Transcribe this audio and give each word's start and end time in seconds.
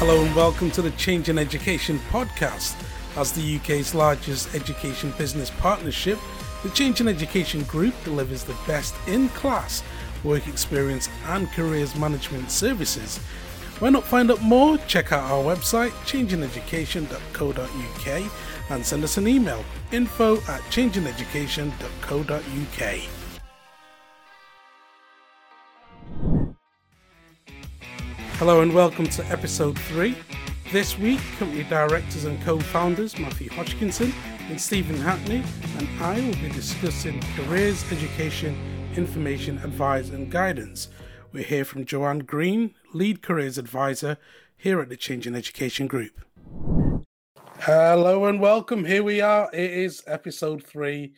Hello 0.00 0.24
and 0.24 0.34
welcome 0.34 0.70
to 0.70 0.80
the 0.80 0.92
Changing 0.92 1.36
Education 1.36 1.98
podcast. 2.08 2.74
As 3.18 3.32
the 3.32 3.56
UK's 3.56 3.94
largest 3.94 4.54
education 4.54 5.12
business 5.18 5.50
partnership, 5.50 6.18
the 6.62 6.70
Changing 6.70 7.06
Education 7.06 7.64
Group 7.64 7.92
delivers 8.02 8.42
the 8.42 8.56
best 8.66 8.94
in 9.06 9.28
class 9.28 9.82
work 10.24 10.48
experience 10.48 11.10
and 11.26 11.52
careers 11.52 11.94
management 11.96 12.50
services. 12.50 13.18
Why 13.78 13.90
not 13.90 14.04
find 14.04 14.30
out 14.30 14.40
more? 14.40 14.78
Check 14.88 15.12
out 15.12 15.30
our 15.30 15.44
website, 15.44 15.90
changingeducation.co.uk, 16.06 18.32
and 18.70 18.86
send 18.86 19.04
us 19.04 19.18
an 19.18 19.28
email 19.28 19.62
info 19.92 20.38
at 20.48 20.62
changingeducation.co.uk. 20.70 23.19
Hello 28.40 28.62
and 28.62 28.74
welcome 28.74 29.06
to 29.06 29.26
episode 29.26 29.78
3. 29.78 30.16
This 30.72 30.98
week, 30.98 31.20
company 31.38 31.62
directors 31.64 32.24
and 32.24 32.40
co 32.40 32.58
founders 32.58 33.18
Matthew 33.18 33.50
Hodgkinson 33.50 34.14
and 34.48 34.58
Stephen 34.58 34.96
Hackney 34.96 35.44
and 35.76 36.02
I 36.02 36.14
will 36.22 36.32
be 36.36 36.48
discussing 36.48 37.20
careers, 37.36 37.84
education, 37.92 38.56
information, 38.96 39.58
advice, 39.58 40.08
and 40.08 40.32
guidance. 40.32 40.88
We're 41.32 41.44
here 41.44 41.66
from 41.66 41.84
Joanne 41.84 42.20
Green, 42.20 42.74
lead 42.94 43.20
careers 43.20 43.58
advisor 43.58 44.16
here 44.56 44.80
at 44.80 44.88
the 44.88 44.96
Changing 44.96 45.34
Education 45.34 45.86
Group. 45.86 46.24
Hello 47.58 48.24
and 48.24 48.40
welcome. 48.40 48.86
Here 48.86 49.02
we 49.02 49.20
are. 49.20 49.50
It 49.52 49.70
is 49.70 50.02
episode 50.06 50.64
3. 50.64 51.12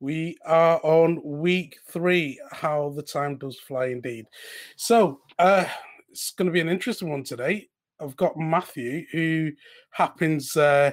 We 0.00 0.38
are 0.44 0.80
on 0.82 1.22
week 1.24 1.78
three. 1.86 2.40
How 2.50 2.92
the 2.96 3.02
time 3.02 3.38
does 3.38 3.60
fly 3.60 3.86
indeed. 3.86 4.26
So, 4.74 5.20
uh, 5.38 5.66
it's 6.14 6.30
going 6.30 6.46
to 6.46 6.52
be 6.52 6.60
an 6.60 6.68
interesting 6.68 7.10
one 7.10 7.24
today. 7.24 7.68
I've 8.00 8.16
got 8.16 8.36
Matthew, 8.36 9.04
who 9.10 9.50
happens 9.90 10.56
uh, 10.56 10.92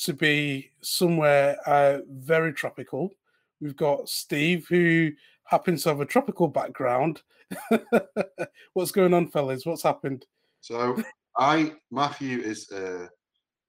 to 0.00 0.12
be 0.12 0.70
somewhere 0.82 1.56
uh, 1.66 2.00
very 2.06 2.52
tropical. 2.52 3.08
We've 3.62 3.76
got 3.76 4.10
Steve, 4.10 4.66
who 4.68 5.12
happens 5.44 5.82
to 5.82 5.88
have 5.88 6.00
a 6.02 6.06
tropical 6.06 6.48
background. 6.48 7.22
What's 8.74 8.92
going 8.92 9.14
on, 9.14 9.30
fellas? 9.30 9.64
What's 9.64 9.82
happened? 9.82 10.26
So, 10.60 11.02
I 11.38 11.72
Matthew 11.90 12.40
is 12.40 12.70
uh, 12.70 13.06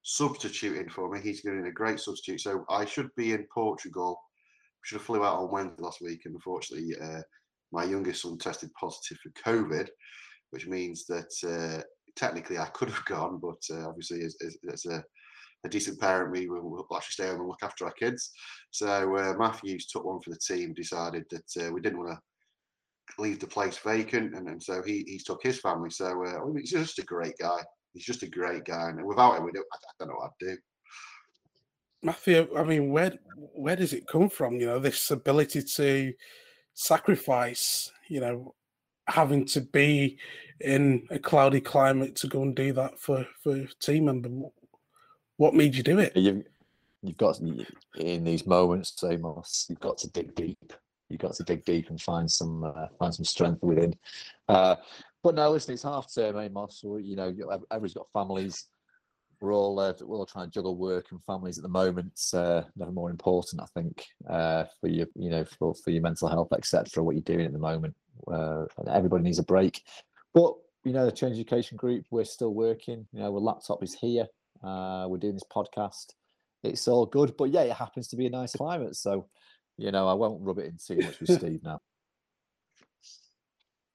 substituting 0.02 0.90
for 0.90 1.10
me. 1.10 1.20
He's 1.22 1.40
getting 1.40 1.66
a 1.66 1.72
great 1.72 1.98
substitute. 1.98 2.42
So, 2.42 2.66
I 2.68 2.84
should 2.84 3.08
be 3.16 3.32
in 3.32 3.46
Portugal. 3.54 4.20
Should 4.82 4.98
have 4.98 5.06
flew 5.06 5.24
out 5.24 5.38
on 5.38 5.50
Wednesday 5.50 5.82
last 5.82 6.02
week, 6.02 6.26
and 6.26 6.34
unfortunately, 6.34 6.94
uh, 7.02 7.22
my 7.72 7.84
youngest 7.84 8.20
son 8.20 8.36
tested 8.36 8.70
positive 8.78 9.16
for 9.22 9.50
COVID 9.50 9.88
which 10.50 10.66
means 10.66 11.06
that 11.06 11.32
uh, 11.44 11.82
technically 12.16 12.58
I 12.58 12.66
could 12.66 12.90
have 12.90 13.04
gone, 13.06 13.38
but 13.38 13.62
uh, 13.74 13.88
obviously 13.88 14.22
as, 14.22 14.36
as, 14.44 14.56
as 14.72 14.86
a, 14.86 15.02
a, 15.64 15.68
decent 15.68 16.00
parent, 16.00 16.32
we 16.32 16.48
will 16.48 16.86
actually 16.94 17.12
stay 17.12 17.26
home 17.26 17.40
and 17.40 17.48
look 17.48 17.62
after 17.62 17.84
our 17.84 17.92
kids. 17.92 18.30
So 18.70 19.16
uh, 19.16 19.34
Matthews 19.38 19.86
took 19.86 20.04
one 20.04 20.20
for 20.20 20.30
the 20.30 20.38
team, 20.38 20.74
decided 20.74 21.24
that 21.30 21.66
uh, 21.66 21.72
we 21.72 21.80
didn't 21.80 21.98
want 21.98 22.12
to 22.12 23.22
leave 23.22 23.40
the 23.40 23.46
place 23.46 23.78
vacant, 23.78 24.34
and, 24.34 24.48
and 24.48 24.62
so 24.62 24.82
he 24.82 25.04
he 25.06 25.18
took 25.18 25.42
his 25.42 25.58
family. 25.58 25.90
So 25.90 26.24
uh, 26.24 26.40
he's 26.56 26.70
just 26.70 26.98
a 26.98 27.04
great 27.04 27.34
guy. 27.38 27.58
He's 27.92 28.04
just 28.04 28.22
a 28.22 28.28
great 28.28 28.64
guy, 28.64 28.88
and 28.90 29.04
without 29.04 29.36
him, 29.36 29.44
we 29.44 29.52
don't, 29.52 29.66
I, 29.72 29.76
I 29.76 29.92
don't 29.98 30.08
know 30.08 30.14
what 30.14 30.30
I'd 30.40 30.46
do. 30.46 30.56
Matthew, 32.02 32.48
I 32.56 32.62
mean, 32.64 32.90
where 32.90 33.12
where 33.36 33.76
does 33.76 33.92
it 33.92 34.06
come 34.06 34.30
from? 34.30 34.60
You 34.60 34.66
know, 34.66 34.78
this 34.78 35.10
ability 35.10 35.62
to 35.62 36.12
sacrifice, 36.74 37.92
you 38.08 38.20
know, 38.20 38.54
having 39.08 39.44
to 39.46 39.60
be 39.60 40.18
in 40.60 41.06
a 41.10 41.18
cloudy 41.18 41.60
climate 41.60 42.14
to 42.16 42.26
go 42.26 42.42
and 42.42 42.54
do 42.54 42.72
that 42.72 42.98
for 42.98 43.26
for 43.42 43.66
team 43.80 44.06
member. 44.06 44.28
What 45.36 45.54
made 45.54 45.74
you 45.74 45.82
do 45.82 45.98
it? 45.98 46.14
You've, 46.14 46.44
you've 47.02 47.16
got 47.16 47.40
in 47.40 48.24
these 48.24 48.46
moments, 48.46 49.02
Amos. 49.02 49.66
You've 49.68 49.80
got 49.80 49.96
to 49.98 50.10
dig 50.10 50.34
deep. 50.34 50.72
You've 51.08 51.20
got 51.20 51.34
to 51.34 51.42
dig 51.44 51.64
deep 51.64 51.88
and 51.88 52.00
find 52.00 52.30
some 52.30 52.64
uh, 52.64 52.86
find 52.98 53.14
some 53.14 53.24
strength 53.24 53.62
within. 53.62 53.94
Uh, 54.48 54.76
but 55.22 55.34
no, 55.34 55.50
listen, 55.50 55.74
it's 55.74 55.82
half 55.82 56.12
term, 56.14 56.38
Amos. 56.38 56.80
So, 56.80 56.96
you 56.96 57.16
know, 57.16 57.34
everybody's 57.70 57.94
got 57.94 58.06
families. 58.12 58.66
We're 59.40 59.54
all 59.54 59.78
uh, 59.78 59.94
we're 60.00 60.16
all 60.16 60.26
trying 60.26 60.46
to 60.46 60.50
juggle 60.50 60.76
work 60.76 61.06
and 61.12 61.22
families 61.24 61.58
at 61.58 61.62
the 61.62 61.68
moment. 61.68 62.20
Uh, 62.32 62.62
never 62.76 62.92
more 62.92 63.10
important, 63.10 63.62
I 63.62 63.66
think, 63.74 64.04
uh, 64.28 64.64
for 64.80 64.88
your 64.88 65.06
you 65.14 65.30
know 65.30 65.44
for, 65.44 65.74
for 65.74 65.90
your 65.90 66.02
mental 66.02 66.28
health, 66.28 66.52
etc. 66.52 67.02
What 67.02 67.14
you're 67.14 67.22
doing 67.22 67.46
at 67.46 67.52
the 67.52 67.58
moment 67.58 67.94
uh, 68.28 68.64
everybody 68.90 69.22
needs 69.22 69.38
a 69.38 69.44
break. 69.44 69.82
But 70.34 70.54
you 70.84 70.92
know, 70.92 71.04
the 71.04 71.12
Change 71.12 71.34
Education 71.34 71.76
Group, 71.76 72.06
we're 72.10 72.24
still 72.24 72.54
working. 72.54 73.06
You 73.12 73.20
know, 73.20 73.34
our 73.34 73.40
laptop 73.40 73.82
is 73.82 73.94
here. 73.94 74.26
Uh, 74.62 75.06
we're 75.08 75.18
doing 75.18 75.34
this 75.34 75.44
podcast. 75.54 76.14
It's 76.62 76.88
all 76.88 77.06
good, 77.06 77.34
but 77.36 77.50
yeah, 77.50 77.62
it 77.62 77.72
happens 77.72 78.08
to 78.08 78.16
be 78.16 78.26
a 78.26 78.30
nice 78.30 78.52
climate. 78.52 78.96
So, 78.96 79.28
you 79.78 79.90
know, 79.90 80.06
I 80.06 80.12
won't 80.12 80.42
rub 80.42 80.58
it 80.58 80.66
in 80.66 80.78
too 80.78 81.02
much 81.04 81.20
with 81.20 81.30
Steve 81.38 81.62
now. 81.62 81.80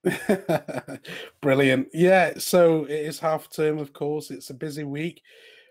Brilliant. 1.42 1.88
Yeah, 1.94 2.34
so 2.38 2.86
it 2.86 2.92
is 2.92 3.20
half 3.20 3.50
term, 3.50 3.80
of 3.80 3.94
course. 3.94 4.32
It's 4.32 4.50
a 4.50 4.54
busy 4.54 4.84
week. 4.84 5.22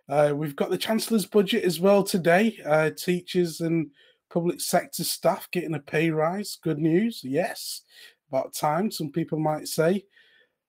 Uh, 0.08 0.32
we've 0.34 0.56
got 0.56 0.70
the 0.70 0.78
Chancellor's 0.78 1.26
budget 1.26 1.64
as 1.64 1.80
well 1.80 2.02
today. 2.02 2.58
Uh, 2.66 2.90
teachers 2.90 3.60
and 3.60 3.90
public 4.30 4.60
sector 4.60 5.04
staff 5.04 5.48
getting 5.50 5.74
a 5.74 5.80
pay 5.80 6.10
rise. 6.10 6.58
Good 6.62 6.78
news. 6.78 7.22
Yes 7.22 7.82
about 8.34 8.52
time, 8.52 8.90
some 8.90 9.10
people 9.10 9.38
might 9.38 9.68
say. 9.68 10.04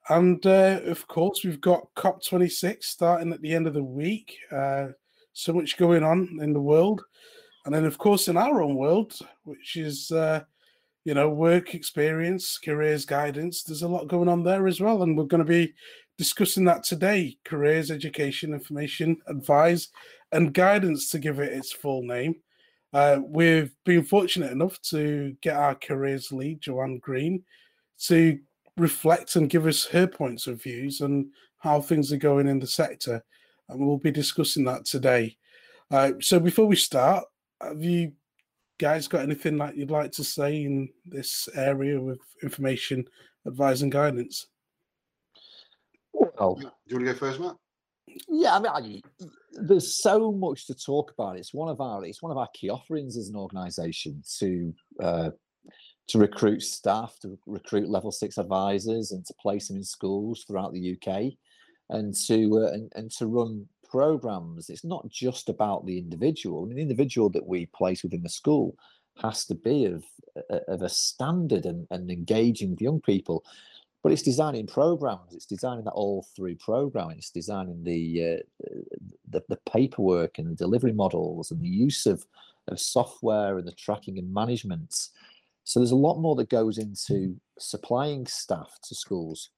And 0.09 0.45
uh, 0.45 0.81
of 0.85 1.07
course, 1.07 1.43
we've 1.43 1.61
got 1.61 1.87
COP26 1.95 2.83
starting 2.83 3.33
at 3.33 3.41
the 3.41 3.53
end 3.53 3.65
of 3.65 3.73
the 3.73 3.83
week. 3.83 4.37
Uh, 4.51 4.89
so 5.33 5.51
much 5.51 5.77
going 5.77 6.03
on 6.03 6.37
in 6.41 6.53
the 6.53 6.61
world. 6.61 7.03
And 7.65 7.73
then, 7.73 7.85
of 7.85 7.97
course, 7.97 8.27
in 8.27 8.37
our 8.37 8.61
own 8.61 8.75
world, 8.75 9.17
which 9.43 9.77
is, 9.77 10.11
uh, 10.11 10.43
you 11.05 11.13
know, 11.13 11.29
work 11.29 11.75
experience, 11.75 12.57
careers 12.57 13.05
guidance, 13.05 13.63
there's 13.63 13.83
a 13.83 13.87
lot 13.87 14.07
going 14.07 14.27
on 14.27 14.43
there 14.43 14.67
as 14.67 14.81
well. 14.81 15.03
And 15.03 15.15
we're 15.15 15.25
going 15.25 15.45
to 15.45 15.49
be 15.49 15.73
discussing 16.17 16.65
that 16.65 16.83
today 16.83 17.37
careers, 17.45 17.91
education, 17.91 18.53
information, 18.53 19.17
advice, 19.27 19.89
and 20.31 20.53
guidance 20.53 21.09
to 21.11 21.19
give 21.19 21.39
it 21.39 21.53
its 21.53 21.71
full 21.71 22.01
name. 22.01 22.35
Uh, 22.91 23.19
we've 23.23 23.71
been 23.83 24.03
fortunate 24.03 24.51
enough 24.51 24.81
to 24.81 25.35
get 25.41 25.55
our 25.55 25.75
careers 25.75 26.31
lead, 26.31 26.61
Joanne 26.61 26.97
Green, 26.97 27.43
to 27.99 28.39
reflect 28.77 29.35
and 29.35 29.49
give 29.49 29.67
us 29.67 29.85
her 29.85 30.07
points 30.07 30.47
of 30.47 30.63
views 30.63 31.01
and 31.01 31.27
how 31.59 31.81
things 31.81 32.11
are 32.11 32.17
going 32.17 32.47
in 32.47 32.59
the 32.59 32.67
sector. 32.67 33.23
And 33.69 33.79
we'll 33.79 33.97
be 33.97 34.11
discussing 34.11 34.63
that 34.65 34.85
today. 34.85 35.37
Uh, 35.91 36.13
so 36.19 36.39
before 36.39 36.65
we 36.65 36.75
start, 36.75 37.25
have 37.61 37.83
you 37.83 38.13
guys 38.79 39.07
got 39.07 39.21
anything 39.21 39.57
that 39.57 39.77
you'd 39.77 39.91
like 39.91 40.11
to 40.13 40.23
say 40.23 40.63
in 40.63 40.89
this 41.05 41.47
area 41.55 41.99
with 41.99 42.19
information, 42.43 43.05
advice, 43.45 43.81
and 43.81 43.91
guidance? 43.91 44.47
Well, 46.13 46.55
do 46.55 46.69
you 46.87 46.95
want 46.97 47.07
to 47.07 47.13
go 47.13 47.19
first, 47.19 47.39
Matt? 47.39 47.55
Yeah, 48.27 48.55
I 48.55 48.59
mean, 48.59 48.71
I, 48.71 49.27
there's 49.53 50.01
so 50.01 50.31
much 50.31 50.67
to 50.67 50.75
talk 50.75 51.11
about. 51.11 51.37
It's 51.37 51.53
one 51.53 51.69
of 51.69 51.81
our 51.81 52.05
it's 52.05 52.21
one 52.21 52.31
of 52.31 52.37
our 52.37 52.47
key 52.53 52.69
offerings 52.69 53.17
as 53.17 53.29
an 53.29 53.35
organisation 53.35 54.21
to 54.39 54.73
uh, 55.01 55.29
to 56.07 56.19
recruit 56.19 56.61
staff, 56.61 57.17
to 57.21 57.37
recruit 57.45 57.89
level 57.89 58.11
six 58.11 58.37
advisors, 58.37 59.11
and 59.11 59.25
to 59.25 59.33
place 59.41 59.67
them 59.67 59.77
in 59.77 59.83
schools 59.83 60.45
throughout 60.47 60.73
the 60.73 60.95
UK, 60.95 61.33
and 61.89 62.15
to 62.27 62.65
uh, 62.65 62.71
and, 62.71 62.91
and 62.95 63.11
to 63.11 63.27
run 63.27 63.67
programs. 63.89 64.69
It's 64.69 64.83
not 64.83 65.07
just 65.09 65.49
about 65.49 65.85
the 65.85 65.97
individual. 65.97 66.63
I 66.63 66.67
mean, 66.67 66.75
the 66.75 66.81
individual 66.81 67.29
that 67.31 67.45
we 67.45 67.67
place 67.67 68.03
within 68.03 68.23
the 68.23 68.29
school 68.29 68.75
has 69.21 69.45
to 69.45 69.55
be 69.55 69.85
of 69.85 70.03
of 70.67 70.81
a 70.81 70.89
standard 70.89 71.65
and, 71.65 71.87
and 71.91 72.11
engaging 72.11 72.71
with 72.71 72.81
young 72.81 73.01
people. 73.01 73.43
But 74.03 74.11
it's 74.11 74.21
designing 74.21 74.67
programs. 74.67 75.33
It's 75.33 75.47
designing 75.47 75.85
that 75.85 75.91
all 75.91 76.27
through 76.35 76.57
programming. 76.57 77.17
It's 77.17 77.31
designing 77.31 77.83
the, 77.83 78.35
uh, 78.35 78.77
the, 79.31 79.41
the 79.49 79.57
paperwork 79.67 80.37
and 80.37 80.51
the 80.51 80.55
delivery 80.55 80.93
models 80.93 81.49
and 81.49 81.59
the 81.59 81.67
use 81.67 82.05
of 82.05 82.23
of 82.67 82.79
software 82.79 83.57
and 83.57 83.67
the 83.67 83.71
tracking 83.73 84.17
and 84.17 84.33
management. 84.33 85.09
So 85.63 85.79
there's 85.79 85.91
a 85.91 85.95
lot 85.95 86.19
more 86.19 86.35
that 86.35 86.49
goes 86.49 86.77
into 86.77 87.35
supplying 87.57 88.27
staff 88.27 88.77
to 88.83 88.95
schools 88.95 89.49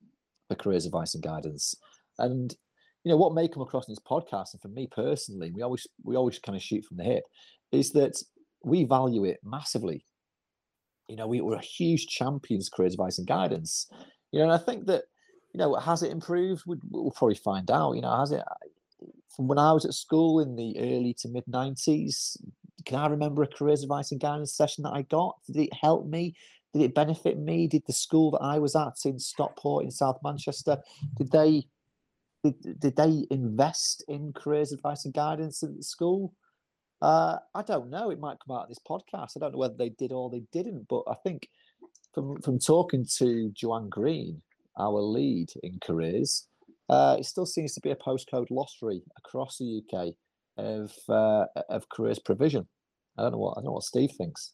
for 0.48 0.56
careers 0.56 0.86
advice 0.86 1.14
and 1.14 1.24
guidance 1.24 1.76
and 2.20 2.56
you 3.04 3.12
know 3.12 3.18
what 3.18 3.34
may 3.34 3.48
come 3.48 3.64
across 3.64 3.88
in 3.88 3.92
this 3.94 4.00
podcast 4.00 4.54
and 4.54 4.62
for 4.62 4.68
me 4.70 4.88
personally 4.92 5.52
we 5.52 5.62
always 5.62 5.88
we 6.04 6.16
always 6.16 6.40
kind 6.40 6.56
of 6.56 6.62
shoot 6.62 6.84
from 6.84 6.98
the 6.98 7.04
hip 7.04 7.24
is 7.72 7.92
that 7.92 8.22
we 8.64 8.84
value 8.84 9.26
it 9.26 9.40
massively 9.44 10.04
you 11.08 11.16
know 11.16 11.28
we, 11.28 11.42
we're 11.42 11.60
huge 11.60 12.08
champions 12.08 12.70
careers 12.70 12.94
advice 12.94 13.18
and 13.18 13.28
guidance 13.28 13.88
you 14.32 14.40
know, 14.40 14.46
and 14.46 14.54
I 14.54 14.58
think 14.58 14.86
that, 14.88 15.04
you 15.54 15.58
know, 15.58 15.76
has 15.76 16.04
it 16.04 16.12
improved? 16.12 16.64
We'd, 16.66 16.80
we'll 16.90 17.12
probably 17.12 17.36
find 17.36 17.70
out. 17.72 17.94
You 17.94 18.02
know, 18.02 18.16
has 18.18 18.32
it? 18.32 18.44
From 19.36 19.48
when 19.48 19.60
I 19.60 19.72
was 19.72 19.86
at 19.86 19.94
school 19.94 20.40
in 20.40 20.56
the 20.56 20.78
early 20.80 21.16
to 21.20 21.30
mid 21.30 21.46
90s, 21.46 22.38
can 22.86 22.98
I 22.98 23.08
remember 23.08 23.44
a 23.44 23.48
careers 23.48 23.84
advice 23.84 24.12
and 24.12 24.20
guidance 24.20 24.54
session 24.54 24.84
that 24.84 24.94
I 24.94 25.04
got? 25.04 25.38
Did 25.46 25.58
it 25.58 25.74
help 25.74 26.08
me? 26.08 26.36
Did 26.74 26.82
it 26.82 26.96
benefit 26.96 27.38
me? 27.38 27.68
Did 27.68 27.84
the 27.86 27.94
school 27.94 28.32
that 28.32 28.42
I 28.42 28.60
was 28.60 28.76
at 28.76 28.94
in 29.06 29.20
Stockport 29.20 29.86
in 29.86 29.92
South 29.92 30.20
Manchester, 30.24 30.78
did 31.18 31.32
they 31.32 31.68
did, 32.44 32.80
did 32.80 32.96
they 32.96 33.26
invest 33.32 34.04
in 34.08 34.34
careers 34.34 34.72
advice 34.72 35.06
and 35.06 35.14
guidance 35.14 35.64
at 35.64 35.76
the 35.76 35.84
school? 35.84 36.34
Uh, 37.02 37.38
I 37.54 37.62
don't 37.62 37.90
know. 37.90 38.10
It 38.10 38.20
might 38.20 38.38
come 38.46 38.56
out 38.56 38.64
of 38.64 38.70
this 38.70 38.80
podcast. 38.90 39.34
I 39.36 39.40
don't 39.40 39.54
know 39.54 39.60
whether 39.60 39.78
they 39.78 39.90
did 39.90 40.12
or 40.12 40.30
they 40.30 40.44
didn't, 40.52 40.88
but 40.88 41.04
I 41.08 41.16
think 41.24 41.48
from 42.14 42.42
from 42.42 42.60
talking 42.60 43.06
to 43.18 43.52
Joanne 43.52 43.90
Green, 43.90 44.42
our 44.80 45.00
lead 45.00 45.50
in 45.64 45.80
careers, 45.80 46.48
uh, 46.90 47.18
it 47.20 47.26
still 47.26 47.46
seems 47.46 47.74
to 47.74 47.82
be 47.82 47.92
a 47.92 47.96
postcode 47.96 48.48
lottery 48.50 49.02
across 49.18 49.58
the 49.58 49.82
UK 49.84 50.14
of 50.58 50.92
uh, 51.10 51.46
of 51.70 51.88
careers 51.90 52.20
provision. 52.20 52.68
I 53.18 53.24
don't 53.24 53.34
know 53.34 53.38
what 53.38 53.52
I 53.52 53.62
don't 53.62 53.66
know 53.66 53.72
what 53.74 53.84
Steve 53.84 54.12
thinks. 54.18 54.54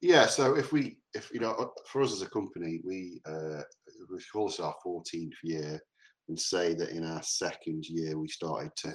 Yeah, 0.00 0.26
so 0.26 0.56
if 0.56 0.72
we 0.72 0.98
if 1.14 1.30
you 1.32 1.40
know 1.40 1.72
for 1.86 2.02
us 2.02 2.12
as 2.12 2.22
a 2.22 2.30
company, 2.30 2.80
we 2.84 3.20
uh, 3.26 3.62
we 4.10 4.18
call 4.32 4.46
this 4.46 4.60
our 4.60 4.74
14th 4.86 5.32
year, 5.42 5.80
and 6.28 6.38
say 6.38 6.74
that 6.74 6.90
in 6.90 7.04
our 7.04 7.22
second 7.22 7.84
year 7.86 8.18
we 8.18 8.28
started 8.28 8.70
to 8.76 8.92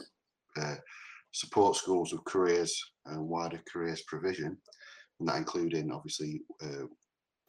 uh, 0.62 0.76
support 1.32 1.76
schools 1.76 2.14
with 2.14 2.24
careers 2.26 2.80
and 3.06 3.28
wider 3.28 3.62
careers 3.72 4.04
provision, 4.08 4.58
and 5.20 5.30
that 5.30 5.38
including 5.38 5.92
obviously 5.92 6.42
uh, 6.64 6.86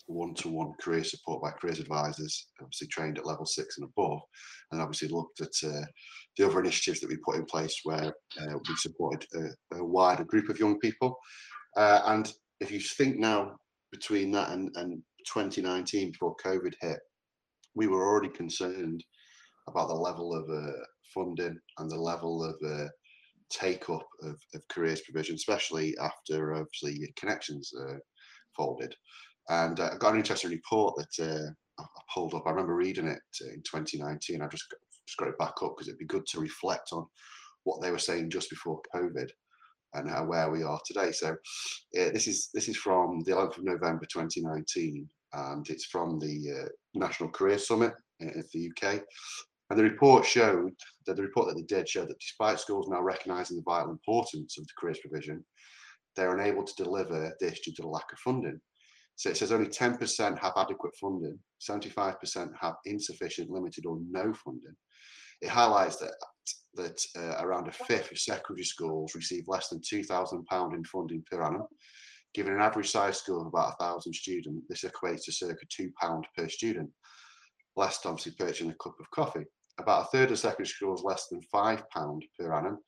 one-to-one 0.07 0.73
career 0.81 1.05
support 1.05 1.43
by 1.43 1.51
careers 1.51 1.81
advisors, 1.81 2.49
obviously 2.61 2.87
trained 2.89 3.19
at 3.19 3.27
level 3.27 3.47
six 3.47 3.79
and 3.79 3.89
above, 3.89 4.21
and 4.73 4.81
obviously 4.81 5.09
looked 5.09 5.41
at 5.41 5.69
uh, 5.69 5.85
the 6.37 6.47
other 6.47 6.61
initiatives 6.61 7.01
that 7.01 7.09
we 7.09 7.17
put 7.17 7.37
in 7.37 7.45
place 7.45 7.81
where 7.85 8.13
uh, 8.41 8.59
we 8.69 8.77
supported 8.77 9.27
a, 9.35 9.77
a, 9.77 9.85
wider 9.85 10.25
group 10.25 10.49
of 10.49 10.59
young 10.59 10.79
people. 10.79 11.17
Uh, 11.77 12.01
and 12.07 12.33
if 12.61 12.71
you 12.71 12.81
think 12.81 13.19
now 13.19 13.57
between 13.93 14.31
that 14.31 14.51
and, 14.51 14.71
and 14.77 15.03
2019 15.27 16.13
before 16.13 16.37
COVID 16.45 16.75
hit, 16.81 16.99
we 17.75 17.87
were 17.87 18.07
already 18.07 18.29
concerned 18.29 19.03
about 19.69 19.89
the 19.89 19.95
level 19.95 20.35
of 20.35 20.49
uh, 20.51 20.73
funding 21.13 21.59
and 21.79 21.91
the 21.91 22.01
level 22.01 22.45
of 22.45 22.57
uh, 22.67 22.89
take 23.51 23.89
up 23.91 24.07
of, 24.23 24.37
of 24.55 24.69
careers 24.69 25.01
provision, 25.03 25.35
especially 25.35 25.97
after 25.99 26.55
obviously 26.55 27.13
Connexions 27.17 27.73
uh, 27.81 27.97
folded. 28.57 28.95
And 29.49 29.79
uh, 29.81 29.91
I 29.93 29.97
got 29.97 30.13
an 30.13 30.19
interesting 30.19 30.51
report 30.51 30.97
that 30.97 31.25
uh, 31.79 31.83
I 31.83 31.85
pulled 32.13 32.35
up. 32.35 32.45
I 32.47 32.51
remember 32.51 32.75
reading 32.75 33.09
it 33.09 33.21
in 33.41 33.63
2019. 33.63 34.43
I 34.43 34.49
just 34.49 34.65
just 35.07 35.19
got 35.19 35.29
it 35.29 35.39
back 35.39 35.55
up 35.63 35.75
because 35.77 35.89
it'd 35.89 35.99
be 35.99 36.07
good 36.07 36.27
to 36.27 36.41
reflect 36.41 36.91
on 36.93 37.07
what 37.65 37.83
they 37.83 37.91
were 37.91 37.99
saying 37.99 38.31
just 38.31 38.49
before 38.49 38.81
COVID 38.95 39.29
and 39.93 40.09
how, 40.09 40.25
where 40.25 40.51
we 40.51 40.63
are 40.63 40.81
today. 40.87 41.13
So 41.13 41.37
this 41.93 42.27
is 42.27 42.49
this 42.55 42.69
is 42.69 42.77
from 42.77 43.23
the 43.25 43.33
11th 43.33 43.59
of 43.59 43.65
November 43.65 44.07
2019, 44.11 45.09
and 45.35 45.69
it's 45.69 45.87
from 45.87 46.19
the 46.19 46.63
uh, 46.65 46.69
National 46.95 47.31
Career 47.31 47.59
Summit 47.59 47.93
in 48.21 48.45
the 48.53 48.71
UK. 48.71 49.03
And 49.75 49.81
the 49.81 49.91
report 49.91 50.25
showed 50.25 50.71
that 51.05 51.17
the 51.17 51.23
report 51.23 51.49
that 51.49 51.57
they 51.57 51.63
did 51.63 51.89
showed 51.89 52.09
that 52.09 52.21
despite 52.21 52.61
schools 52.61 52.87
now 52.89 53.03
recognising 53.03 53.57
the 53.57 53.65
vital 53.65 53.91
importance 53.91 54.57
of 54.57 54.65
the 54.65 54.73
careers 54.79 55.01
provision, 55.01 55.45
they're 56.15 56.39
unable 56.39 56.63
to 56.63 56.85
deliver 56.85 57.35
this 57.41 57.59
due 57.59 57.73
to 57.73 57.83
the 57.83 57.89
lack 57.89 58.05
of 58.13 58.21
funding. 58.21 58.61
So 59.17 59.31
it 59.31 59.37
says 59.37 59.51
only 59.51 59.67
10% 59.67 60.39
have 60.39 60.53
adequate 60.57 60.95
funding, 61.01 61.37
75% 61.69 62.53
have 62.61 62.75
insufficient, 62.85 63.51
limited, 63.51 63.85
or 63.85 63.99
no 64.09 64.33
funding. 64.33 64.77
It 65.43 65.49
highlights 65.49 65.97
that 65.97 66.13
that 66.77 67.05
uh, 67.19 67.45
around 67.45 67.67
a 67.67 67.73
fifth 67.73 68.13
of 68.13 68.19
secondary 68.21 68.65
schools 68.65 69.17
receive 69.17 69.43
less 69.49 69.71
than 69.71 69.81
£2,000 69.81 70.75
in 70.75 70.85
funding 70.85 71.25
per 71.29 71.43
annum. 71.43 71.67
Given 72.33 72.53
an 72.53 72.61
average 72.61 72.93
size 72.93 73.19
school 73.19 73.41
of 73.41 73.49
about 73.49 73.81
1,000 73.81 74.13
students, 74.13 74.67
this 74.69 74.85
equates 74.85 75.25
to 75.25 75.33
circa 75.33 75.67
£2 75.67 76.23
per 76.37 76.49
student, 76.49 76.91
less 77.77 77.99
than 77.99 78.11
obviously 78.11 78.35
purchasing 78.39 78.71
a 78.71 78.75
cup 78.75 78.95
of 79.01 79.11
coffee. 79.11 79.45
About 79.79 80.03
a 80.03 80.07
third 80.07 80.31
of 80.31 80.39
secondary 80.39 80.69
schools 80.69 81.03
less 81.03 81.29
than 81.29 81.41
£5 81.53 81.83
per 82.39 82.53
annum, 82.53 82.79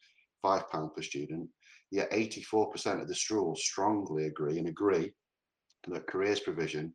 £5 0.44 0.94
per 0.94 1.02
student, 1.02 1.48
yet 1.90 2.10
84% 2.10 3.00
of 3.00 3.08
the 3.08 3.14
schools 3.14 3.62
strongly 3.62 4.26
agree 4.26 4.58
and 4.58 4.68
agree 4.68 5.12
that 5.88 6.06
careers 6.06 6.40
provision 6.40 6.92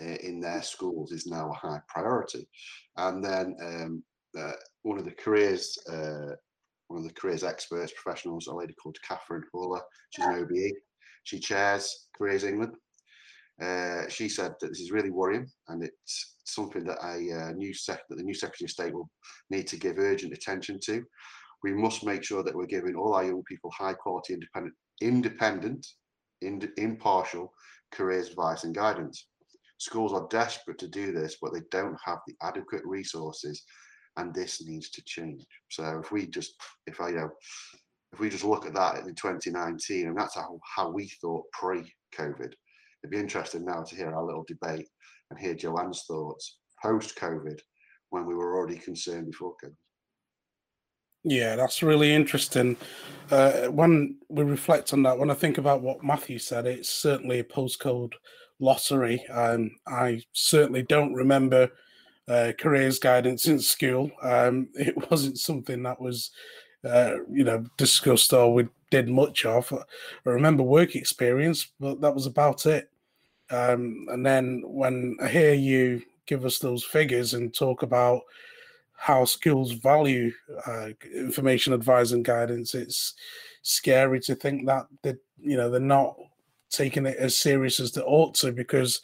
uh, 0.00 0.16
in 0.22 0.40
their 0.40 0.62
schools 0.62 1.12
is 1.12 1.26
now 1.26 1.50
a 1.50 1.54
high 1.54 1.80
priority. 1.88 2.48
And 2.96 3.24
then 3.24 3.56
um, 3.62 4.02
uh, 4.38 4.52
one 4.82 4.98
of 4.98 5.04
the 5.04 5.12
careers, 5.12 5.78
uh, 5.90 6.34
one 6.88 7.00
of 7.00 7.04
the 7.04 7.14
careers 7.14 7.44
experts, 7.44 7.92
professionals, 7.92 8.46
a 8.46 8.54
lady 8.54 8.74
called 8.74 8.96
Catherine 9.06 9.44
Haller, 9.52 9.80
she's 10.10 10.24
an 10.24 10.34
OBE. 10.34 10.72
She 11.24 11.38
chairs 11.38 12.08
Careers 12.16 12.44
England. 12.44 12.76
Uh, 13.62 14.08
she 14.08 14.28
said 14.28 14.54
that 14.60 14.68
this 14.68 14.80
is 14.80 14.90
really 14.90 15.10
worrying, 15.10 15.46
and 15.68 15.82
it's 15.84 16.36
something 16.44 16.84
that 16.84 16.98
a 17.02 17.48
uh, 17.48 17.52
new 17.52 17.72
sec 17.72 18.00
that 18.08 18.16
the 18.16 18.22
new 18.22 18.34
Secretary 18.34 18.66
of 18.66 18.70
State 18.70 18.94
will 18.94 19.08
need 19.50 19.66
to 19.68 19.76
give 19.76 19.98
urgent 19.98 20.32
attention 20.32 20.78
to. 20.84 21.04
We 21.62 21.72
must 21.72 22.04
make 22.04 22.24
sure 22.24 22.42
that 22.42 22.54
we're 22.54 22.66
giving 22.66 22.96
all 22.96 23.14
our 23.14 23.24
young 23.24 23.42
people 23.44 23.70
high 23.70 23.94
quality, 23.94 24.34
independent, 24.34 24.74
independent, 25.00 25.86
ind 26.42 26.68
impartial 26.76 27.52
careers 27.92 28.28
advice 28.28 28.64
and 28.64 28.74
guidance. 28.74 29.28
Schools 29.78 30.12
are 30.12 30.28
desperate 30.30 30.78
to 30.78 30.88
do 30.88 31.12
this, 31.12 31.36
but 31.40 31.52
they 31.52 31.62
don't 31.70 31.96
have 32.04 32.18
the 32.26 32.34
adequate 32.42 32.84
resources, 32.84 33.64
and 34.16 34.34
this 34.34 34.64
needs 34.64 34.90
to 34.90 35.02
change. 35.04 35.44
So 35.70 36.00
if 36.02 36.12
we 36.12 36.26
just, 36.26 36.54
if 36.86 37.00
I, 37.00 37.08
you 37.08 37.16
know, 37.16 37.30
if 38.12 38.20
we 38.20 38.28
just 38.28 38.44
look 38.44 38.66
at 38.66 38.74
that 38.74 38.98
in 38.98 39.14
2019, 39.14 40.08
and 40.08 40.16
that's 40.16 40.36
how, 40.36 40.60
how 40.76 40.90
we 40.90 41.08
thought 41.20 41.44
pre-COVID, 41.52 42.52
it'd 43.04 43.10
be 43.10 43.18
interesting 43.18 43.66
now 43.66 43.82
to 43.82 43.94
hear 43.94 44.14
our 44.14 44.24
little 44.24 44.46
debate 44.48 44.88
and 45.30 45.38
hear 45.38 45.54
Joanne's 45.54 46.04
thoughts 46.08 46.56
post-COVID, 46.82 47.60
when 48.08 48.24
we 48.24 48.34
were 48.34 48.56
already 48.56 48.78
concerned 48.78 49.26
before 49.26 49.54
COVID. 49.62 49.74
Yeah, 51.22 51.56
that's 51.56 51.82
really 51.82 52.14
interesting. 52.14 52.76
Uh, 53.30 53.66
when 53.66 54.18
we 54.28 54.42
reflect 54.42 54.92
on 54.92 55.02
that, 55.02 55.18
when 55.18 55.30
I 55.30 55.34
think 55.34 55.58
about 55.58 55.82
what 55.82 56.02
Matthew 56.02 56.38
said, 56.38 56.66
it's 56.66 56.88
certainly 56.88 57.40
a 57.40 57.44
postcode 57.44 58.12
lottery. 58.58 59.26
Um, 59.28 59.70
I 59.86 60.22
certainly 60.32 60.82
don't 60.82 61.12
remember 61.12 61.70
uh, 62.26 62.52
careers 62.58 62.98
guidance 62.98 63.46
in 63.46 63.58
school. 63.58 64.10
Um, 64.22 64.68
it 64.74 65.10
wasn't 65.10 65.38
something 65.38 65.82
that 65.82 66.00
was, 66.00 66.30
uh, 66.88 67.16
you 67.30 67.44
know, 67.44 67.66
discussed 67.76 68.32
or 68.32 68.52
we 68.52 68.68
did 68.90 69.08
much 69.08 69.44
of. 69.44 69.72
I 69.72 70.30
remember 70.30 70.62
work 70.62 70.94
experience, 70.94 71.66
but 71.80 72.00
that 72.00 72.14
was 72.14 72.26
about 72.26 72.66
it. 72.66 72.90
Um, 73.54 74.06
and 74.10 74.24
then 74.24 74.62
when 74.64 75.16
I 75.22 75.28
hear 75.28 75.54
you 75.54 76.02
give 76.26 76.44
us 76.44 76.58
those 76.58 76.82
figures 76.82 77.34
and 77.34 77.54
talk 77.54 77.82
about 77.82 78.22
how 78.96 79.24
schools 79.24 79.72
value 79.72 80.32
uh, 80.66 80.88
information 81.14 81.72
advice 81.72 82.12
and 82.12 82.24
guidance 82.24 82.74
it's 82.74 83.14
scary 83.62 84.20
to 84.20 84.34
think 84.34 84.66
that 84.66 84.86
that 85.02 85.16
you 85.40 85.56
know 85.56 85.68
they're 85.68 85.80
not 85.80 86.16
taking 86.70 87.06
it 87.06 87.16
as 87.18 87.36
serious 87.36 87.80
as 87.80 87.92
they 87.92 88.00
ought 88.02 88.34
to 88.34 88.52
because 88.52 89.02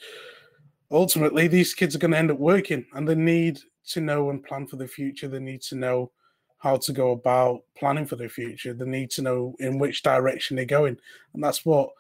ultimately 0.90 1.46
these 1.46 1.74
kids 1.74 1.94
are 1.94 1.98
going 1.98 2.10
to 2.10 2.18
end 2.18 2.30
up 2.30 2.38
working 2.38 2.84
and 2.94 3.06
they 3.08 3.14
need 3.14 3.60
to 3.86 4.00
know 4.00 4.30
and 4.30 4.44
plan 4.44 4.66
for 4.66 4.76
the 4.76 4.86
future. 4.86 5.28
They 5.28 5.38
need 5.38 5.62
to 5.62 5.76
know 5.76 6.10
how 6.58 6.76
to 6.76 6.92
go 6.92 7.12
about 7.12 7.62
planning 7.76 8.06
for 8.06 8.16
their 8.16 8.28
future. 8.28 8.74
They 8.74 8.84
need 8.84 9.10
to 9.12 9.22
know 9.22 9.54
in 9.60 9.78
which 9.78 10.02
direction 10.02 10.56
they're 10.56 10.64
going. 10.64 10.96
And 11.34 11.42
that's 11.42 11.64
what 11.64 11.90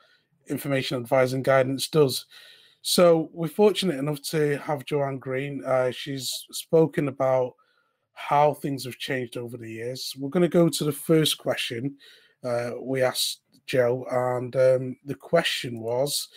information 0.50 0.96
advice 0.96 1.32
and 1.32 1.44
guidance 1.44 1.88
does 1.88 2.26
so 2.82 3.28
we're 3.32 3.48
fortunate 3.48 3.98
enough 3.98 4.20
to 4.22 4.58
have 4.58 4.84
joanne 4.84 5.18
green 5.18 5.62
uh, 5.64 5.90
she's 5.90 6.46
spoken 6.50 7.08
about 7.08 7.54
how 8.20 8.52
things 8.52 8.84
have 8.84 8.98
changed 8.98 9.36
over 9.38 9.56
the 9.56 9.70
years. 9.70 10.14
We're 10.18 10.28
going 10.28 10.42
to 10.42 10.48
go 10.48 10.68
to 10.68 10.84
the 10.84 10.92
first 10.92 11.38
question 11.38 11.96
uh, 12.44 12.72
we 12.80 13.02
asked 13.02 13.40
Jo, 13.66 14.04
and 14.10 14.54
um, 14.56 14.96
the 15.04 15.14
question 15.14 15.80
was 15.80 16.28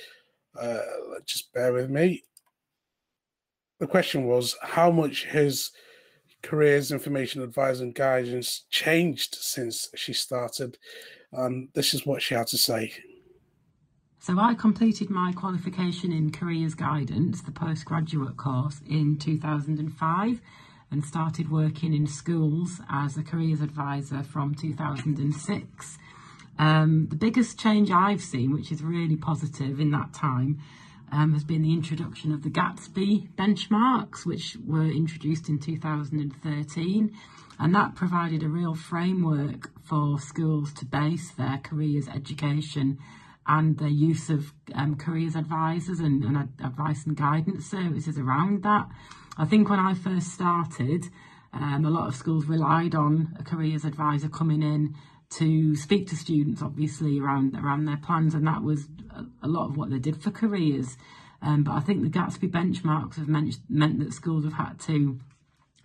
uh, 0.60 0.80
just 1.26 1.52
bear 1.54 1.74
with 1.74 1.90
me. 1.90 2.24
The 3.80 3.88
question 3.88 4.26
was 4.26 4.56
how 4.62 4.92
much 4.92 5.26
has 5.26 5.72
careers 6.42 6.92
information 6.92 7.42
advisor 7.42 7.84
and 7.84 7.96
guidance 7.96 8.66
changed 8.70 9.36
since 9.36 9.90
she 9.96 10.14
started? 10.14 10.78
And 11.32 11.70
this 11.74 11.94
is 11.94 12.06
what 12.06 12.22
she 12.22 12.36
had 12.36 12.48
to 12.48 12.58
say. 12.58 12.94
So 14.26 14.40
I 14.40 14.54
completed 14.54 15.10
my 15.10 15.34
qualification 15.34 16.14
in 16.14 16.32
careers 16.32 16.76
guidance, 16.76 17.42
the 17.42 17.52
postgraduate 17.52 18.38
course, 18.38 18.80
in 18.90 19.18
2005 19.18 20.42
and 20.90 21.04
started 21.04 21.52
working 21.52 21.94
in 21.94 22.08
schools 22.08 22.80
as 22.90 23.18
a 23.18 23.24
careers 23.24 23.60
advisor 23.60 24.24
from 24.24 24.56
2006. 24.56 25.98
Um, 26.58 27.08
the 27.10 27.18
biggest 27.18 27.60
change 27.60 27.92
I've 27.92 28.22
seen, 28.22 28.54
which 28.54 28.72
is 28.72 28.82
really 28.82 29.18
positive 29.18 29.82
in 29.82 29.92
that 29.92 30.14
time, 30.14 30.62
um, 31.12 31.34
has 31.34 31.44
been 31.44 31.62
the 31.62 31.74
introduction 31.74 32.32
of 32.32 32.44
the 32.44 32.50
Gatsby 32.50 33.28
benchmarks, 33.36 34.26
which 34.26 34.56
were 34.66 34.86
introduced 34.90 35.50
in 35.50 35.60
2013. 35.60 37.14
And 37.60 37.76
that 37.76 37.96
provided 37.96 38.42
a 38.42 38.48
real 38.48 38.74
framework 38.74 39.70
for 39.84 40.18
schools 40.18 40.72
to 40.76 40.86
base 40.86 41.32
their 41.32 41.60
careers 41.62 42.08
education 42.08 43.00
and 43.46 43.78
the 43.78 43.90
use 43.90 44.30
of 44.30 44.54
um, 44.74 44.96
careers 44.96 45.36
advisors 45.36 46.00
and, 46.00 46.24
and 46.24 46.50
advice 46.64 47.06
and 47.06 47.18
guidance 47.18 47.66
services 47.66 48.18
around 48.18 48.64
that. 48.64 48.88
I 49.38 49.46
think 49.46 49.70
when 49.70 49.80
I 49.80 49.94
first 49.94 50.30
started, 50.34 51.06
Um, 51.54 51.86
a 51.86 51.90
lot 51.90 52.08
of 52.08 52.16
schools 52.16 52.48
relied 52.48 52.96
on 52.96 53.14
a 53.38 53.44
careers 53.44 53.86
advisor 53.86 54.28
coming 54.28 54.64
in 54.64 54.96
to 55.38 55.76
speak 55.76 56.08
to 56.08 56.16
students, 56.16 56.64
obviously 56.64 57.20
around 57.20 57.56
around 57.56 57.86
their 57.86 58.02
plans, 58.08 58.34
and 58.34 58.48
that 58.48 58.64
was 58.64 58.88
a, 59.48 59.48
lot 59.48 59.70
of 59.70 59.78
what 59.78 59.90
they 59.92 60.00
did 60.00 60.18
for 60.24 60.32
careers. 60.32 60.98
Um, 61.44 61.64
but 61.64 61.74
I 61.74 61.82
think 61.86 62.02
the 62.02 62.18
Gatsby 62.20 62.50
benchmarks 62.50 63.18
have 63.18 63.28
meant, 63.28 63.60
meant 63.70 64.00
that 64.00 64.14
schools 64.14 64.46
have 64.46 64.58
had 64.66 64.80
to 64.88 65.20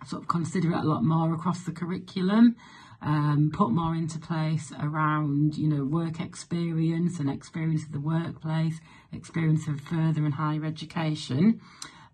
sort 0.09 0.21
of 0.23 0.27
consider 0.27 0.71
it 0.71 0.83
a 0.83 0.91
lot 0.93 1.03
more 1.03 1.33
across 1.33 1.61
the 1.63 1.71
curriculum, 1.81 2.55
um, 3.01 3.51
put 3.53 3.71
more 3.71 3.95
into 3.95 4.19
place 4.19 4.71
around, 4.81 5.57
you 5.57 5.67
know, 5.67 5.85
work 5.85 6.19
experience 6.19 7.19
and 7.19 7.29
experience 7.29 7.83
of 7.83 7.91
the 7.91 7.99
workplace, 7.99 8.79
experience 9.13 9.67
of 9.67 9.79
further 9.81 10.25
and 10.25 10.33
higher 10.33 10.65
education. 10.65 11.61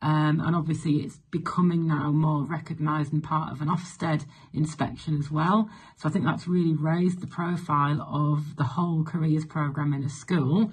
Um, 0.01 0.39
and 0.39 0.55
obviously, 0.55 0.97
it's 0.97 1.17
becoming 1.31 1.87
now 1.87 2.11
more 2.11 2.43
recognised 2.43 3.11
and 3.11 3.23
part 3.23 3.51
of 3.51 3.61
an 3.61 3.69
Ofsted 3.69 4.25
inspection 4.53 5.17
as 5.17 5.31
well. 5.31 5.69
So 5.97 6.07
I 6.07 6.11
think 6.11 6.25
that's 6.25 6.47
really 6.47 6.75
raised 6.75 7.21
the 7.21 7.27
profile 7.27 8.01
of 8.01 8.55
the 8.55 8.63
whole 8.63 9.03
careers 9.03 9.45
programme 9.45 9.93
in 9.93 10.03
a 10.03 10.09
school. 10.09 10.71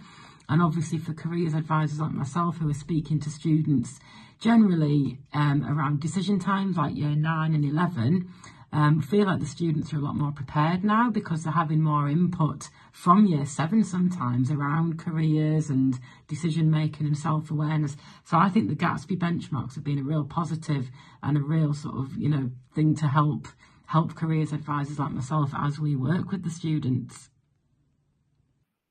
And 0.49 0.61
obviously, 0.61 0.99
for 0.99 1.15
careers 1.15 1.55
advisors 1.55 2.01
like 2.01 2.13
myself 2.13 2.59
who 2.59 2.69
are 2.69 2.75
speaking 2.75 3.21
to 3.21 3.31
students 3.31 4.01
generally 4.39 5.21
um, 5.33 5.65
around 5.65 6.01
decision 6.01 6.39
times 6.39 6.77
like 6.77 6.97
year 6.97 7.15
nine 7.15 7.55
and 7.55 7.65
11, 7.65 8.29
um, 8.73 9.03
feel 9.03 9.27
like 9.27 9.41
the 9.41 9.47
students 9.47 9.93
are 9.93 9.99
a 9.99 10.01
lot 10.01 10.17
more 10.17 10.33
prepared 10.33 10.83
now 10.83 11.11
because 11.11 11.45
they're 11.45 11.53
having 11.53 11.83
more 11.83 12.09
input 12.09 12.71
from 12.91 13.27
year 13.27 13.45
seven 13.45 13.85
sometimes 13.85 14.51
around 14.51 14.99
careers 14.99 15.69
and 15.69 15.99
decision 16.27 16.71
making 16.71 17.07
and 17.07 17.19
self 17.19 17.51
awareness. 17.51 17.97
So 18.25 18.39
I 18.39 18.49
think 18.49 18.69
the 18.69 18.75
Gatsby 18.75 19.19
benchmarks 19.19 19.75
have 19.75 19.85
been 19.85 19.99
a 19.99 20.03
real 20.03 20.25
positive 20.25 20.91
and 21.23 21.37
a 21.37 21.43
real 21.43 21.75
sort 21.75 21.97
of 21.97 22.17
you 22.17 22.29
know 22.29 22.51
thing 22.75 22.95
to 22.97 23.09
help 23.09 23.49
help 23.87 24.15
careers 24.15 24.53
advisors 24.53 24.99
like 24.99 25.13
myself 25.13 25.51
as 25.55 25.79
we 25.79 25.95
work 25.95 26.31
with 26.31 26.45
the 26.45 26.51
students. 26.51 27.29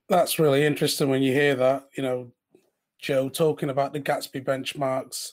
That's 0.08 0.38
really 0.38 0.64
interesting 0.64 1.10
when 1.10 1.24
you 1.24 1.34
hear 1.34 1.56
that, 1.56 1.88
you 1.98 2.04
know, 2.04 2.34
Jo 3.00 3.30
talking 3.30 3.70
about 3.70 3.94
the 3.94 4.00
Gatsby 4.00 4.44
benchmarks 4.44 5.32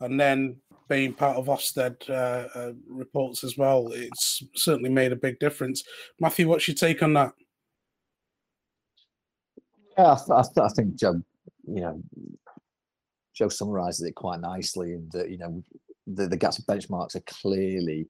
and 0.00 0.20
then 0.20 0.56
being 0.88 1.12
part 1.12 1.36
of 1.36 1.46
Ofsted 1.46 2.08
uh, 2.08 2.48
uh, 2.58 2.72
reports 2.88 3.44
as 3.44 3.56
well. 3.56 3.88
It's 3.92 4.42
certainly 4.54 4.90
made 4.90 5.12
a 5.12 5.16
big 5.16 5.38
difference. 5.38 5.82
Matthew, 6.20 6.48
what's 6.48 6.68
your 6.68 6.74
take 6.74 7.02
on 7.02 7.14
that? 7.14 7.32
Yeah, 9.98 10.12
I, 10.12 10.42
th- 10.42 10.58
I 10.58 10.68
think 10.68 10.96
Jo, 10.96 11.22
you 11.66 11.80
know, 11.80 12.02
Jo 13.34 13.48
summarises 13.48 14.06
it 14.06 14.14
quite 14.14 14.40
nicely, 14.40 14.92
and 14.92 15.10
that 15.12 15.30
you 15.30 15.38
know, 15.38 15.62
the 16.06 16.28
the 16.28 16.36
Gatsby 16.36 16.66
benchmarks 16.66 17.16
are 17.16 17.22
clearly 17.26 18.08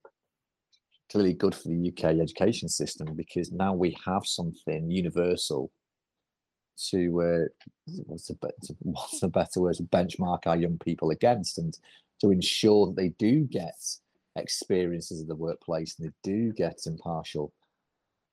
clearly 1.11 1.35
good 1.35 1.55
for 1.55 1.69
the 1.69 1.89
UK 1.89 2.05
education 2.21 2.69
system 2.69 3.15
because 3.15 3.53
now 3.53 3.73
we 3.73 3.97
have 4.05 4.27
something 4.27 4.91
universal 4.91 5.71
to 6.91 7.23
uh, 7.23 7.93
what's, 8.07 8.31
a, 8.31 8.35
what's 8.81 9.21
better 9.29 9.61
word 9.61 9.77
to 9.77 9.85
benchmark 9.85 10.41
our 10.47 10.57
young 10.57 10.77
people 10.79 11.11
against 11.11 11.59
and 11.59 11.79
to 12.21 12.31
ensure 12.31 12.87
that 12.87 12.97
they 12.97 13.11
do 13.19 13.45
get 13.45 13.75
experiences 14.37 15.21
of 15.21 15.29
the 15.29 15.35
workplace 15.35 15.97
and 15.99 16.09
they 16.09 16.13
do 16.23 16.53
get 16.53 16.79
impartial 16.87 17.53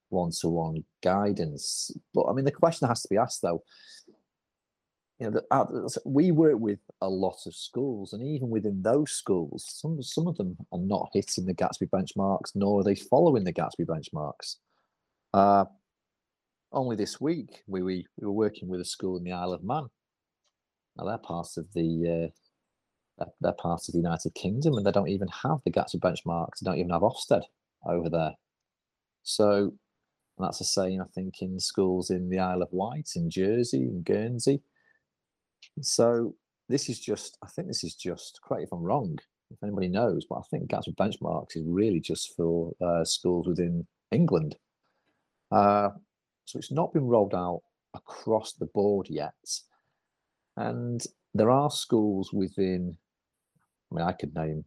one-to-one 0.09 0.83
guidance. 1.01 1.91
But 2.13 2.25
i 2.25 2.33
mean 2.33 2.45
the 2.45 2.51
question 2.51 2.87
has 2.87 3.01
to 3.01 3.09
be 3.09 3.17
asked 3.17 3.41
though. 3.41 3.63
You 5.19 5.31
know 5.31 5.41
uh, 5.51 5.65
we 6.05 6.31
work 6.31 6.59
with 6.59 6.79
a 7.01 7.09
lot 7.09 7.37
of 7.45 7.55
schools 7.55 8.13
and 8.13 8.23
even 8.23 8.49
within 8.49 8.81
those 8.81 9.11
schools 9.11 9.65
some 9.67 10.01
some 10.01 10.27
of 10.27 10.35
them 10.37 10.57
are 10.71 10.79
not 10.79 11.09
hitting 11.13 11.45
the 11.45 11.53
gatsby 11.53 11.89
benchmarks 11.89 12.51
nor 12.55 12.81
are 12.81 12.83
they 12.83 12.95
following 12.95 13.43
the 13.43 13.53
gatsby 13.53 13.85
benchmarks. 13.85 14.55
Uh, 15.33 15.65
only 16.71 16.95
this 16.95 17.21
week 17.21 17.63
we, 17.67 17.81
we, 17.81 18.05
we 18.17 18.27
were 18.27 18.33
working 18.33 18.67
with 18.67 18.81
a 18.81 18.85
school 18.85 19.17
in 19.17 19.23
the 19.23 19.31
Isle 19.31 19.53
of 19.53 19.63
Man. 19.63 19.85
Now 20.97 21.05
they're 21.05 21.17
part 21.17 21.49
of 21.57 21.71
the 21.73 22.25
uh, 22.25 22.42
they're 23.41 23.53
part 23.53 23.81
of 23.87 23.91
the 23.93 23.99
United 23.99 24.33
Kingdom, 24.35 24.75
and 24.75 24.85
they 24.85 24.91
don't 24.91 25.09
even 25.09 25.27
have 25.27 25.59
the 25.63 25.71
Gatsby 25.71 25.99
benchmarks. 25.99 26.59
They 26.59 26.65
don't 26.65 26.79
even 26.79 26.91
have 26.91 27.01
Ofsted 27.01 27.43
over 27.85 28.09
there. 28.09 28.33
So 29.23 29.73
that's 30.37 30.59
the 30.59 30.65
same, 30.65 31.01
I 31.01 31.05
think, 31.13 31.41
in 31.41 31.59
schools 31.59 32.09
in 32.09 32.29
the 32.29 32.39
Isle 32.39 32.63
of 32.63 32.69
Wight, 32.71 33.09
in 33.15 33.29
Jersey, 33.29 33.83
in 33.83 34.01
Guernsey. 34.01 34.61
So 35.81 36.35
this 36.69 36.89
is 36.89 36.99
just, 36.99 37.37
I 37.43 37.47
think 37.47 37.67
this 37.67 37.83
is 37.83 37.95
just, 37.95 38.39
correct 38.43 38.63
if 38.63 38.73
I'm 38.73 38.81
wrong, 38.81 39.17
if 39.51 39.61
anybody 39.63 39.87
knows, 39.87 40.25
but 40.29 40.37
I 40.37 40.41
think 40.49 40.69
Gatsby 40.69 40.95
benchmarks 40.95 41.55
is 41.55 41.63
really 41.65 41.99
just 41.99 42.35
for 42.35 42.73
uh, 42.81 43.03
schools 43.03 43.47
within 43.47 43.85
England. 44.11 44.55
Uh, 45.51 45.89
so 46.45 46.57
it's 46.57 46.71
not 46.71 46.93
been 46.93 47.05
rolled 47.05 47.35
out 47.35 47.61
across 47.93 48.53
the 48.53 48.65
board 48.65 49.07
yet. 49.09 49.33
And 50.57 51.03
there 51.33 51.51
are 51.51 51.69
schools 51.69 52.33
within, 52.33 52.97
I 53.93 53.97
mean, 53.97 54.07
I 54.07 54.11
could 54.13 54.35
name, 54.35 54.65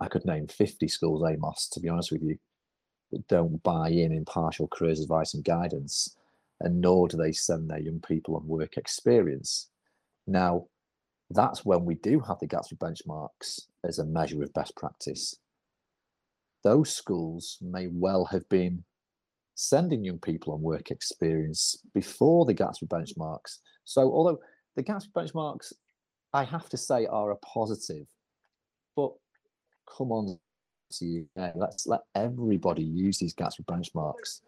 I 0.00 0.08
could 0.08 0.24
name 0.24 0.46
50 0.46 0.88
schools, 0.88 1.22
Amos, 1.28 1.68
to 1.72 1.80
be 1.80 1.88
honest 1.88 2.12
with 2.12 2.22
you, 2.22 2.38
that 3.12 3.26
don't 3.28 3.62
buy 3.62 3.90
in 3.90 4.12
impartial 4.12 4.68
careers 4.68 5.00
advice 5.00 5.34
and 5.34 5.44
guidance, 5.44 6.16
and 6.60 6.80
nor 6.80 7.08
do 7.08 7.16
they 7.16 7.32
send 7.32 7.68
their 7.68 7.80
young 7.80 8.00
people 8.00 8.36
on 8.36 8.46
work 8.46 8.76
experience. 8.76 9.68
Now, 10.26 10.66
that's 11.30 11.64
when 11.64 11.84
we 11.84 11.94
do 11.96 12.20
have 12.20 12.38
the 12.40 12.46
Gatsby 12.46 12.78
benchmarks 12.78 13.66
as 13.84 13.98
a 13.98 14.04
measure 14.04 14.42
of 14.42 14.52
best 14.52 14.76
practice. 14.76 15.36
Those 16.64 16.94
schools 16.94 17.58
may 17.60 17.86
well 17.86 18.24
have 18.26 18.48
been 18.48 18.84
sending 19.54 20.04
young 20.04 20.18
people 20.18 20.52
on 20.52 20.62
work 20.62 20.90
experience 20.90 21.76
before 21.94 22.46
the 22.46 22.54
Gatsby 22.54 22.88
benchmarks. 22.88 23.58
So, 23.84 24.02
although 24.12 24.40
the 24.76 24.82
Gatsby 24.82 25.12
benchmarks, 25.12 25.72
I 26.32 26.44
have 26.44 26.68
to 26.70 26.76
say, 26.76 27.06
are 27.06 27.32
a 27.32 27.36
positive, 27.36 28.06
but 28.96 29.12
come 29.96 30.12
on, 30.12 30.38
let's 31.54 31.86
let 31.86 32.00
everybody 32.14 32.82
use 32.82 33.18
these 33.18 33.34
Gatsby 33.34 33.64
benchmarks 33.64 34.40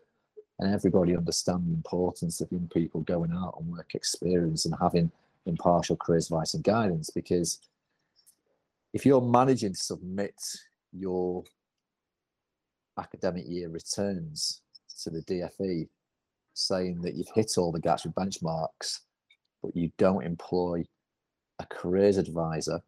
and 0.58 0.72
everybody 0.72 1.16
understand 1.16 1.66
the 1.66 1.74
importance 1.74 2.40
of 2.40 2.50
young 2.52 2.68
people 2.72 3.00
going 3.02 3.32
out 3.32 3.54
on 3.56 3.68
work 3.68 3.94
experience 3.94 4.64
and 4.64 4.74
having 4.80 5.10
impartial 5.46 5.96
careers 5.96 6.26
advice 6.26 6.54
and 6.54 6.62
guidance 6.62 7.10
because 7.10 7.58
if 8.92 9.04
you're 9.04 9.20
managing 9.20 9.72
to 9.72 9.80
submit 9.80 10.34
your 10.92 11.42
academic 12.98 13.44
year 13.48 13.68
returns 13.68 14.60
to 15.02 15.10
the 15.10 15.22
DFE 15.22 15.88
saying 16.54 17.00
that 17.00 17.14
you've 17.14 17.30
hit 17.34 17.52
all 17.56 17.72
the 17.72 17.80
Gatsby 17.80 18.12
benchmarks, 18.14 19.00
but 19.62 19.74
you 19.74 19.90
don't 19.96 20.24
employ 20.24 20.84
a 21.62 21.74
careers 21.74 22.18
advisor, 22.18 22.80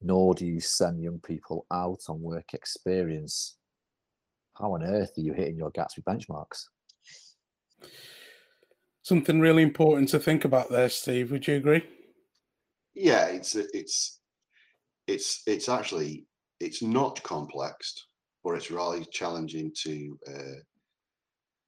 nor 0.00 0.34
do 0.34 0.46
you 0.46 0.60
send 0.60 1.02
young 1.02 1.20
people 1.20 1.66
out 1.70 2.00
on 2.08 2.20
work 2.20 2.54
experience. 2.54 3.56
How 4.58 4.74
on 4.74 4.82
earth 4.82 5.12
are 5.16 5.22
you 5.22 5.32
hitting 5.32 5.56
your 5.56 5.70
Gatsby 5.72 6.02
benchmarks? 6.04 6.64
Something 9.02 9.40
really 9.40 9.62
important 9.62 10.08
to 10.10 10.18
think 10.18 10.44
about 10.44 10.70
there, 10.70 10.88
Steve. 10.88 11.30
Would 11.30 11.46
you 11.46 11.56
agree? 11.56 11.82
Yeah, 12.94 13.26
it's 13.26 13.54
it's 13.56 14.20
it's 15.06 15.42
it's 15.46 15.68
actually 15.68 16.26
it's 16.60 16.82
not 16.82 17.22
complex, 17.22 18.06
but 18.44 18.52
it's 18.52 18.70
really 18.70 19.04
challenging 19.10 19.72
to 19.82 20.18
uh, 20.28 20.60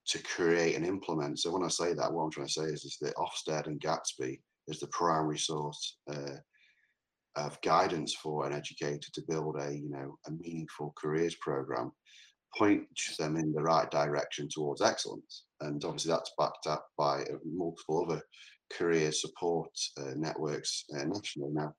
to 0.09 0.23
create 0.23 0.77
and 0.77 0.87
implement. 0.87 1.41
So 1.41 1.51
when 1.51 1.65
I 1.65 1.69
say 1.69 1.95
that, 1.95 2.13
what 2.13 2.23
I'm 2.23 2.31
trying 2.31 2.47
to 2.47 2.53
say 2.53 2.65
is, 2.65 2.85
is 2.85 2.99
that 3.01 3.17
Ofsted 3.17 3.67
and 3.67 3.81
Gatsby 3.81 4.39
is 4.69 4.81
the 4.81 4.87
primary 4.89 5.39
source 5.39 5.99
uh, 6.11 6.37
of 7.37 7.61
guidance 7.63 8.15
for 8.15 8.47
an 8.47 8.53
educator 8.53 9.09
to 9.13 9.23
build 9.29 9.57
a 9.61 9.75
you 9.75 9.91
know 9.91 10.17
a 10.27 10.31
meaningful 10.31 10.95
careers 10.97 11.35
program, 11.37 11.93
point 12.57 12.83
them 13.19 13.37
in 13.37 13.53
the 13.53 13.63
right 13.63 13.91
direction 13.91 14.49
towards 14.49 14.83
excellence, 14.83 15.45
and 15.61 15.85
obviously 15.85 16.11
that's 16.11 16.33
backed 16.39 16.67
up 16.67 16.87
by 16.97 17.23
uh, 17.23 17.39
multiple 17.45 18.07
other 18.07 18.23
career 18.73 19.13
support 19.13 19.71
uh, 19.99 20.13
networks 20.17 20.85
uh, 20.95 21.05
nationally. 21.05 21.53
Now, 21.53 21.75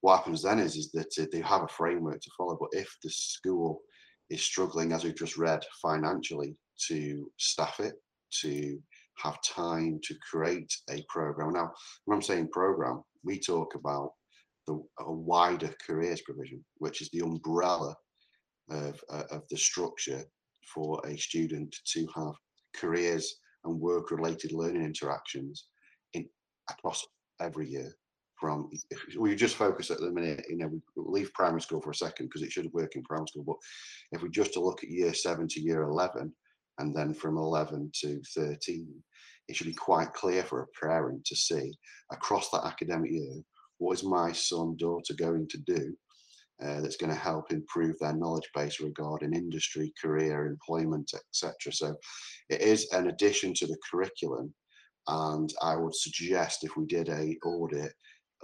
what 0.00 0.18
happens 0.18 0.42
then 0.42 0.58
is 0.58 0.76
is 0.76 0.90
that 0.92 1.12
uh, 1.20 1.26
they 1.32 1.40
have 1.40 1.62
a 1.62 1.68
framework 1.68 2.20
to 2.20 2.30
follow, 2.36 2.56
but 2.58 2.70
if 2.72 2.88
the 3.02 3.10
school 3.10 3.80
is 4.30 4.42
struggling, 4.42 4.92
as 4.92 5.04
we've 5.04 5.16
just 5.16 5.36
read, 5.36 5.64
financially 5.82 6.56
to 6.88 7.30
staff 7.38 7.80
it, 7.80 7.94
to 8.42 8.78
have 9.18 9.38
time 9.42 9.98
to 10.04 10.14
create 10.30 10.72
a 10.90 11.04
program. 11.08 11.52
Now, 11.52 11.72
when 12.04 12.16
I'm 12.16 12.22
saying 12.22 12.48
program, 12.52 13.02
we 13.24 13.40
talk 13.40 13.74
about 13.74 14.10
the 14.66 14.82
a 15.00 15.12
wider 15.12 15.72
careers 15.86 16.20
provision, 16.22 16.64
which 16.78 17.00
is 17.00 17.08
the 17.10 17.20
umbrella 17.20 17.94
of, 18.70 19.00
uh, 19.10 19.24
of 19.30 19.42
the 19.50 19.56
structure 19.56 20.24
for 20.74 21.00
a 21.06 21.16
student 21.16 21.74
to 21.92 22.06
have 22.16 22.34
careers 22.74 23.36
and 23.64 23.80
work-related 23.80 24.52
learning 24.52 24.84
interactions 24.84 25.66
in 26.14 26.26
across 26.70 27.06
every 27.40 27.68
year. 27.68 27.92
from 28.40 28.70
we 29.18 29.34
just 29.34 29.56
focus 29.56 29.90
at 29.90 29.98
the 29.98 30.10
minute, 30.10 30.44
you 30.50 30.58
know, 30.58 30.68
we 30.68 30.80
leave 30.96 31.32
primary 31.32 31.60
school 31.60 31.80
for 31.80 31.90
a 31.90 31.94
second 31.94 32.26
because 32.26 32.42
it 32.42 32.52
should 32.52 32.70
work 32.72 32.94
in 32.94 33.02
primary 33.04 33.28
school. 33.28 33.44
But 33.44 33.56
if 34.12 34.22
we 34.22 34.28
just 34.28 34.52
to 34.54 34.60
look 34.60 34.82
at 34.82 34.90
year 34.90 35.14
seven 35.14 35.48
to 35.48 35.60
year 35.60 35.82
11, 35.82 36.32
and 36.78 36.94
then 36.94 37.14
from 37.14 37.36
11 37.36 37.90
to 38.02 38.20
13, 38.34 38.88
it 39.48 39.56
should 39.56 39.66
be 39.66 39.74
quite 39.74 40.12
clear 40.12 40.42
for 40.42 40.62
a 40.62 40.86
parent 40.86 41.24
to 41.24 41.36
see 41.36 41.72
across 42.12 42.50
that 42.50 42.64
academic 42.64 43.10
year 43.10 43.42
what 43.78 43.94
is 43.94 44.04
my 44.04 44.32
son, 44.32 44.76
daughter 44.78 45.14
going 45.14 45.46
to 45.48 45.58
do 45.58 45.94
uh, 46.62 46.80
that's 46.80 46.96
going 46.96 47.12
to 47.12 47.18
help 47.18 47.52
improve 47.52 47.98
their 47.98 48.14
knowledge 48.14 48.48
base 48.54 48.80
regarding 48.80 49.34
industry, 49.34 49.92
career, 50.00 50.46
employment, 50.46 51.12
etc. 51.14 51.72
So 51.72 51.94
it 52.48 52.60
is 52.60 52.90
an 52.92 53.08
addition 53.08 53.52
to 53.54 53.66
the 53.66 53.76
curriculum. 53.90 54.54
And 55.08 55.52
I 55.62 55.76
would 55.76 55.94
suggest 55.94 56.64
if 56.64 56.76
we 56.76 56.86
did 56.86 57.08
a 57.08 57.36
audit, 57.44 57.92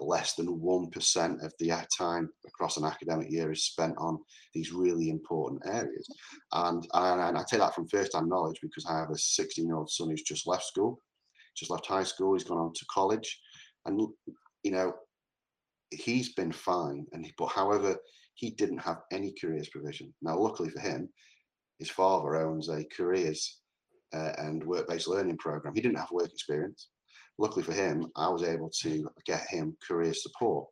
less 0.02 0.35
than 0.35 0.47
1% 0.47 1.44
of 1.44 1.52
the 1.59 1.87
time 1.97 2.30
across 2.47 2.76
an 2.76 2.85
academic 2.85 3.30
year 3.30 3.52
is 3.52 3.64
spent 3.64 3.94
on 3.99 4.18
these 4.54 4.73
really 4.73 5.11
important 5.11 5.62
areas. 5.66 6.09
And, 6.52 6.87
and 6.94 7.38
I 7.38 7.44
take 7.49 7.61
that 7.61 7.75
from 7.75 7.88
first-hand 7.88 8.28
knowledge 8.28 8.59
because 8.62 8.87
I 8.87 8.99
have 8.99 9.11
a 9.11 9.14
16-year-old 9.14 9.90
son 9.90 10.11
who's 10.11 10.23
just 10.23 10.47
left 10.47 10.64
school, 10.64 11.00
just 11.56 11.71
left 11.71 11.87
high 11.87 12.04
school, 12.04 12.35
he's 12.35 12.44
gone 12.44 12.59
on 12.59 12.73
to 12.73 12.87
college. 12.92 13.40
And, 13.87 14.00
you 14.62 14.73
know, 14.73 14.94
he's 15.90 16.35
been 16.35 16.52
fine. 16.52 17.06
And 17.12 17.26
But 17.38 17.49
however, 17.49 17.97
he 18.35 18.50
didn't 18.50 18.78
have 18.78 19.02
any 19.12 19.35
careers 19.40 19.68
provision. 19.68 20.12
Now, 20.23 20.38
luckily 20.38 20.71
for 20.71 20.80
him, 20.80 21.09
his 21.78 21.90
father 21.90 22.37
owns 22.37 22.68
a 22.68 22.85
careers 22.97 23.59
uh, 24.14 24.32
and 24.38 24.64
work-based 24.64 25.09
learning 25.09 25.38
program. 25.38 25.75
He 25.75 25.80
didn't 25.80 25.99
have 25.99 26.11
work 26.11 26.30
experience 26.30 26.88
luckily 27.42 27.64
for 27.64 27.72
him, 27.72 28.06
I 28.16 28.28
was 28.28 28.44
able 28.44 28.70
to 28.82 29.11
get 29.26 29.42
him 29.49 29.76
career 29.87 30.14
support 30.14 30.68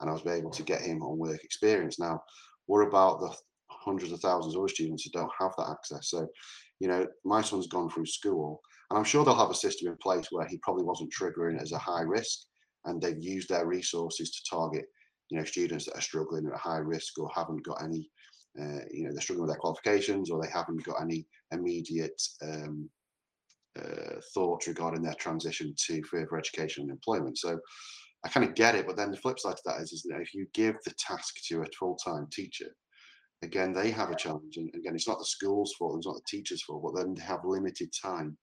and 0.00 0.10
I 0.10 0.12
was 0.12 0.26
able 0.26 0.50
to 0.50 0.62
get 0.62 0.82
him 0.82 1.02
on 1.02 1.18
work 1.18 1.42
experience. 1.42 1.98
Now, 1.98 2.22
what 2.66 2.86
about 2.86 3.20
the 3.20 3.34
hundreds 3.70 4.12
of 4.12 4.20
thousands 4.20 4.54
of 4.54 4.60
other 4.60 4.68
students 4.68 5.02
who 5.02 5.10
don't 5.12 5.32
have 5.40 5.52
that 5.56 5.70
access? 5.70 6.10
So, 6.10 6.28
you 6.78 6.88
know, 6.88 7.06
my 7.24 7.40
son's 7.40 7.68
gone 7.68 7.88
through 7.88 8.04
school 8.04 8.60
and 8.90 8.98
I'm 8.98 9.04
sure 9.04 9.24
they'll 9.24 9.34
have 9.34 9.50
a 9.50 9.54
system 9.54 9.88
in 9.88 9.96
place 9.96 10.26
where 10.30 10.46
he 10.46 10.58
probably 10.58 10.84
wasn't 10.84 11.10
triggering 11.10 11.60
as 11.60 11.72
a 11.72 11.78
high 11.78 12.02
risk 12.02 12.40
and 12.84 13.00
they've 13.00 13.18
used 13.18 13.48
their 13.48 13.66
resources 13.66 14.30
to 14.30 14.42
target, 14.50 14.84
you 15.30 15.38
know, 15.38 15.44
students 15.44 15.86
that 15.86 15.96
are 15.96 16.02
struggling 16.02 16.46
at 16.46 16.54
a 16.54 16.58
high 16.58 16.78
risk 16.78 17.18
or 17.18 17.30
haven't 17.34 17.64
got 17.64 17.82
any, 17.82 18.10
uh, 18.60 18.84
you 18.92 19.04
know, 19.04 19.12
they're 19.12 19.22
struggling 19.22 19.46
with 19.46 19.52
their 19.52 19.60
qualifications 19.60 20.30
or 20.30 20.42
they 20.42 20.50
haven't 20.52 20.84
got 20.84 21.00
any 21.00 21.26
immediate 21.50 22.20
um, 22.42 22.90
uh, 23.78 24.20
thoughts 24.34 24.68
regarding 24.68 25.02
their 25.02 25.14
transition 25.14 25.74
to 25.86 26.02
further 26.04 26.36
education 26.36 26.82
and 26.82 26.90
employment. 26.90 27.38
So 27.38 27.58
I 28.24 28.28
kind 28.28 28.46
of 28.46 28.54
get 28.54 28.74
it, 28.74 28.86
but 28.86 28.96
then 28.96 29.10
the 29.10 29.16
flip 29.16 29.38
side 29.38 29.56
to 29.56 29.62
that 29.66 29.80
is, 29.80 29.92
is 29.92 30.02
that 30.08 30.20
if 30.20 30.34
you 30.34 30.46
give 30.52 30.76
the 30.84 30.92
task 30.98 31.36
to 31.48 31.62
a 31.62 31.66
full-time 31.78 32.26
teacher, 32.32 32.66
again 33.42 33.72
they 33.72 33.90
have 33.90 34.10
a 34.10 34.16
challenge, 34.16 34.56
and 34.56 34.68
again 34.74 34.94
it's 34.94 35.08
not 35.08 35.18
the 35.18 35.24
school's 35.24 35.72
fault, 35.78 35.96
it's 35.96 36.06
not 36.06 36.16
the 36.16 36.22
teacher's 36.28 36.62
fault, 36.62 36.82
but 36.84 37.00
then 37.00 37.14
they 37.14 37.22
have 37.22 37.40
limited 37.44 37.88
time 38.02 38.36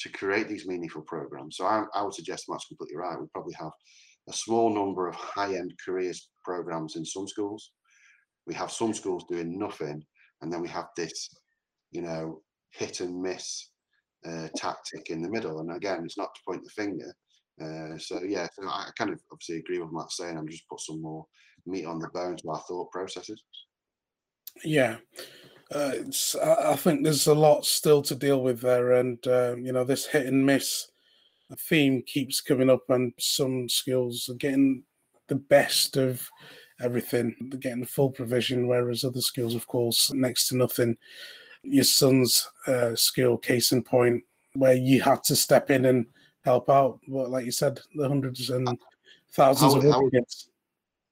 to 0.00 0.08
create 0.10 0.48
these 0.48 0.66
meaningful 0.66 1.02
programs. 1.02 1.56
So 1.56 1.64
I, 1.64 1.82
I 1.94 2.02
would 2.02 2.14
suggest 2.14 2.44
Matt's 2.48 2.66
completely 2.66 2.96
right. 2.96 3.18
We 3.18 3.26
probably 3.32 3.54
have 3.54 3.72
a 4.28 4.32
small 4.32 4.72
number 4.72 5.08
of 5.08 5.16
high-end 5.16 5.72
careers 5.84 6.30
programs 6.44 6.94
in 6.94 7.04
some 7.04 7.26
schools. 7.26 7.72
We 8.46 8.54
have 8.54 8.70
some 8.70 8.94
schools 8.94 9.24
doing 9.28 9.58
nothing, 9.58 10.04
and 10.40 10.52
then 10.52 10.62
we 10.62 10.68
have 10.68 10.86
this, 10.96 11.28
you 11.90 12.02
know, 12.02 12.42
hit 12.70 13.00
and 13.00 13.20
miss 13.20 13.70
uh, 14.26 14.48
tactic 14.56 15.10
in 15.10 15.22
the 15.22 15.28
middle. 15.28 15.60
And 15.60 15.74
again, 15.74 16.02
it's 16.04 16.18
not 16.18 16.34
to 16.34 16.40
point 16.46 16.64
the 16.64 16.70
finger. 16.70 17.14
Uh, 17.60 17.98
so 17.98 18.22
yeah, 18.22 18.46
so 18.52 18.68
I 18.68 18.90
kind 18.96 19.10
of 19.10 19.20
obviously 19.32 19.58
agree 19.58 19.78
with 19.78 19.92
Matt 19.92 20.12
saying. 20.12 20.36
I'm 20.38 20.48
just 20.48 20.68
put 20.68 20.80
some 20.80 21.02
more 21.02 21.26
meat 21.66 21.86
on 21.86 21.98
the 21.98 22.08
bone 22.08 22.36
to 22.36 22.50
our 22.50 22.62
thought 22.68 22.90
processes. 22.92 23.42
Yeah, 24.64 24.96
uh, 25.72 25.94
I 26.42 26.76
think 26.76 27.02
there's 27.02 27.26
a 27.26 27.34
lot 27.34 27.64
still 27.64 28.02
to 28.02 28.14
deal 28.14 28.42
with 28.42 28.60
there, 28.60 28.92
and 28.92 29.24
uh, 29.26 29.56
you 29.56 29.72
know 29.72 29.84
this 29.84 30.06
hit 30.06 30.26
and 30.26 30.46
miss 30.46 30.88
theme 31.68 32.02
keeps 32.06 32.40
coming 32.40 32.70
up, 32.70 32.84
and 32.88 33.12
some 33.18 33.68
skills 33.68 34.28
are 34.30 34.36
getting 34.36 34.84
the 35.28 35.34
best 35.34 35.96
of 35.96 36.28
everything, 36.80 37.34
They're 37.40 37.60
getting 37.60 37.84
full 37.84 38.10
provision, 38.10 38.68
whereas 38.68 39.04
other 39.04 39.20
skills, 39.20 39.54
of 39.54 39.66
course, 39.66 40.12
next 40.12 40.48
to 40.48 40.56
nothing 40.56 40.96
your 41.62 41.84
son's 41.84 42.48
uh, 42.66 42.94
skill 42.94 43.36
case 43.36 43.72
in 43.72 43.82
point 43.82 44.22
where 44.54 44.74
you 44.74 45.00
had 45.02 45.22
to 45.24 45.36
step 45.36 45.70
in 45.70 45.86
and 45.86 46.06
help 46.44 46.68
out. 46.70 47.00
But 47.08 47.30
like 47.30 47.44
you 47.44 47.52
said, 47.52 47.80
the 47.94 48.08
hundreds 48.08 48.50
and 48.50 48.68
thousands 49.32 49.74
how, 49.74 49.78
of 49.78 49.84
how, 49.84 50.10
kids. 50.10 50.50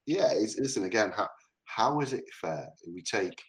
Yeah, 0.06 0.32
listen 0.34 0.84
again. 0.84 1.12
How 1.14 1.28
how 1.64 2.00
is 2.00 2.12
it 2.12 2.24
fair? 2.40 2.68
We 2.88 3.02
take 3.02 3.40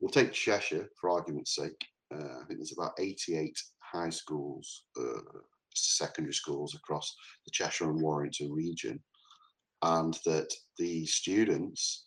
we'll 0.00 0.10
take 0.10 0.32
Cheshire 0.32 0.88
for 1.00 1.10
argument's 1.10 1.54
sake. 1.54 1.86
Uh, 2.12 2.40
I 2.42 2.44
think 2.46 2.58
there's 2.58 2.72
about 2.76 2.92
88 2.98 3.56
high 3.78 4.10
schools, 4.10 4.84
uh, 4.98 5.20
secondary 5.74 6.34
schools 6.34 6.74
across 6.74 7.14
the 7.44 7.50
Cheshire 7.52 7.90
and 7.90 8.00
Warrington 8.00 8.52
region, 8.52 9.00
and 9.82 10.14
that 10.24 10.52
the 10.78 11.06
students 11.06 12.06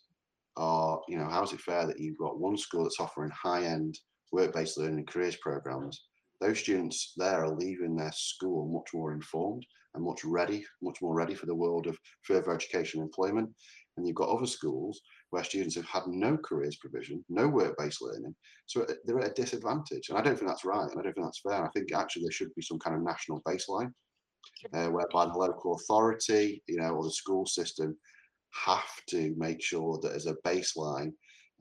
are, 0.56 1.00
you 1.08 1.18
know, 1.18 1.28
how 1.28 1.42
is 1.42 1.52
it 1.52 1.60
fair 1.60 1.86
that 1.86 1.98
you've 1.98 2.18
got 2.18 2.38
one 2.38 2.56
school 2.56 2.84
that's 2.84 3.00
offering 3.00 3.30
high-end 3.30 3.98
work-based 4.32 4.78
learning 4.78 4.98
and 4.98 5.08
careers 5.08 5.36
programs? 5.36 6.04
Those 6.40 6.58
students 6.58 7.12
there 7.16 7.44
are 7.44 7.50
leaving 7.50 7.96
their 7.96 8.12
school 8.12 8.68
much 8.68 8.92
more 8.92 9.12
informed 9.12 9.64
and 9.94 10.04
much 10.04 10.24
ready, 10.24 10.64
much 10.82 11.00
more 11.00 11.14
ready 11.14 11.34
for 11.34 11.46
the 11.46 11.54
world 11.54 11.86
of 11.86 11.98
further 12.22 12.52
education 12.52 13.00
and 13.00 13.08
employment. 13.08 13.50
And 13.96 14.06
you've 14.06 14.16
got 14.16 14.28
other 14.28 14.46
schools 14.46 15.00
where 15.30 15.44
students 15.44 15.76
have 15.76 15.86
had 15.86 16.02
no 16.08 16.36
careers 16.36 16.76
provision, 16.76 17.24
no 17.28 17.48
work-based 17.48 18.02
learning, 18.02 18.34
so 18.66 18.86
they're 19.04 19.20
at 19.20 19.30
a 19.30 19.34
disadvantage. 19.34 20.08
And 20.08 20.18
I 20.18 20.22
don't 20.22 20.36
think 20.36 20.48
that's 20.48 20.64
right, 20.64 20.90
and 20.90 20.98
I 20.98 21.02
don't 21.02 21.14
think 21.14 21.26
that's 21.26 21.40
fair. 21.40 21.64
I 21.64 21.68
think 21.70 21.92
actually 21.92 22.22
there 22.24 22.32
should 22.32 22.54
be 22.56 22.62
some 22.62 22.78
kind 22.78 22.96
of 22.96 23.02
national 23.02 23.40
baseline 23.42 23.92
uh, 24.72 24.88
whereby 24.88 25.26
the 25.26 25.38
local 25.38 25.76
authority, 25.76 26.62
you 26.66 26.78
know, 26.78 26.90
or 26.90 27.04
the 27.04 27.10
school 27.10 27.46
system 27.46 27.96
have 28.54 29.04
to 29.08 29.34
make 29.36 29.62
sure 29.62 29.98
that 30.02 30.12
as 30.12 30.26
a 30.26 30.36
baseline, 30.46 31.12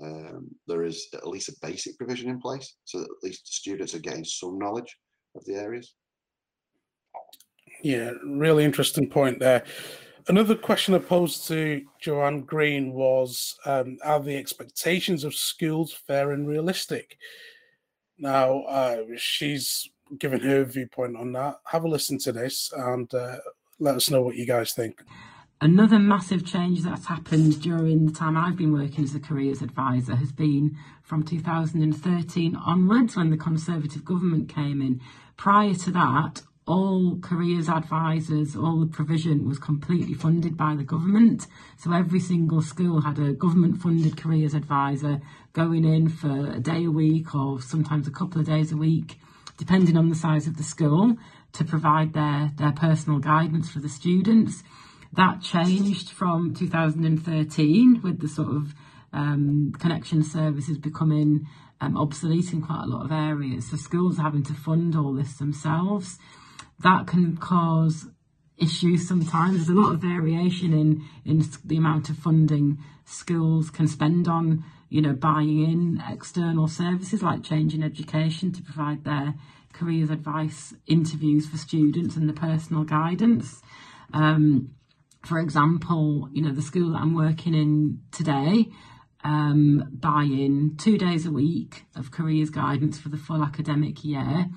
um, 0.01 0.49
there 0.67 0.84
is 0.84 1.08
at 1.13 1.27
least 1.27 1.49
a 1.49 1.56
basic 1.62 1.97
provision 1.97 2.29
in 2.29 2.39
place 2.39 2.75
so 2.86 2.99
that 2.99 3.10
at 3.10 3.23
least 3.23 3.53
students 3.53 3.93
are 3.93 3.99
getting 3.99 4.23
some 4.23 4.58
knowledge 4.58 4.97
of 5.36 5.45
the 5.45 5.56
areas. 5.56 5.95
Yeah, 7.82 8.12
really 8.25 8.63
interesting 8.63 9.10
point 9.10 9.39
there. 9.39 9.63
Another 10.29 10.56
question 10.56 10.93
I 10.93 10.99
posed 10.99 11.47
to 11.49 11.82
Joanne 11.99 12.41
Green 12.41 12.93
was 12.93 13.58
um, 13.65 13.97
Are 14.06 14.21
the 14.21 14.38
expectations 14.38 15.23
of 15.23 15.36
schools 15.36 15.91
fair 15.91 16.32
and 16.32 16.47
realistic? 16.47 17.17
Now, 18.17 18.62
uh, 18.62 19.01
she's 19.17 19.89
given 20.19 20.39
her 20.39 20.63
viewpoint 20.63 21.17
on 21.17 21.34
that. 21.34 21.58
Have 21.65 21.84
a 21.84 21.89
listen 21.89 22.17
to 22.19 22.32
this 22.32 22.71
and 22.75 23.13
uh, 23.13 23.38
let 23.79 23.95
us 23.95 24.10
know 24.10 24.21
what 24.21 24.36
you 24.36 24.45
guys 24.45 24.71
think. 24.71 25.01
Another 25.63 25.97
massive 25.97 26.45
change 26.45 26.82
that's 26.82 27.06
happened 27.06 27.62
during 27.62 28.06
the 28.06 28.12
time 28.12 28.36
I've 28.36 28.58
been 28.58 28.73
working 28.73 29.06
as 29.06 29.15
a 29.15 29.19
careers 29.21 29.62
advisor 29.62 30.13
has 30.13 30.34
been 30.34 30.78
from 31.02 31.23
2013 31.23 32.54
onwards 32.58 33.15
when 33.15 33.30
the 33.30 33.38
Conservative 33.38 34.04
government 34.04 34.54
came 34.54 34.82
in. 34.82 34.99
Prior 35.38 35.73
to 35.73 35.91
that, 35.91 36.41
all 36.67 37.17
careers 37.21 37.69
advisors, 37.69 38.58
all 38.58 38.82
the 38.82 38.88
provision 38.88 39.47
was 39.47 39.58
completely 39.58 40.13
funded 40.13 40.58
by 40.58 40.76
the 40.76 40.84
government. 40.84 41.47
So 41.78 41.93
every 41.93 42.19
single 42.19 42.62
school 42.62 42.99
had 42.99 43.17
a 43.17 43.32
government 43.32 43.82
funded 43.82 44.17
careers 44.17 44.54
advisor 44.54 45.21
going 45.54 45.86
in 45.86 46.10
for 46.10 46.56
a 46.56 46.60
day 46.60 46.84
a 46.84 46.91
week 46.91 47.34
or 47.34 47.62
sometimes 47.62 48.06
a 48.06 48.12
couple 48.12 48.41
of 48.41 48.47
days 48.47 48.73
a 48.73 48.78
week, 48.78 49.17
depending 49.58 49.95
on 49.95 50.10
the 50.10 50.15
size 50.15 50.45
of 50.45 50.58
the 50.58 50.63
school, 50.63 51.15
to 51.54 51.63
provide 51.63 52.12
their, 52.12 52.52
their 52.58 52.73
personal 52.73 53.19
guidance 53.19 53.69
for 53.69 53.80
the 53.80 53.88
students. 53.88 54.62
That 55.15 55.41
changed 55.41 56.10
from 56.10 56.56
2013 56.56 58.02
with 58.04 58.19
the 58.19 58.28
sort 58.28 58.49
of 58.49 58.73
um, 59.12 59.71
connection 59.80 60.23
services 60.23 60.78
becoming 60.80 61.47
um, 61.80 61.97
obsolete 61.97 62.52
in 62.52 62.62
quite 62.62 62.84
a 62.86 62.89
lot 62.89 63.06
of 63.06 63.12
areas. 63.12 63.69
So 63.69 63.78
schools 63.78 64.17
are 64.17 64.23
having 64.23 64.43
to 64.43 64.54
fund 64.54 64.95
all 64.95 65.13
this 65.13 65.34
themselves. 65.34 66.17
That 66.80 67.06
can 67.06 67.38
cause 67.38 68.08
issues 68.58 69.08
sometimes. 69.08 69.56
There's 69.58 69.69
a 69.69 69.80
lot 69.80 69.93
of 69.93 69.99
variation 69.99 70.73
in 70.73 71.04
in 71.26 71.45
the 71.63 71.78
amount 71.78 72.10
of 72.10 72.17
funding 72.17 72.80
schools 73.06 73.69
can 73.69 73.88
spend 73.88 74.28
on, 74.28 74.63
you 74.89 75.02
know, 75.02 75.13
buying 75.13 75.62
in 75.63 76.02
external 76.10 76.67
services 76.67 77.21
like 77.21 77.43
changing 77.43 77.84
education 77.84 78.52
to 78.52 78.62
provide 78.63 79.04
their 79.04 79.36
careers 79.73 80.10
advice 80.10 80.73
interviews 80.88 81.47
for 81.47 81.58
students 81.58 82.15
and 82.15 82.30
the 82.30 82.34
personal 82.34 82.84
guidance. 82.84 83.62
Um, 84.13 84.76
for 85.25 85.39
example, 85.39 86.29
you 86.31 86.41
know, 86.41 86.51
the 86.51 86.62
school 86.62 86.91
that 86.91 87.01
I'm 87.01 87.15
working 87.15 87.53
in 87.53 87.99
today, 88.12 88.69
um, 89.23 89.99
in 90.03 90.75
two 90.77 90.97
days 90.97 91.25
a 91.25 91.31
week 91.31 91.86
of 91.95 92.12
careers 92.12 92.49
guidance 92.49 92.99
for 92.99 93.09
the 93.09 93.17
full 93.17 93.41
academic 93.41 94.03
year. 94.03 94.47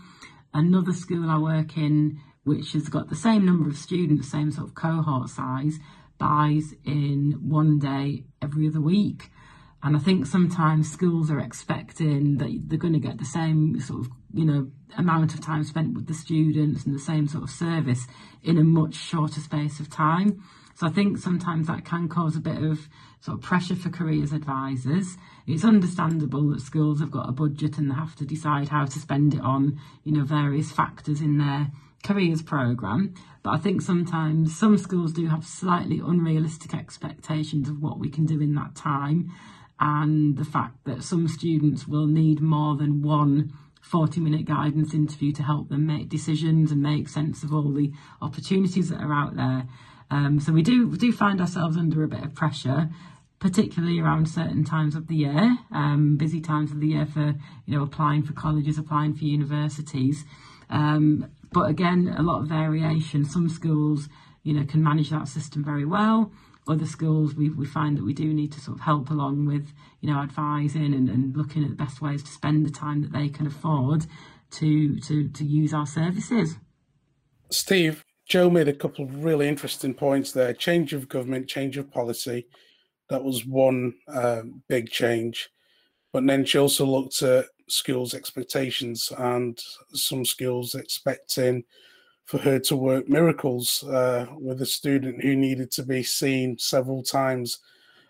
Another 0.52 0.92
school 0.92 1.30
I 1.30 1.38
work 1.38 1.76
in 1.76 2.20
which 2.44 2.72
has 2.72 2.88
got 2.88 3.08
the 3.08 3.16
same 3.16 3.44
number 3.44 3.68
of 3.68 3.76
students, 3.76 4.30
same 4.30 4.52
sort 4.52 4.68
of 4.68 4.74
cohort 4.74 5.28
size, 5.28 5.78
buys 6.18 6.74
in 6.84 7.32
one 7.42 7.78
day 7.78 8.24
every 8.40 8.68
other 8.68 8.80
week. 8.80 9.30
And 9.86 9.96
I 9.96 10.00
think 10.00 10.26
sometimes 10.26 10.90
schools 10.90 11.30
are 11.30 11.38
expecting 11.38 12.38
that 12.38 12.50
they're 12.66 12.76
going 12.76 12.94
to 12.94 12.98
get 12.98 13.18
the 13.18 13.24
same 13.24 13.78
sort 13.78 14.00
of, 14.00 14.10
you 14.34 14.44
know, 14.44 14.68
amount 14.98 15.32
of 15.32 15.40
time 15.40 15.62
spent 15.62 15.94
with 15.94 16.08
the 16.08 16.14
students 16.14 16.84
and 16.84 16.92
the 16.92 16.98
same 16.98 17.28
sort 17.28 17.44
of 17.44 17.50
service 17.50 18.08
in 18.42 18.58
a 18.58 18.64
much 18.64 18.96
shorter 18.96 19.38
space 19.38 19.78
of 19.78 19.88
time. 19.88 20.42
So 20.74 20.88
I 20.88 20.90
think 20.90 21.18
sometimes 21.18 21.68
that 21.68 21.84
can 21.84 22.08
cause 22.08 22.34
a 22.34 22.40
bit 22.40 22.60
of 22.60 22.88
sort 23.20 23.38
of 23.38 23.44
pressure 23.44 23.76
for 23.76 23.88
careers 23.88 24.32
advisors. 24.32 25.18
It's 25.46 25.64
understandable 25.64 26.50
that 26.50 26.62
schools 26.62 26.98
have 26.98 27.12
got 27.12 27.28
a 27.28 27.32
budget 27.32 27.78
and 27.78 27.88
they 27.88 27.94
have 27.94 28.16
to 28.16 28.24
decide 28.24 28.70
how 28.70 28.86
to 28.86 28.98
spend 28.98 29.34
it 29.34 29.40
on, 29.40 29.78
you 30.02 30.10
know, 30.10 30.24
various 30.24 30.72
factors 30.72 31.20
in 31.20 31.38
their 31.38 31.70
careers 32.02 32.42
program. 32.42 33.14
But 33.44 33.50
I 33.50 33.58
think 33.58 33.82
sometimes 33.82 34.58
some 34.58 34.78
schools 34.78 35.12
do 35.12 35.28
have 35.28 35.46
slightly 35.46 36.00
unrealistic 36.00 36.74
expectations 36.74 37.68
of 37.68 37.80
what 37.80 38.00
we 38.00 38.10
can 38.10 38.26
do 38.26 38.40
in 38.40 38.56
that 38.56 38.74
time 38.74 39.32
and 39.78 40.36
the 40.36 40.44
fact 40.44 40.84
that 40.84 41.02
some 41.02 41.28
students 41.28 41.86
will 41.86 42.06
need 42.06 42.40
more 42.40 42.76
than 42.76 43.02
one 43.02 43.52
40 43.86 44.20
minute 44.20 44.44
guidance 44.44 44.92
interview 44.94 45.32
to 45.32 45.44
help 45.44 45.68
them 45.68 45.86
make 45.86 46.08
decisions 46.08 46.72
and 46.72 46.82
make 46.82 47.08
sense 47.08 47.44
of 47.44 47.54
all 47.54 47.70
the 47.72 47.92
opportunities 48.20 48.88
that 48.88 49.00
are 49.00 49.12
out 49.12 49.36
there. 49.36 49.68
Um, 50.10 50.40
so 50.40 50.52
we 50.52 50.62
do 50.62 50.88
we 50.88 50.98
do 50.98 51.12
find 51.12 51.40
ourselves 51.40 51.76
under 51.76 52.02
a 52.02 52.08
bit 52.08 52.24
of 52.24 52.34
pressure, 52.34 52.88
particularly 53.38 54.00
around 54.00 54.28
certain 54.28 54.64
times 54.64 54.96
of 54.96 55.06
the 55.06 55.14
year, 55.14 55.56
um, 55.70 56.16
busy 56.16 56.40
times 56.40 56.72
of 56.72 56.80
the 56.80 56.88
year 56.88 57.06
for 57.06 57.34
you 57.66 57.76
know 57.76 57.82
applying 57.82 58.22
for 58.22 58.32
colleges, 58.32 58.76
applying 58.76 59.14
for 59.14 59.24
universities. 59.24 60.24
Um, 60.68 61.30
but 61.52 61.70
again, 61.70 62.12
a 62.16 62.22
lot 62.22 62.40
of 62.40 62.48
variation. 62.48 63.24
Some 63.24 63.48
schools, 63.48 64.08
you 64.42 64.52
know, 64.52 64.66
can 64.66 64.82
manage 64.82 65.10
that 65.10 65.28
system 65.28 65.62
very 65.62 65.84
well 65.84 66.32
other 66.68 66.86
schools, 66.86 67.34
we, 67.34 67.50
we 67.50 67.66
find 67.66 67.96
that 67.96 68.04
we 68.04 68.14
do 68.14 68.32
need 68.32 68.52
to 68.52 68.60
sort 68.60 68.78
of 68.78 68.84
help 68.84 69.10
along 69.10 69.46
with, 69.46 69.72
you 70.00 70.12
know, 70.12 70.20
advising 70.20 70.94
and, 70.94 71.08
and 71.08 71.36
looking 71.36 71.62
at 71.62 71.70
the 71.70 71.76
best 71.76 72.00
ways 72.00 72.22
to 72.22 72.30
spend 72.30 72.66
the 72.66 72.70
time 72.70 73.02
that 73.02 73.12
they 73.12 73.28
can 73.28 73.46
afford 73.46 74.06
to 74.52 74.98
to 75.00 75.28
to 75.28 75.44
use 75.44 75.74
our 75.74 75.86
services. 75.86 76.56
Steve, 77.50 78.04
Jo 78.28 78.50
made 78.50 78.68
a 78.68 78.72
couple 78.72 79.04
of 79.04 79.24
really 79.24 79.48
interesting 79.48 79.94
points 79.94 80.32
there. 80.32 80.52
Change 80.52 80.92
of 80.92 81.08
government, 81.08 81.48
change 81.48 81.76
of 81.76 81.90
policy. 81.90 82.46
That 83.08 83.22
was 83.22 83.46
one 83.46 83.94
um, 84.08 84.62
big 84.68 84.90
change. 84.90 85.48
But 86.12 86.26
then 86.26 86.44
she 86.44 86.58
also 86.58 86.86
looked 86.86 87.22
at 87.22 87.46
schools' 87.68 88.14
expectations 88.14 89.12
and 89.16 89.58
some 89.92 90.24
schools 90.24 90.74
expecting 90.74 91.64
for 92.26 92.38
her 92.38 92.58
to 92.58 92.76
work 92.76 93.08
miracles 93.08 93.84
uh, 93.84 94.26
with 94.38 94.60
a 94.60 94.66
student 94.66 95.22
who 95.22 95.36
needed 95.36 95.70
to 95.70 95.82
be 95.84 96.02
seen 96.02 96.58
several 96.58 97.02
times. 97.02 97.60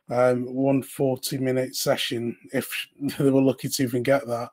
Um, 0.08 0.54
one 0.54 0.82
40 0.82 1.38
minute 1.38 1.74
session, 1.74 2.36
if 2.52 2.70
they 3.18 3.30
were 3.30 3.42
lucky 3.42 3.68
to 3.68 3.82
even 3.82 4.02
get 4.02 4.26
that, 4.26 4.50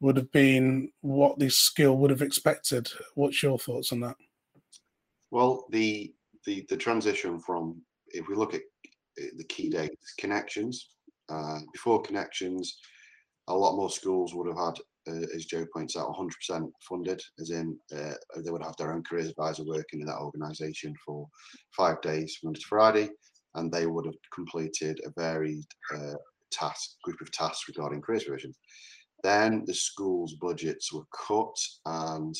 would 0.00 0.16
have 0.16 0.30
been 0.32 0.90
what 1.00 1.38
this 1.38 1.56
skill 1.56 1.96
would 1.96 2.10
have 2.10 2.22
expected. 2.22 2.90
What's 3.14 3.42
your 3.42 3.58
thoughts 3.58 3.92
on 3.92 4.00
that? 4.00 4.16
Well, 5.30 5.66
the 5.70 6.12
the 6.44 6.66
the 6.68 6.76
transition 6.76 7.38
from 7.38 7.80
if 8.08 8.28
we 8.28 8.34
look 8.34 8.54
at 8.54 8.62
eh, 9.18 9.28
the 9.36 9.44
key 9.44 9.70
dates, 9.70 10.14
Connexions. 10.18 10.88
Uh, 11.28 11.60
before 11.72 12.02
Connexions, 12.02 12.78
a 13.48 13.56
lot 13.56 13.76
more 13.76 13.88
schools 13.88 14.34
would 14.34 14.48
have 14.48 14.58
had 14.58 14.74
uh, 15.08 15.26
as 15.34 15.46
Jo 15.46 15.66
points 15.72 15.96
out, 15.96 16.14
100% 16.14 16.70
funded, 16.88 17.20
as 17.40 17.50
in 17.50 17.76
uh, 17.94 18.14
they 18.44 18.50
would 18.50 18.62
have 18.62 18.76
their 18.76 18.92
own 18.92 19.02
careers 19.02 19.28
advisor 19.28 19.64
working 19.64 20.00
in 20.00 20.06
that 20.06 20.20
organisation 20.20 20.94
for 21.04 21.26
five 21.76 22.00
days, 22.02 22.38
Monday 22.42 22.60
to 22.60 22.66
Friday, 22.66 23.10
and 23.54 23.70
they 23.70 23.86
would 23.86 24.06
have 24.06 24.14
completed 24.34 25.00
a 25.04 25.20
varied 25.20 25.64
uh, 25.94 26.14
task 26.50 26.96
group 27.02 27.20
of 27.20 27.30
tasks 27.32 27.68
regarding 27.68 28.00
careers 28.00 28.24
provision. 28.24 28.54
Then 29.22 29.64
the 29.66 29.74
school's 29.74 30.34
budgets 30.34 30.92
were 30.92 31.06
cut, 31.26 31.56
and 31.86 32.34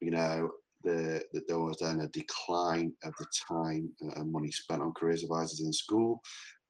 you 0.00 0.10
know 0.10 0.50
the, 0.84 1.22
the, 1.32 1.42
there 1.48 1.58
was 1.58 1.78
then 1.80 2.00
a 2.00 2.08
decline 2.08 2.92
of 3.04 3.12
the 3.18 3.26
time 3.48 3.90
and 4.00 4.32
money 4.32 4.50
spent 4.50 4.80
on 4.80 4.92
careers 4.92 5.24
advisors 5.24 5.60
in 5.60 5.72
school. 5.72 6.20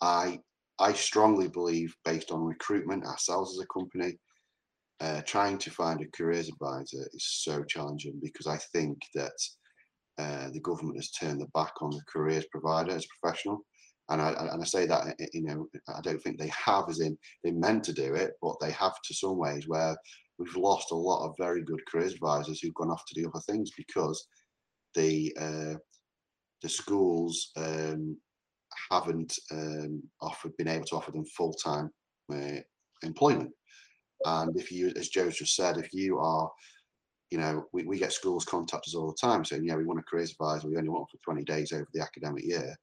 I 0.00 0.40
I 0.80 0.92
strongly 0.92 1.48
believe, 1.48 1.94
based 2.04 2.30
on 2.30 2.44
recruitment 2.44 3.04
ourselves 3.04 3.52
as 3.52 3.64
a 3.64 3.66
company, 3.66 4.16
uh, 5.00 5.22
trying 5.22 5.58
to 5.58 5.70
find 5.70 6.00
a 6.00 6.16
careers 6.16 6.48
advisor 6.48 7.08
is 7.12 7.42
so 7.42 7.62
challenging 7.64 8.18
because 8.22 8.46
I 8.46 8.56
think 8.72 8.98
that 9.14 9.32
uh, 10.18 10.50
the 10.50 10.60
government 10.60 10.96
has 10.96 11.10
turned 11.10 11.40
the 11.40 11.46
back 11.54 11.72
on 11.80 11.90
the 11.90 12.02
careers 12.12 12.46
provider 12.50 12.92
as 12.92 13.04
a 13.04 13.20
professional. 13.20 13.60
And 14.10 14.22
I, 14.22 14.30
and 14.30 14.62
I 14.62 14.64
say 14.64 14.86
that, 14.86 15.14
you 15.32 15.42
know, 15.42 15.68
I 15.94 16.00
don't 16.00 16.20
think 16.22 16.38
they 16.38 16.50
have, 16.64 16.88
as 16.88 17.00
in 17.00 17.16
they 17.44 17.50
meant 17.50 17.84
to 17.84 17.92
do 17.92 18.14
it, 18.14 18.32
but 18.40 18.56
they 18.60 18.72
have 18.72 18.94
to 19.04 19.14
some 19.14 19.36
ways 19.36 19.64
where 19.68 19.96
we've 20.38 20.56
lost 20.56 20.90
a 20.92 20.96
lot 20.96 21.26
of 21.26 21.34
very 21.38 21.62
good 21.62 21.80
careers 21.86 22.14
advisors 22.14 22.60
who've 22.60 22.74
gone 22.74 22.90
off 22.90 23.04
to 23.06 23.20
do 23.20 23.28
other 23.28 23.42
things 23.46 23.70
because 23.76 24.26
the 24.94 25.36
uh, 25.38 25.74
the 26.62 26.68
schools 26.68 27.50
um, 27.56 28.16
haven't 28.90 29.38
um, 29.52 30.02
offered 30.20 30.56
been 30.56 30.68
able 30.68 30.86
to 30.86 30.96
offer 30.96 31.12
them 31.12 31.24
full 31.36 31.52
time 31.52 31.90
uh, 32.32 32.60
employment. 33.02 33.50
And 34.24 34.58
if 34.58 34.72
you, 34.72 34.92
as 34.96 35.08
Jo's 35.08 35.36
just 35.36 35.54
said, 35.54 35.76
if 35.76 35.92
you 35.92 36.18
are, 36.18 36.50
you 37.30 37.38
know, 37.38 37.66
we, 37.72 37.84
we 37.84 37.98
get 37.98 38.12
schools 38.12 38.44
contact 38.44 38.86
us 38.86 38.94
all 38.94 39.08
the 39.08 39.28
time 39.28 39.44
saying, 39.44 39.64
yeah, 39.64 39.76
we 39.76 39.84
want 39.84 40.00
a 40.00 40.02
careers 40.02 40.32
advisor, 40.32 40.68
we 40.68 40.76
only 40.76 40.88
want 40.88 41.08
for 41.10 41.18
20 41.18 41.44
days 41.44 41.72
over 41.72 41.86
the 41.92 42.02
academic 42.02 42.44
year. 42.44 42.74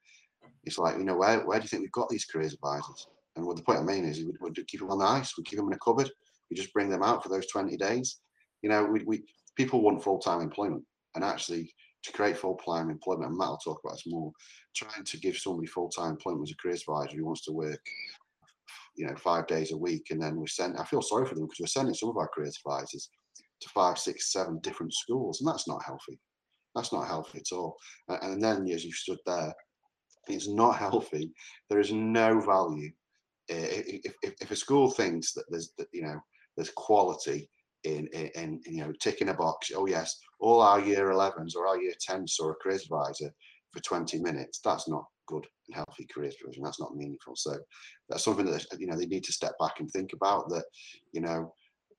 It's 0.63 0.77
like, 0.77 0.97
you 0.97 1.03
know, 1.03 1.15
where, 1.15 1.45
where 1.45 1.59
do 1.59 1.63
you 1.63 1.69
think 1.69 1.81
we've 1.81 1.91
got 1.91 2.09
these 2.09 2.25
careers 2.25 2.53
advisors? 2.53 3.07
And 3.35 3.45
what 3.45 3.57
the 3.57 3.63
point 3.63 3.79
I 3.79 3.83
mean 3.83 4.05
is, 4.05 4.19
we 4.19 4.31
would 4.39 4.67
keep 4.67 4.79
them 4.79 4.91
on 4.91 4.99
the 4.99 5.05
ice, 5.05 5.33
we 5.37 5.43
keep 5.43 5.57
them 5.57 5.67
in 5.67 5.73
a 5.73 5.79
cupboard, 5.79 6.09
we 6.49 6.55
just 6.55 6.73
bring 6.73 6.89
them 6.89 7.03
out 7.03 7.23
for 7.23 7.29
those 7.29 7.47
20 7.47 7.75
days. 7.77 8.19
You 8.61 8.69
know, 8.69 8.85
we, 8.85 9.03
we 9.03 9.23
people 9.55 9.81
want 9.81 10.03
full 10.03 10.19
time 10.19 10.41
employment, 10.41 10.83
and 11.15 11.23
actually 11.23 11.73
to 12.03 12.11
create 12.11 12.37
full 12.37 12.57
time 12.65 12.89
employment, 12.89 13.29
and 13.29 13.37
Matt 13.37 13.49
will 13.49 13.57
talk 13.57 13.81
about 13.83 13.95
this 13.95 14.07
more. 14.07 14.31
Trying 14.75 15.03
to 15.05 15.17
give 15.17 15.37
somebody 15.37 15.67
full 15.67 15.89
time 15.89 16.11
employment 16.11 16.47
as 16.47 16.51
a 16.51 16.55
careers 16.55 16.81
advisor 16.81 17.17
who 17.17 17.25
wants 17.25 17.43
to 17.45 17.51
work 17.51 17.81
you 18.95 19.07
know, 19.07 19.15
five 19.15 19.47
days 19.47 19.71
a 19.71 19.77
week. 19.77 20.07
And 20.09 20.21
then 20.21 20.39
we 20.39 20.47
send, 20.47 20.77
I 20.77 20.85
feel 20.85 21.01
sorry 21.01 21.27
for 21.27 21.35
them 21.35 21.45
because 21.45 21.59
we're 21.59 21.67
sending 21.67 21.93
some 21.93 22.09
of 22.09 22.17
our 22.17 22.29
careers 22.33 22.59
advisors 22.65 23.09
to 23.61 23.69
five, 23.69 23.97
six, 23.97 24.31
seven 24.31 24.59
different 24.59 24.93
schools. 24.93 25.39
And 25.39 25.47
that's 25.47 25.67
not 25.67 25.83
healthy. 25.83 26.19
That's 26.75 26.91
not 26.91 27.07
healthy 27.07 27.39
at 27.39 27.55
all. 27.55 27.77
And 28.07 28.41
then 28.43 28.67
as 28.69 28.83
you 28.83 28.91
stood 28.91 29.19
there, 29.25 29.53
it's 30.27 30.47
not 30.47 30.77
healthy. 30.77 31.31
There 31.69 31.79
is 31.79 31.91
no 31.91 32.39
value. 32.39 32.91
If, 33.47 34.13
if, 34.23 34.33
if 34.41 34.51
a 34.51 34.55
school 34.55 34.89
thinks 34.89 35.33
that 35.33 35.45
there's, 35.49 35.71
that, 35.77 35.87
you 35.93 36.01
know, 36.01 36.19
there's 36.55 36.71
quality 36.71 37.49
in, 37.83 38.07
in, 38.07 38.29
in, 38.35 38.61
you 38.65 38.83
know, 38.83 38.91
ticking 38.99 39.29
a 39.29 39.33
box, 39.33 39.71
oh 39.75 39.85
yes, 39.85 40.17
all 40.39 40.61
our 40.61 40.79
year 40.79 41.09
11s 41.09 41.55
or 41.55 41.67
our 41.67 41.79
year 41.79 41.93
10s 42.09 42.31
saw 42.31 42.49
a 42.49 42.55
careers 42.55 42.83
advisor 42.83 43.31
for 43.71 43.81
20 43.81 44.19
minutes. 44.19 44.59
That's 44.63 44.89
not 44.89 45.05
good 45.27 45.45
and 45.67 45.75
healthy 45.75 46.07
careers 46.13 46.35
provision. 46.39 46.63
That's 46.63 46.79
not 46.79 46.95
meaningful. 46.95 47.35
So 47.35 47.57
that's 48.09 48.23
something 48.23 48.45
that 48.45 48.65
you 48.79 48.87
know 48.87 48.97
they 48.97 49.05
need 49.05 49.23
to 49.25 49.33
step 49.33 49.53
back 49.59 49.79
and 49.79 49.89
think 49.91 50.13
about. 50.13 50.49
That 50.49 50.65
you 51.11 51.21
know, 51.21 51.53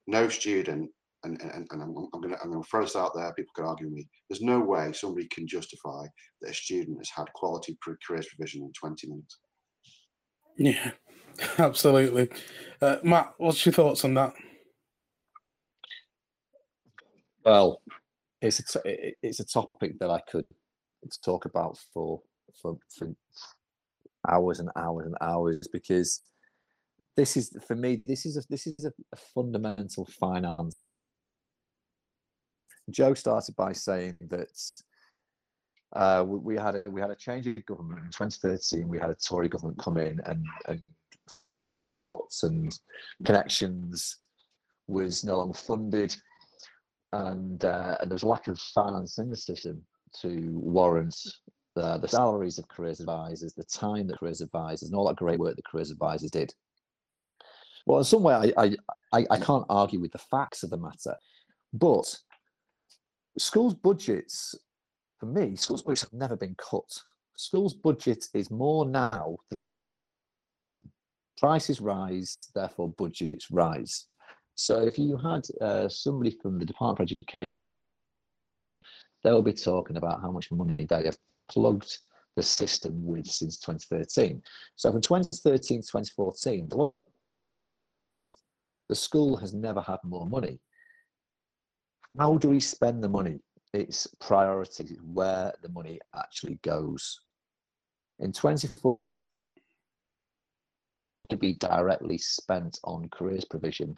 no 0.06 0.28
student, 0.28 0.90
and 1.24 1.40
and, 1.40 1.66
and 1.70 1.82
I'm, 1.82 1.94
I'm 2.14 2.20
gonna 2.20 2.36
I'm 2.42 2.50
gonna 2.50 2.62
throw 2.64 2.82
this 2.82 2.96
out 2.96 3.12
there. 3.14 3.32
People 3.34 3.52
can 3.54 3.66
argue 3.66 3.86
with 3.86 3.94
me. 3.94 4.08
There's 4.28 4.42
no 4.42 4.60
way 4.60 4.92
somebody 4.92 5.26
can 5.28 5.46
justify 5.46 6.06
that 6.42 6.50
a 6.50 6.54
student 6.54 6.98
has 6.98 7.10
had 7.14 7.32
quality 7.34 7.76
careers 7.82 8.26
provision 8.28 8.62
in 8.62 8.72
20 8.72 9.08
minutes. 9.08 9.38
Yeah, 10.58 10.90
absolutely. 11.58 12.28
Uh, 12.80 12.96
Matt, 13.02 13.32
what's 13.38 13.64
your 13.64 13.72
thoughts 13.72 14.04
on 14.04 14.14
that? 14.14 14.34
Well, 17.44 17.80
it's 18.40 18.58
a 18.58 18.82
t- 18.82 19.14
it's 19.22 19.40
a 19.40 19.46
topic 19.46 19.98
that 20.00 20.10
I 20.10 20.20
could 20.30 20.46
talk 21.24 21.44
about 21.44 21.78
for 21.92 22.20
for 22.60 22.76
for 22.96 23.14
hours 24.28 24.60
and 24.60 24.70
hours 24.76 25.06
and 25.06 25.16
hours 25.20 25.68
because 25.72 26.22
this 27.16 27.36
is 27.36 27.56
for 27.66 27.76
me 27.76 28.02
this 28.06 28.26
is 28.26 28.36
a 28.36 28.42
this 28.50 28.66
is 28.66 28.84
a, 28.84 28.92
a 29.12 29.16
fundamental 29.34 30.04
finance 30.04 30.76
jo 32.90 33.14
started 33.14 33.54
by 33.56 33.72
saying 33.72 34.16
that 34.20 34.48
uh, 35.94 36.22
we, 36.26 36.38
we, 36.38 36.56
had 36.56 36.74
a 36.74 36.82
we 36.90 37.00
had 37.00 37.10
a 37.10 37.16
change 37.16 37.46
of 37.46 37.64
government 37.64 38.00
in 38.00 38.10
2013 38.10 38.88
we 38.88 38.98
had 38.98 39.10
a 39.10 39.14
tory 39.14 39.48
government 39.48 39.78
come 39.78 39.96
in 39.96 40.20
and 40.26 40.44
and 40.66 40.82
and 42.42 42.78
Connexions 43.24 44.18
was 44.88 45.24
no 45.24 45.38
longer 45.38 45.56
funded 45.56 46.16
and 47.12 47.64
uh, 47.64 47.96
and 48.00 48.10
there's 48.10 48.22
a 48.22 48.28
lack 48.28 48.48
of 48.48 48.58
finance 48.58 49.18
in 49.18 49.30
the 49.30 49.36
system 49.36 49.82
to 50.20 50.50
warrant 50.52 51.16
the, 51.76 51.98
the 51.98 52.08
salaries 52.08 52.58
of 52.58 52.66
careers 52.66 53.00
advisors, 53.00 53.52
the 53.52 53.62
time 53.64 54.08
that 54.08 54.18
careers 54.18 54.40
advisors, 54.40 54.88
and 54.88 54.96
all 54.96 55.06
that 55.06 55.16
great 55.16 55.38
work 55.38 55.54
that 55.54 55.64
careers 55.64 55.90
advisors 55.90 56.30
did. 56.30 56.52
Well, 57.84 57.98
in 57.98 58.04
some 58.04 58.22
way, 58.22 58.52
I, 58.56 58.74
I, 59.12 59.26
I 59.30 59.38
can't 59.38 59.66
argue 59.68 60.00
with 60.00 60.10
the 60.10 60.18
facts 60.18 60.64
of 60.64 60.70
the 60.70 60.78
matter, 60.78 61.14
but 61.72 62.12
schools' 63.38 63.74
budgets, 63.74 64.56
for 65.20 65.26
me, 65.26 65.54
schools' 65.54 65.82
budgets 65.82 66.02
have 66.02 66.12
never 66.12 66.34
been 66.34 66.56
cut. 66.56 66.90
Schools' 67.36 67.74
budget 67.74 68.24
is 68.34 68.50
more 68.50 68.86
now. 68.86 69.36
Prices 71.38 71.80
rise, 71.82 72.38
therefore 72.54 72.88
budgets 72.96 73.50
rise. 73.50 74.06
So 74.54 74.82
if 74.82 74.98
you 74.98 75.18
had 75.18 75.46
uh, 75.60 75.88
somebody 75.90 76.30
from 76.42 76.58
the 76.58 76.64
Department 76.64 77.10
of 77.10 77.16
Education, 77.18 77.36
they'll 79.22 79.42
be 79.42 79.52
talking 79.52 79.98
about 79.98 80.22
how 80.22 80.30
much 80.30 80.50
money 80.50 80.86
they 80.88 81.04
have 81.04 81.18
plugged 81.50 81.98
the 82.36 82.42
system 82.42 83.04
with 83.04 83.26
since 83.26 83.58
2013. 83.58 84.42
So 84.76 84.92
from 84.92 85.00
2013 85.00 85.80
to 85.80 85.86
2014, 85.86 86.68
the 88.88 88.94
school 88.94 89.36
has 89.36 89.54
never 89.54 89.80
had 89.80 89.98
more 90.04 90.26
money. 90.26 90.60
How 92.18 92.36
do 92.36 92.48
we 92.50 92.60
spend 92.60 93.02
the 93.02 93.08
money? 93.08 93.40
It's 93.72 94.06
priorities, 94.20 94.98
where 95.02 95.52
the 95.62 95.68
money 95.70 95.98
actually 96.14 96.58
goes. 96.62 97.18
In 98.20 98.32
2014, 98.32 98.98
to 101.28 101.36
be 101.36 101.54
directly 101.54 102.18
spent 102.18 102.78
on 102.84 103.08
careers 103.10 103.44
provision, 103.44 103.96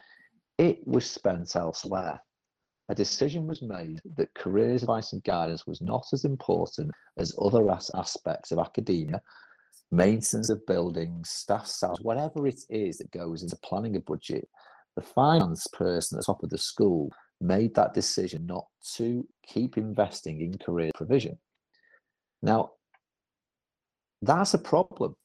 it 0.57 0.85
was 0.87 1.09
spent 1.09 1.55
elsewhere. 1.55 2.19
A 2.89 2.95
decision 2.95 3.45
was 3.45 3.61
made 3.61 4.01
that 4.15 4.33
careers 4.33 4.81
advice 4.81 5.13
and 5.13 5.23
guidance 5.23 5.67
was 5.67 5.79
not 5.79 6.07
as 6.11 6.25
important 6.25 6.91
as 7.17 7.35
other 7.39 7.69
as- 7.71 7.91
aspects 7.93 8.51
of 8.51 8.57
academia, 8.57 9.21
maintenance 9.91 10.49
of 10.49 10.65
buildings, 10.65 11.29
staff 11.29 11.67
salaries, 11.67 12.01
whatever 12.01 12.47
it 12.47 12.59
is 12.69 12.97
that 12.97 13.11
goes 13.11 13.43
into 13.43 13.55
planning 13.63 13.95
a 13.95 13.99
budget. 13.99 14.49
The 14.95 15.03
finance 15.03 15.67
person 15.71 16.17
at 16.17 16.21
the 16.21 16.25
top 16.25 16.41
of 16.41 16.49
the 16.49 16.57
school 16.57 17.11
made 17.39 17.75
that 17.75 17.93
decision 17.93 18.47
not 18.47 18.65
to 18.95 19.25
keep 19.45 19.77
investing 19.77 20.41
in 20.41 20.57
career 20.57 20.91
provision. 20.95 21.37
Now, 22.41 22.71
that's 24.23 24.55
a 24.55 24.57
problem. 24.57 25.15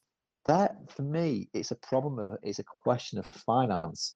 That, 0.45 0.75
for 0.89 1.01
me, 1.01 1.49
it's 1.53 1.71
a 1.71 1.75
problem. 1.75 2.37
It's 2.43 2.59
a 2.59 2.63
question 2.83 3.17
of 3.17 3.25
finance. 3.25 4.13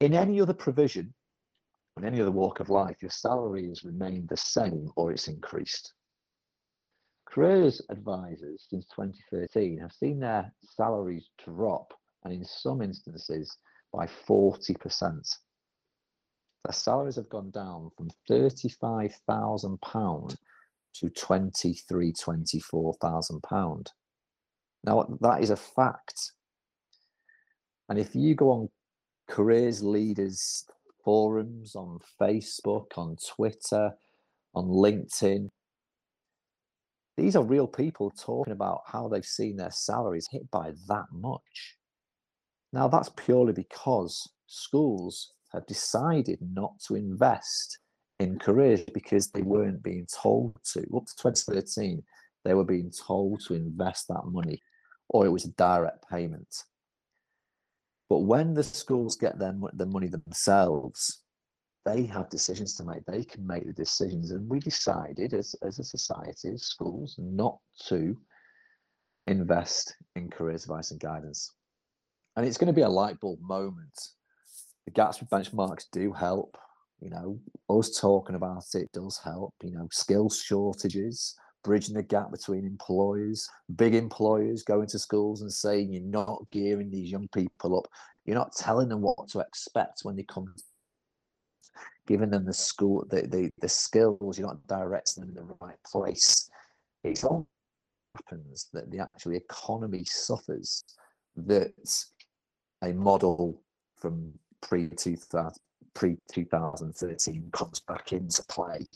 In 0.00 0.14
any 0.14 0.40
other 0.40 0.54
provision, 0.54 1.12
in 1.98 2.04
any 2.04 2.20
other 2.20 2.30
walk 2.30 2.60
of 2.60 2.70
life, 2.70 2.96
your 3.00 3.10
salary 3.10 3.66
has 3.68 3.84
remained 3.84 4.28
the 4.28 4.36
same 4.36 4.90
or 4.96 5.10
it's 5.12 5.28
increased. 5.28 5.94
Careers 7.26 7.82
advisors 7.90 8.66
since 8.70 8.86
2013 8.86 9.78
have 9.78 9.92
seen 9.92 10.20
their 10.20 10.52
salaries 10.76 11.28
drop, 11.44 11.92
and 12.24 12.32
in 12.32 12.44
some 12.44 12.82
instances, 12.82 13.56
by 13.92 14.06
40%. 14.06 15.36
Their 16.64 16.72
salaries 16.72 17.16
have 17.16 17.28
gone 17.28 17.50
down 17.50 17.90
from 17.96 18.10
£35,000 18.30 20.36
to 20.94 21.06
£23,000, 21.06 22.16
£24,000. 22.16 23.86
Now, 24.84 25.06
that 25.20 25.42
is 25.42 25.50
a 25.50 25.56
fact. 25.56 26.32
And 27.88 27.98
if 27.98 28.14
you 28.14 28.34
go 28.34 28.50
on 28.50 28.68
careers 29.28 29.82
leaders 29.82 30.64
forums, 31.08 31.74
on 31.74 31.98
Facebook, 32.20 32.98
on 32.98 33.16
Twitter, 33.34 33.92
on 34.54 34.66
LinkedIn, 34.66 35.48
these 37.16 37.34
are 37.34 37.42
real 37.42 37.66
people 37.66 38.10
talking 38.10 38.52
about 38.52 38.82
how 38.86 39.08
they've 39.08 39.24
seen 39.24 39.56
their 39.56 39.70
salaries 39.70 40.28
hit 40.30 40.50
by 40.50 40.72
that 40.86 41.06
much. 41.10 41.76
Now, 42.74 42.88
that's 42.88 43.08
purely 43.16 43.54
because 43.54 44.22
schools 44.48 45.32
have 45.54 45.66
decided 45.66 46.40
not 46.42 46.72
to 46.86 46.94
invest 46.94 47.78
in 48.18 48.38
careers 48.38 48.82
because 48.92 49.28
they 49.28 49.40
weren't 49.40 49.82
being 49.82 50.06
told 50.14 50.58
to. 50.74 50.80
Up 50.94 51.06
to 51.06 51.16
2013, 51.22 52.02
they 52.44 52.52
were 52.52 52.64
being 52.64 52.92
told 52.92 53.40
to 53.46 53.54
invest 53.54 54.08
that 54.08 54.26
money, 54.26 54.60
or 55.08 55.24
it 55.24 55.30
was 55.30 55.46
a 55.46 55.52
direct 55.52 56.06
payment. 56.10 56.64
But 58.08 58.20
when 58.20 58.54
the 58.54 58.62
schools 58.62 59.16
get 59.16 59.38
their 59.38 59.54
the 59.74 59.86
money 59.86 60.08
themselves, 60.08 61.22
they 61.84 62.04
have 62.06 62.30
decisions 62.30 62.74
to 62.74 62.84
make. 62.84 63.04
They 63.06 63.24
can 63.24 63.46
make 63.46 63.66
the 63.66 63.72
decisions, 63.72 64.30
and 64.30 64.48
we 64.48 64.60
decided 64.60 65.34
as 65.34 65.54
as 65.62 65.78
a 65.78 65.84
society, 65.84 66.56
schools, 66.56 67.16
not 67.18 67.58
to 67.88 68.16
invest 69.26 69.94
in 70.16 70.30
careers 70.30 70.64
advice 70.64 70.90
and 70.90 71.00
guidance. 71.00 71.52
And 72.36 72.46
it's 72.46 72.58
going 72.58 72.68
to 72.68 72.72
be 72.72 72.82
a 72.82 72.88
light 72.88 73.20
bulb 73.20 73.40
moment. 73.42 73.98
The 74.86 74.92
Gatsby 74.92 75.28
benchmarks 75.28 75.84
do 75.92 76.12
help. 76.12 76.56
You 77.00 77.10
know, 77.10 77.38
us 77.68 77.98
talking 78.00 78.36
about 78.36 78.64
it 78.74 78.90
does 78.92 79.20
help. 79.22 79.54
You 79.62 79.72
know, 79.72 79.88
skills 79.92 80.40
shortages, 80.40 81.34
bridging 81.68 81.94
the 81.96 82.02
gap 82.02 82.30
between 82.30 82.64
employers, 82.64 83.50
big 83.76 83.94
employers 83.94 84.62
going 84.62 84.86
to 84.86 84.98
schools 84.98 85.42
and 85.42 85.52
saying 85.52 85.92
you're 85.92 86.02
not 86.02 86.40
gearing 86.50 86.90
these 86.90 87.10
young 87.10 87.28
people 87.28 87.78
up. 87.78 87.86
You're 88.24 88.38
not 88.38 88.56
telling 88.56 88.88
them 88.88 89.02
what 89.02 89.28
to 89.28 89.40
expect 89.40 90.00
when 90.02 90.16
they 90.16 90.22
come, 90.22 90.54
giving 92.06 92.30
them 92.30 92.46
the 92.46 92.54
school, 92.54 93.04
the, 93.10 93.26
the, 93.26 93.50
the 93.60 93.68
skills, 93.68 94.38
you're 94.38 94.48
not 94.48 94.66
directing 94.66 95.20
them 95.20 95.36
in 95.36 95.46
the 95.46 95.54
right 95.60 95.76
place. 95.84 96.48
It's 97.04 97.22
all 97.22 97.46
happens 98.14 98.68
that 98.72 98.90
the 98.90 99.00
actual 99.00 99.34
economy 99.34 100.04
suffers 100.06 100.82
that 101.36 101.74
a 102.80 102.94
model 102.94 103.60
from 103.98 104.32
pre 104.62 104.88
2013 104.88 107.50
comes 107.52 107.80
back 107.80 108.14
into 108.14 108.42
play 108.44 108.86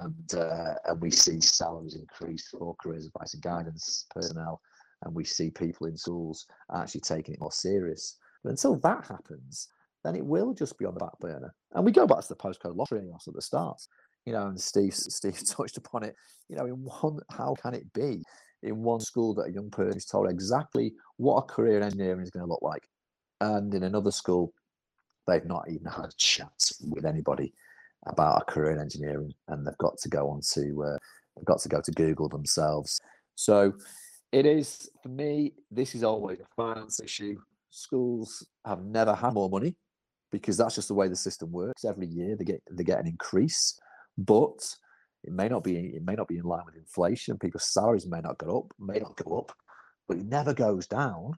and 0.00 0.34
uh, 0.34 0.74
and 0.86 1.00
we 1.00 1.10
see 1.10 1.40
salaries 1.40 1.94
increase 1.94 2.48
for 2.48 2.74
careers 2.76 3.06
advice 3.06 3.34
and 3.34 3.42
guidance 3.42 4.06
personnel 4.10 4.60
and 5.02 5.14
we 5.14 5.24
see 5.24 5.50
people 5.50 5.86
in 5.86 5.96
schools 5.96 6.46
actually 6.74 7.00
taking 7.00 7.34
it 7.34 7.40
more 7.40 7.52
serious. 7.52 8.16
But 8.42 8.50
until 8.50 8.76
that 8.76 9.06
happens 9.06 9.68
then 10.04 10.16
it 10.16 10.24
will 10.24 10.52
just 10.52 10.78
be 10.78 10.84
on 10.84 10.94
the 10.94 11.00
back 11.00 11.16
burner. 11.20 11.54
And 11.74 11.84
we 11.84 11.92
go 11.92 12.06
back 12.06 12.22
to 12.22 12.28
the 12.28 12.36
postcode 12.36 12.76
lottery 12.76 13.08
also 13.12 13.30
at 13.30 13.36
the 13.36 13.42
start. 13.42 13.80
You 14.26 14.32
know 14.32 14.46
and 14.46 14.60
steve 14.60 14.94
steve 14.94 15.40
touched 15.46 15.76
upon 15.76 16.04
it. 16.04 16.16
You 16.48 16.56
know 16.56 16.66
in 16.66 16.74
one 16.74 17.18
how 17.30 17.54
can 17.54 17.74
it 17.74 17.92
be 17.92 18.22
in 18.62 18.82
one 18.82 19.00
school 19.00 19.34
that 19.34 19.48
a 19.48 19.52
young 19.52 19.70
person 19.70 19.96
is 19.96 20.04
told 20.04 20.30
exactly 20.30 20.92
what 21.16 21.38
a 21.38 21.42
career 21.42 21.78
in 21.78 21.82
engineering 21.82 22.22
is 22.22 22.30
going 22.30 22.44
to 22.44 22.50
look 22.50 22.62
like? 22.62 22.88
And 23.40 23.74
in 23.74 23.82
another 23.82 24.12
school 24.12 24.52
they've 25.26 25.44
not 25.44 25.68
even 25.70 25.86
had 25.86 26.06
a 26.06 26.16
chat 26.16 26.50
with 26.80 27.04
anybody 27.04 27.52
about 28.06 28.42
a 28.42 28.52
career 28.52 28.72
in 28.72 28.80
engineering, 28.80 29.32
and 29.48 29.66
they've 29.66 29.78
got 29.78 29.98
to 29.98 30.08
go 30.08 30.28
on 30.30 30.40
to 30.54 30.84
uh, 30.84 30.98
they've 31.36 31.44
got 31.44 31.60
to 31.60 31.68
go 31.68 31.80
to 31.80 31.92
Google 31.92 32.28
themselves. 32.28 33.00
So 33.34 33.72
it 34.32 34.46
is 34.46 34.88
for 35.02 35.08
me. 35.08 35.54
This 35.70 35.94
is 35.94 36.04
always 36.04 36.40
a 36.40 36.46
finance 36.56 37.00
issue. 37.00 37.36
Schools 37.70 38.46
have 38.66 38.84
never 38.84 39.14
had 39.14 39.34
more 39.34 39.48
money 39.48 39.74
because 40.30 40.56
that's 40.56 40.74
just 40.74 40.88
the 40.88 40.94
way 40.94 41.08
the 41.08 41.16
system 41.16 41.50
works. 41.52 41.84
Every 41.84 42.06
year 42.06 42.36
they 42.36 42.44
get 42.44 42.62
they 42.70 42.84
get 42.84 43.00
an 43.00 43.06
increase, 43.06 43.78
but 44.18 44.76
it 45.24 45.32
may 45.32 45.48
not 45.48 45.64
be 45.64 45.76
it 45.76 46.04
may 46.04 46.14
not 46.14 46.28
be 46.28 46.38
in 46.38 46.44
line 46.44 46.64
with 46.66 46.76
inflation. 46.76 47.38
People's 47.38 47.72
salaries 47.72 48.06
may 48.06 48.20
not 48.20 48.38
go 48.38 48.58
up, 48.58 48.72
may 48.78 48.98
not 48.98 49.16
go 49.16 49.38
up, 49.38 49.52
but 50.08 50.18
it 50.18 50.26
never 50.26 50.52
goes 50.52 50.86
down 50.86 51.34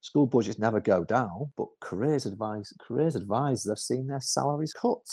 School 0.00 0.26
budgets 0.26 0.58
never 0.58 0.80
go 0.80 1.04
down, 1.04 1.52
but 1.56 1.68
careers 1.80 2.24
advice 2.24 2.72
careers 2.80 3.16
advisors 3.16 3.68
have 3.68 3.78
seen 3.78 4.06
their 4.06 4.20
salaries 4.20 4.72
cut. 4.72 5.04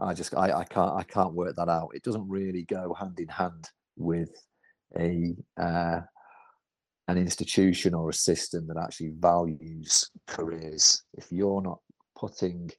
I 0.00 0.14
just 0.14 0.34
I, 0.34 0.52
I 0.52 0.64
can't 0.64 0.92
I 0.92 1.02
can't 1.02 1.34
work 1.34 1.56
that 1.56 1.68
out. 1.68 1.90
It 1.94 2.02
doesn't 2.04 2.28
really 2.28 2.62
go 2.62 2.94
hand 2.94 3.18
in 3.18 3.28
hand 3.28 3.68
with 3.96 4.30
a 4.98 5.34
uh, 5.60 6.00
an 7.08 7.16
institution 7.16 7.94
or 7.94 8.10
a 8.10 8.14
system 8.14 8.66
that 8.68 8.76
actually 8.76 9.12
values 9.18 10.10
careers. 10.26 11.02
If 11.14 11.32
you're 11.32 11.62
not 11.62 11.80
putting 12.16 12.70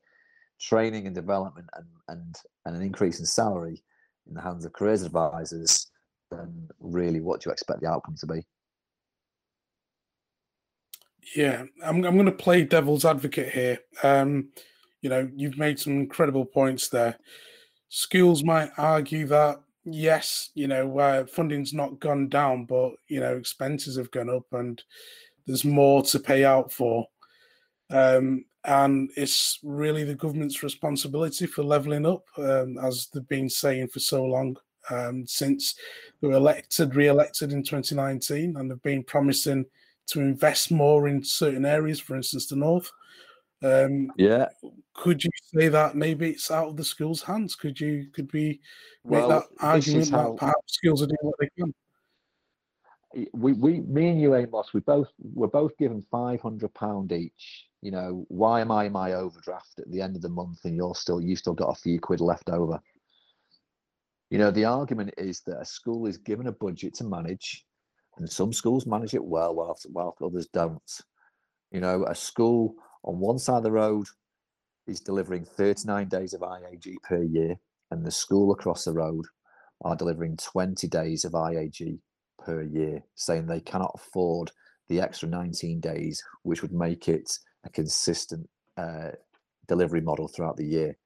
training 0.61 1.07
and 1.07 1.15
development 1.15 1.67
and, 1.75 1.87
and, 2.09 2.35
and 2.65 2.75
an 2.75 2.81
increase 2.81 3.19
in 3.19 3.25
salary 3.25 3.83
in 4.27 4.35
the 4.35 4.41
hands 4.41 4.65
of 4.65 4.73
careers 4.73 5.03
advisors, 5.03 5.87
then 6.29 6.67
really 6.79 7.21
what 7.21 7.41
do 7.41 7.49
you 7.49 7.53
expect 7.53 7.81
the 7.81 7.87
outcome 7.87 8.15
to 8.19 8.27
be? 8.27 8.45
Yeah, 11.35 11.63
I'm, 11.83 12.03
I'm 12.05 12.15
going 12.15 12.25
to 12.25 12.31
play 12.31 12.63
devil's 12.63 13.05
advocate 13.05 13.53
here. 13.53 13.79
Um, 14.03 14.49
you 15.01 15.09
know, 15.09 15.29
you've 15.35 15.57
made 15.57 15.79
some 15.79 15.93
incredible 15.93 16.45
points 16.45 16.89
there. 16.89 17.17
Schools 17.89 18.43
might 18.43 18.69
argue 18.77 19.25
that 19.27 19.59
yes, 19.85 20.51
you 20.53 20.67
know, 20.67 20.99
uh, 20.99 21.25
funding's 21.25 21.73
not 21.73 21.99
gone 21.99 22.29
down, 22.29 22.65
but 22.65 22.91
you 23.07 23.19
know, 23.19 23.35
expenses 23.35 23.97
have 23.97 24.11
gone 24.11 24.29
up, 24.29 24.45
and 24.51 24.81
there's 25.45 25.65
more 25.65 26.03
to 26.03 26.19
pay 26.19 26.45
out 26.45 26.71
for. 26.71 27.05
Um, 27.89 28.45
and 28.65 29.09
it's 29.15 29.59
really 29.63 30.03
the 30.03 30.15
government's 30.15 30.63
responsibility 30.63 31.45
for 31.45 31.63
levelling 31.63 32.05
up, 32.05 32.23
um, 32.37 32.77
as 32.83 33.07
they've 33.13 33.27
been 33.27 33.49
saying 33.49 33.87
for 33.87 33.99
so 33.99 34.23
long 34.23 34.57
um, 34.89 35.25
since 35.25 35.75
they 36.21 36.27
were 36.27 36.35
elected, 36.35 36.95
re-elected 36.95 37.51
in 37.51 37.63
2019, 37.63 38.57
and 38.57 38.69
they've 38.69 38.81
been 38.83 39.03
promising 39.03 39.65
to 40.07 40.19
invest 40.19 40.71
more 40.71 41.07
in 41.07 41.23
certain 41.23 41.65
areas, 41.65 41.99
for 41.99 42.15
instance, 42.15 42.47
the 42.47 42.55
north. 42.55 42.91
Um, 43.61 44.11
yeah. 44.17 44.47
Could 44.93 45.23
you 45.23 45.31
say 45.53 45.67
that 45.67 45.95
maybe 45.95 46.29
it's 46.29 46.49
out 46.49 46.69
of 46.69 46.77
the 46.77 46.83
school's 46.83 47.21
hands? 47.21 47.55
Could 47.55 47.79
you 47.79 48.07
could 48.13 48.31
we 48.31 48.59
make 49.03 49.27
Well, 49.27 49.29
that 49.29 49.43
argument 49.59 50.03
is 50.03 50.11
that 50.11 50.35
perhaps 50.37 50.73
schools 50.73 51.01
are 51.01 51.07
doing 51.07 51.17
what 51.21 51.35
they 51.39 51.49
can? 51.57 51.73
we, 53.33 53.53
we 53.53 53.81
me 53.81 54.09
and 54.09 54.21
you 54.21 54.35
amos 54.35 54.73
we 54.73 54.81
both 54.81 55.09
we're 55.19 55.47
both 55.47 55.75
given 55.77 56.03
500 56.11 56.73
pound 56.73 57.11
each 57.11 57.65
you 57.81 57.91
know 57.91 58.25
why 58.27 58.61
am 58.61 58.71
i 58.71 58.85
in 58.85 58.91
my 58.91 59.13
overdraft 59.13 59.79
at 59.79 59.89
the 59.89 60.01
end 60.01 60.15
of 60.15 60.21
the 60.21 60.29
month 60.29 60.59
and 60.65 60.75
you're 60.75 60.95
still 60.95 61.19
you 61.19 61.35
still 61.35 61.53
got 61.53 61.69
a 61.69 61.79
few 61.79 61.99
quid 61.99 62.21
left 62.21 62.49
over 62.49 62.79
you 64.29 64.37
know 64.37 64.51
the 64.51 64.65
argument 64.65 65.13
is 65.17 65.41
that 65.41 65.59
a 65.59 65.65
school 65.65 66.05
is 66.05 66.17
given 66.17 66.47
a 66.47 66.51
budget 66.51 66.93
to 66.93 67.03
manage 67.03 67.65
and 68.17 68.29
some 68.29 68.53
schools 68.53 68.85
manage 68.85 69.13
it 69.13 69.23
well 69.23 69.55
whilst, 69.55 69.87
whilst 69.89 70.21
others 70.21 70.47
don't 70.53 71.01
you 71.71 71.79
know 71.79 72.05
a 72.05 72.15
school 72.15 72.75
on 73.03 73.19
one 73.19 73.39
side 73.39 73.57
of 73.57 73.63
the 73.63 73.71
road 73.71 74.07
is 74.87 74.99
delivering 74.99 75.45
39 75.45 76.07
days 76.07 76.33
of 76.33 76.41
iag 76.41 76.95
per 77.03 77.23
year 77.23 77.55
and 77.91 78.05
the 78.05 78.11
school 78.11 78.51
across 78.51 78.85
the 78.85 78.93
road 78.93 79.25
are 79.83 79.95
delivering 79.95 80.37
20 80.37 80.87
days 80.87 81.25
of 81.25 81.33
iag 81.33 81.99
per 82.43 82.63
year, 82.63 83.03
saying 83.15 83.45
they 83.45 83.61
cannot 83.61 83.91
afford 83.95 84.51
the 84.87 84.99
extra 84.99 85.27
19 85.27 85.79
days, 85.79 86.23
which 86.43 86.61
would 86.61 86.73
make 86.73 87.07
it 87.07 87.31
a 87.65 87.69
consistent 87.69 88.47
uh, 88.77 89.11
delivery 89.67 90.01
model 90.01 90.27
throughout 90.27 90.57
the 90.57 90.65
year. 90.65 90.97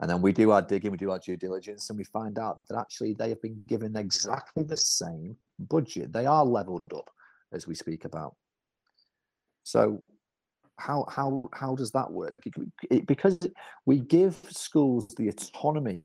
And 0.00 0.10
then 0.10 0.20
we 0.20 0.32
do 0.32 0.50
our 0.50 0.62
digging, 0.62 0.90
we 0.90 0.98
do 0.98 1.10
our 1.10 1.18
due 1.18 1.36
diligence, 1.36 1.88
and 1.88 1.98
we 1.98 2.04
find 2.04 2.38
out 2.38 2.60
that 2.68 2.78
actually 2.78 3.14
they 3.14 3.30
have 3.30 3.40
been 3.40 3.62
given 3.66 3.96
exactly 3.96 4.62
the 4.62 4.76
same 4.76 5.36
budget. 5.58 6.12
They 6.12 6.26
are 6.26 6.44
leveled 6.44 6.82
up 6.94 7.10
as 7.52 7.66
we 7.66 7.74
speak 7.74 8.04
about. 8.04 8.34
So, 9.64 10.02
how 10.78 11.06
how 11.08 11.48
how 11.52 11.74
does 11.74 11.90
that 11.92 12.10
work? 12.10 12.34
Because 13.06 13.38
we 13.86 14.00
give 14.00 14.36
schools 14.50 15.08
the 15.16 15.28
autonomy 15.28 16.04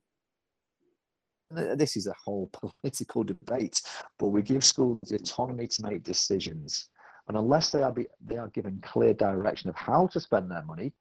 this 1.52 1.96
is 1.98 2.08
a 2.08 2.14
whole 2.24 2.50
political 2.82 3.24
debate, 3.24 3.82
but 4.20 4.28
we 4.28 4.42
give 4.42 4.64
schools 4.64 5.00
the 5.08 5.16
autonomy 5.16 5.68
to 5.68 5.84
make 5.84 6.04
decisions. 6.04 6.90
And 7.28 7.38
unless 7.38 7.70
they 7.70 7.84
are 7.84 7.92
be, 7.92 8.08
they 8.26 8.38
are 8.38 8.50
given 8.50 8.82
clear 8.84 9.14
direction 9.14 9.70
of 9.70 9.76
how 9.76 10.08
to 10.08 10.20
spend 10.20 10.50
their 10.50 10.64
money, 10.64 10.94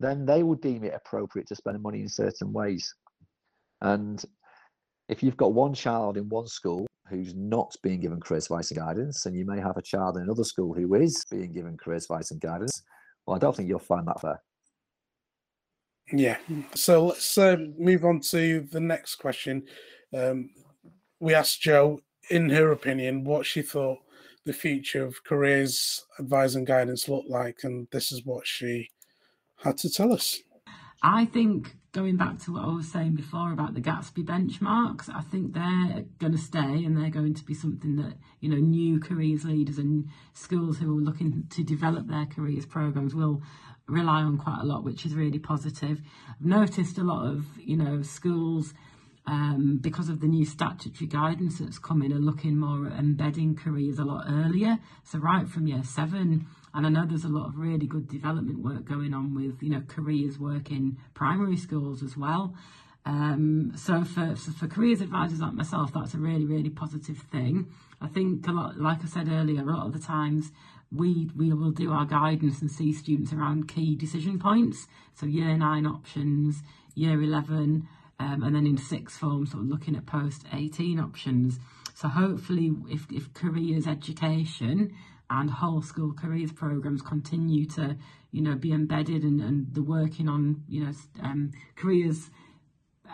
then 0.00 0.26
they 0.26 0.42
will 0.42 0.56
deem 0.56 0.84
it 0.84 0.94
appropriate 0.94 1.48
to 1.48 1.54
spend 1.54 1.82
money 1.82 2.00
in 2.00 2.08
certain 2.08 2.52
ways. 2.52 2.92
And 3.80 4.22
if 5.08 5.22
you've 5.22 5.36
got 5.36 5.52
one 5.52 5.74
child 5.74 6.16
in 6.16 6.28
one 6.28 6.46
school 6.46 6.86
who's 7.08 7.34
not 7.34 7.74
being 7.82 8.00
given 8.00 8.20
career 8.20 8.38
advice 8.38 8.70
and 8.70 8.80
guidance, 8.80 9.26
and 9.26 9.36
you 9.36 9.44
may 9.44 9.60
have 9.60 9.76
a 9.76 9.82
child 9.82 10.16
in 10.16 10.24
another 10.24 10.44
school 10.44 10.74
who 10.74 10.94
is 10.94 11.24
being 11.30 11.52
given 11.52 11.76
career 11.76 11.98
advice 11.98 12.30
and 12.30 12.40
guidance, 12.40 12.82
well, 13.26 13.36
I 13.36 13.38
don't 13.38 13.56
think 13.56 13.68
you'll 13.68 13.78
find 13.78 14.06
that 14.08 14.20
fair. 14.20 14.40
Yeah. 16.12 16.36
So 16.74 17.06
let's 17.06 17.38
uh, 17.38 17.56
move 17.78 18.04
on 18.04 18.20
to 18.20 18.60
the 18.70 18.80
next 18.80 19.16
question. 19.16 19.64
Um, 20.12 20.50
we 21.20 21.34
asked 21.34 21.62
Jo, 21.62 22.00
in 22.30 22.50
her 22.50 22.72
opinion, 22.72 23.24
what 23.24 23.46
she 23.46 23.62
thought 23.62 23.98
the 24.44 24.52
future 24.52 25.04
of 25.04 25.24
careers 25.24 26.04
advice 26.18 26.54
and 26.54 26.66
guidance 26.66 27.08
looked 27.08 27.30
like, 27.30 27.60
and 27.64 27.88
this 27.90 28.12
is 28.12 28.24
what 28.26 28.46
she 28.46 28.90
had 29.56 29.78
to 29.78 29.90
tell 29.90 30.12
us. 30.12 30.38
I 31.02 31.24
think 31.26 31.74
going 31.94 32.16
back 32.16 32.40
to 32.40 32.52
what 32.52 32.64
I 32.64 32.74
was 32.74 32.90
saying 32.90 33.14
before 33.14 33.52
about 33.52 33.74
the 33.74 33.80
Gatsby 33.80 34.24
benchmarks, 34.24 35.08
I 35.08 35.22
think 35.22 35.54
they're 35.54 36.04
going 36.18 36.32
to 36.32 36.38
stay 36.38 36.58
and 36.84 36.96
they're 36.96 37.08
going 37.08 37.34
to 37.34 37.44
be 37.44 37.54
something 37.54 37.94
that 37.96 38.14
you 38.40 38.50
know 38.50 38.56
new 38.56 38.98
careers 38.98 39.44
leaders 39.44 39.78
and 39.78 40.08
schools 40.34 40.78
who 40.78 40.98
are 40.98 41.00
looking 41.00 41.44
to 41.50 41.62
develop 41.62 42.08
their 42.08 42.26
careers 42.26 42.66
programs 42.66 43.14
will 43.14 43.40
rely 43.86 44.22
on 44.22 44.38
quite 44.38 44.58
a 44.60 44.66
lot, 44.66 44.82
which 44.82 45.06
is 45.06 45.14
really 45.14 45.38
positive. 45.38 46.00
I've 46.28 46.44
noticed 46.44 46.98
a 46.98 47.04
lot 47.04 47.26
of 47.26 47.46
you 47.56 47.78
know 47.78 48.02
schools. 48.02 48.74
Um, 49.26 49.78
because 49.80 50.10
of 50.10 50.20
the 50.20 50.26
new 50.26 50.44
statutory 50.44 51.08
guidance 51.08 51.58
that's 51.58 51.78
coming, 51.78 52.12
are 52.12 52.18
looking 52.18 52.58
more 52.58 52.88
at 52.88 52.98
embedding 52.98 53.56
careers 53.56 53.98
a 53.98 54.04
lot 54.04 54.26
earlier. 54.28 54.78
So 55.02 55.18
right 55.18 55.48
from 55.48 55.66
year 55.66 55.82
seven, 55.82 56.46
and 56.74 56.86
I 56.86 56.90
know 56.90 57.06
there's 57.06 57.24
a 57.24 57.28
lot 57.28 57.46
of 57.46 57.56
really 57.56 57.86
good 57.86 58.08
development 58.08 58.58
work 58.58 58.84
going 58.84 59.14
on 59.14 59.34
with 59.34 59.62
you 59.62 59.70
know 59.70 59.82
careers 59.86 60.38
work 60.38 60.70
in 60.70 60.98
primary 61.14 61.56
schools 61.56 62.02
as 62.02 62.16
well. 62.16 62.54
Um, 63.06 63.72
so 63.76 64.02
for 64.02 64.34
for 64.34 64.66
careers 64.66 65.00
advisors 65.00 65.40
like 65.40 65.54
myself, 65.54 65.92
that's 65.94 66.14
a 66.14 66.18
really 66.18 66.44
really 66.44 66.70
positive 66.70 67.18
thing. 67.18 67.68
I 68.00 68.08
think 68.08 68.46
a 68.48 68.52
lot, 68.52 68.78
like 68.78 69.02
I 69.02 69.06
said 69.06 69.28
earlier, 69.28 69.60
a 69.60 69.64
lot 69.64 69.86
of 69.86 69.92
the 69.92 69.98
times 69.98 70.50
we 70.90 71.30
we 71.36 71.52
will 71.52 71.70
do 71.70 71.92
our 71.92 72.06
guidance 72.06 72.60
and 72.60 72.70
see 72.70 72.92
students 72.92 73.32
around 73.32 73.68
key 73.68 73.94
decision 73.94 74.38
points. 74.38 74.86
So 75.14 75.26
year 75.26 75.56
nine 75.56 75.86
options, 75.86 76.62
year 76.94 77.22
eleven, 77.22 77.88
um, 78.18 78.42
and 78.42 78.56
then 78.56 78.66
in 78.66 78.78
sixth 78.78 79.18
form, 79.18 79.46
sort 79.46 79.62
of 79.62 79.68
looking 79.68 79.96
at 79.96 80.06
post 80.06 80.44
eighteen 80.52 80.98
options. 80.98 81.60
So 81.94 82.08
hopefully, 82.08 82.72
if 82.88 83.06
if 83.12 83.32
careers 83.34 83.86
education 83.86 84.92
and 85.40 85.50
whole 85.50 85.82
school 85.82 86.12
careers 86.12 86.52
programs 86.52 87.02
continue 87.02 87.66
to 87.66 87.96
you 88.30 88.40
know 88.40 88.54
be 88.54 88.72
embedded 88.72 89.22
and, 89.22 89.40
and 89.40 89.74
the 89.74 89.82
working 89.82 90.28
on 90.28 90.62
you 90.68 90.84
know 90.84 90.92
um, 91.22 91.50
careers 91.76 92.30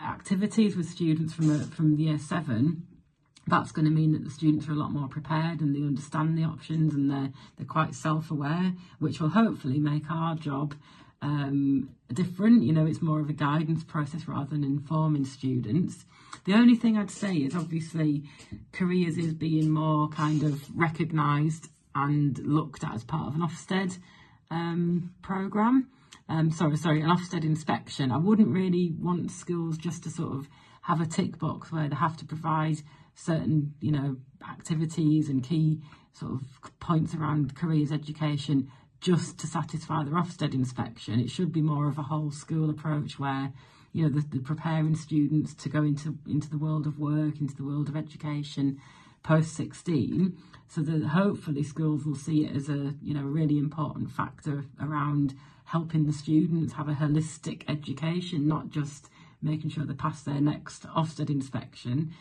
activities 0.07 0.77
with 0.77 0.89
students 0.89 1.35
from 1.35 1.49
the, 1.49 1.65
from 1.67 1.99
year 1.99 2.19
seven 2.19 2.87
that's 3.47 3.73
going 3.73 3.85
to 3.85 3.91
mean 3.91 4.13
that 4.13 4.25
the 4.25 4.31
students 4.31 4.69
are 4.69 4.73
a 4.73 4.77
lot 4.77 4.93
more 4.93 5.09
prepared 5.09 5.61
and 5.61 5.75
they 5.75 5.81
understand 5.81 6.39
the 6.39 6.45
options 6.45 6.95
and 6.95 7.11
they're 7.11 7.33
they're 7.57 7.67
quite 7.67 7.95
self-aware 7.95 8.73
which 8.99 9.21
will 9.21 9.31
hopefully 9.31 9.79
make 9.79 10.11
our 10.11 10.35
job 10.35 10.75
um, 11.23 11.91
different. 12.13 12.63
You 12.63 12.73
know 12.73 12.87
it's 12.87 13.03
more 13.03 13.21
of 13.21 13.29
a 13.29 13.35
guidance 13.35 13.85
process 13.85 14.27
rather 14.27 14.51
than 14.51 14.65
informing 14.65 15.25
students. 15.25 16.05
The 16.45 16.55
only 16.55 16.77
thing 16.77 16.97
I'd 16.97 17.11
say 17.11 17.35
is 17.35 17.55
obviously 17.55 18.25
careers 18.73 19.19
is 19.19 19.35
being 19.35 19.71
more 19.71 20.09
kind 20.09 20.43
of 20.43 20.77
recognised 20.77 21.69
and 21.95 22.39
looked 22.39 22.85
at 22.85 22.95
as 22.95 23.05
part 23.05 23.29
of 23.29 23.35
an 23.35 23.41
Ofsted 23.41 23.99
um, 24.51 25.13
program. 25.23 25.89
Um, 26.29 26.51
sorry, 26.51 26.77
sorry, 26.77 27.01
an 27.03 27.09
Ofsted 27.09 27.45
inspection. 27.45 28.13
I 28.13 28.17
wouldn't 28.17 28.49
really 28.49 28.93
want 28.99 29.31
schools 29.31 29.77
just 29.77 30.05
to 30.05 30.11
sort 30.11 30.37
of 30.37 30.49
have 30.83 31.01
a 31.01 31.07
tick 31.07 31.39
box 31.39 31.73
where 31.73 31.89
they 31.89 31.97
have 31.97 32.17
to 32.19 32.25
provide 32.25 32.79
certain, 33.15 33.75
you 33.81 33.93
know, 33.93 34.17
activities 34.49 35.29
and 35.29 35.43
key 35.43 35.81
sort 36.13 36.33
of 36.33 36.43
points 36.81 37.15
around 37.15 37.55
careers 37.55 37.93
education 37.93 38.71
just 39.01 39.39
to 39.39 39.47
satisfy 39.47 40.05
the 40.05 40.11
Ofsted 40.11 40.55
inspection. 40.55 41.19
It 41.21 41.31
should 41.31 41.53
be 41.53 41.63
more 41.63 41.89
of 41.89 41.99
a 41.99 42.03
whole 42.03 42.31
school 42.31 42.71
approach 42.71 43.19
where, 43.19 43.53
you 43.93 44.05
know, 44.05 44.11
the, 44.11 44.27
the 44.37 44.43
preparing 44.43 44.95
students 44.95 45.55
to 45.55 45.69
go 45.69 45.83
into 45.83 46.19
into 46.29 46.49
the 46.49 46.59
world 46.59 46.87
of 46.87 46.99
work, 46.99 47.41
into 47.41 47.57
the 47.57 47.65
world 47.65 47.89
of 47.89 47.97
education 47.97 48.81
post 49.23 49.55
16 49.55 50.37
so 50.69 50.83
that 50.83 51.05
hopefully 51.09 51.63
schools 51.63 52.05
will 52.05 52.15
see 52.15 52.45
it 52.45 52.55
as 52.55 52.69
a 52.69 52.95
you 53.03 53.15
know 53.15 53.21
a 53.21 53.25
really 53.25 53.59
important 53.59 54.11
factor 54.11 54.65
around 54.81 55.35
helping 55.65 56.07
the 56.07 56.13
students 56.13 56.75
have 56.75 56.89
a 56.89 56.95
holistic 56.95 57.63
education 57.69 58.49
not 58.49 58.71
just 58.71 59.11
making 59.43 59.71
sure 59.71 59.85
they 59.85 59.95
pass 59.95 60.23
their 60.23 60.41
next 60.41 60.87
Ofsted 60.89 61.31
inspection. 61.31 62.13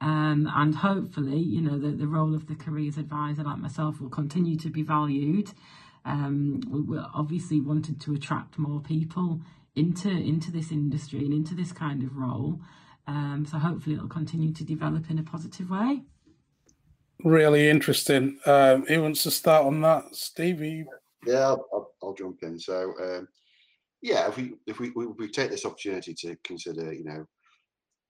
Um, 0.00 0.50
and 0.54 0.74
hopefully 0.74 1.38
you 1.38 1.60
know 1.60 1.78
the, 1.78 1.90
the 1.90 2.06
role 2.06 2.34
of 2.34 2.46
the 2.46 2.54
careers 2.54 2.96
advisor 2.96 3.42
like 3.42 3.58
myself 3.58 4.00
will 4.00 4.10
continue 4.10 4.56
to 4.58 4.68
be 4.70 4.82
valued. 4.82 5.52
Um, 6.04 6.60
we- 6.70 6.98
obviously 7.14 7.60
wanted 7.60 8.00
to 8.02 8.14
attract 8.14 8.58
more 8.58 8.80
people 8.80 9.40
into 9.74 10.10
into 10.10 10.50
this 10.50 10.70
industry 10.70 11.20
and 11.20 11.32
into 11.32 11.54
this 11.54 11.72
kind 11.72 12.02
of 12.02 12.16
role. 12.16 12.60
Um, 13.06 13.46
so 13.50 13.58
hopefully 13.58 13.96
it'll 13.96 14.08
continue 14.08 14.52
to 14.52 14.64
develop 14.64 15.10
in 15.10 15.18
a 15.18 15.22
positive 15.22 15.70
way 15.70 16.02
Really 17.24 17.68
interesting. 17.68 18.38
Um, 18.46 18.86
who 18.86 19.02
wants 19.02 19.22
to 19.24 19.30
start 19.30 19.66
on 19.66 19.80
that, 19.82 20.14
Stevie? 20.14 20.86
Yeah, 21.26 21.48
I'll, 21.48 21.92
I'll, 22.02 22.14
jump 22.14 22.42
in. 22.42 22.58
So, 22.58 22.94
um, 23.02 23.28
yeah, 24.00 24.28
if 24.28 24.36
we 24.36 24.54
if 24.66 24.80
we, 24.80 24.90
we 24.90 25.06
we 25.06 25.28
take 25.28 25.50
this 25.50 25.66
opportunity 25.66 26.14
to 26.14 26.36
consider, 26.44 26.92
you 26.92 27.04
know, 27.04 27.26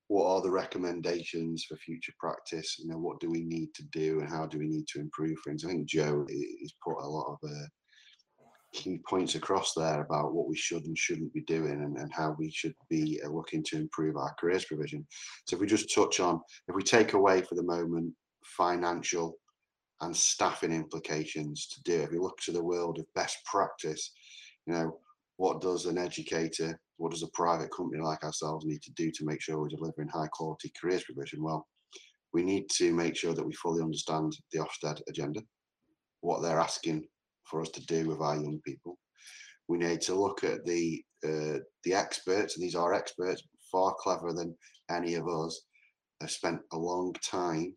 what 0.07 0.27
are 0.27 0.41
the 0.41 0.51
recommendations 0.51 1.65
for 1.65 1.75
future 1.77 2.13
practice? 2.19 2.77
You 2.79 2.87
know, 2.87 2.97
what 2.97 3.19
do 3.19 3.29
we 3.29 3.43
need 3.43 3.73
to 3.75 3.83
do, 3.91 4.21
and 4.21 4.29
how 4.29 4.45
do 4.45 4.59
we 4.59 4.67
need 4.67 4.87
to 4.89 4.99
improve 4.99 5.37
things? 5.45 5.65
I 5.65 5.69
think 5.69 5.87
Jo 5.87 6.25
has 6.29 6.73
put 6.83 7.03
a 7.03 7.07
lot 7.07 7.33
of 7.33 7.49
uh, 7.49 7.67
key 8.73 9.01
points 9.09 9.35
across 9.35 9.73
there 9.73 10.01
about 10.01 10.33
what 10.33 10.47
we 10.47 10.55
should 10.55 10.85
and 10.85 10.97
shouldn't 10.97 11.33
be 11.33 11.41
doing, 11.41 11.83
and, 11.83 11.97
and 11.97 12.13
how 12.13 12.33
we 12.39 12.49
should 12.49 12.75
be 12.89 13.19
uh, 13.25 13.29
looking 13.29 13.63
to 13.65 13.77
improve 13.77 14.15
our 14.15 14.33
careers 14.39 14.63
provision. 14.63 15.05
So, 15.47 15.57
if 15.57 15.59
we 15.59 15.67
just 15.67 15.93
touch 15.93 16.21
on, 16.21 16.39
if 16.69 16.75
we 16.75 16.83
take 16.83 17.11
away 17.11 17.41
for 17.41 17.55
the 17.55 17.63
moment 17.63 18.13
financial 18.43 19.37
and 20.01 20.15
staffing 20.15 20.71
implications 20.71 21.67
to 21.67 21.81
do. 21.83 22.01
If 22.01 22.11
you 22.11 22.21
look 22.21 22.37
to 22.45 22.51
the 22.51 22.63
world 22.63 22.97
of 22.99 23.05
best 23.13 23.37
practice, 23.45 24.11
you 24.65 24.73
know, 24.73 24.97
what 25.37 25.61
does 25.61 25.85
an 25.85 25.97
educator, 25.97 26.79
what 26.97 27.11
does 27.11 27.23
a 27.23 27.29
private 27.33 27.69
company 27.75 28.01
like 28.01 28.23
ourselves 28.23 28.65
need 28.65 28.81
to 28.83 28.91
do 28.93 29.11
to 29.11 29.25
make 29.25 29.41
sure 29.41 29.59
we're 29.59 29.69
delivering 29.69 30.09
high 30.09 30.27
quality 30.31 30.71
careers 30.79 31.03
provision? 31.03 31.43
Well, 31.43 31.67
we 32.33 32.43
need 32.43 32.69
to 32.77 32.93
make 32.93 33.15
sure 33.15 33.33
that 33.33 33.45
we 33.45 33.53
fully 33.53 33.81
understand 33.81 34.35
the 34.51 34.59
Ofsted 34.59 35.01
agenda, 35.07 35.41
what 36.21 36.41
they're 36.41 36.59
asking 36.59 37.03
for 37.45 37.61
us 37.61 37.69
to 37.69 37.85
do 37.85 38.07
with 38.07 38.21
our 38.21 38.35
young 38.35 38.59
people. 38.65 38.97
We 39.67 39.77
need 39.77 40.01
to 40.01 40.15
look 40.15 40.43
at 40.43 40.65
the 40.65 41.03
uh, 41.23 41.59
the 41.83 41.93
experts, 41.93 42.55
and 42.55 42.63
these 42.63 42.75
are 42.75 42.93
experts, 42.93 43.43
far 43.71 43.93
cleverer 43.99 44.33
than 44.33 44.55
any 44.89 45.15
of 45.15 45.27
us, 45.27 45.61
have 46.19 46.31
spent 46.31 46.59
a 46.73 46.77
long 46.77 47.13
time 47.23 47.75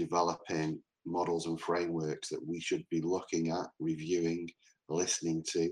developing 0.00 0.80
models 1.04 1.46
and 1.46 1.60
frameworks 1.60 2.28
that 2.30 2.46
we 2.46 2.58
should 2.60 2.84
be 2.90 3.00
looking 3.02 3.50
at, 3.50 3.66
reviewing, 3.78 4.48
listening 4.88 5.44
to. 5.52 5.70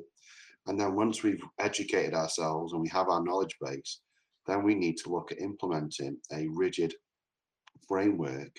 And 0.66 0.78
then 0.78 0.94
once 0.94 1.22
we've 1.22 1.42
educated 1.58 2.14
ourselves 2.14 2.72
and 2.72 2.82
we 2.82 2.88
have 2.90 3.08
our 3.08 3.24
knowledge 3.24 3.56
base, 3.60 4.00
then 4.46 4.62
we 4.62 4.74
need 4.74 4.96
to 4.98 5.10
look 5.10 5.32
at 5.32 5.40
implementing 5.40 6.16
a 6.32 6.46
rigid 6.48 6.92
framework 7.86 8.54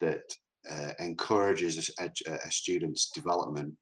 that 0.00 0.22
uh, 0.70 0.92
encourages 0.98 1.90
a, 2.00 2.10
a, 2.44 2.50
student's 2.50 3.10
development 3.10 3.72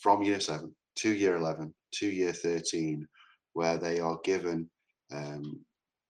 from 0.00 0.22
year 0.22 0.40
seven 0.40 0.74
to 0.96 1.12
year 1.12 1.36
11 1.36 1.74
to 1.94 2.06
year 2.06 2.32
13, 2.32 3.06
where 3.54 3.78
they 3.78 3.98
are 3.98 4.18
given 4.24 4.68
um, 5.12 5.60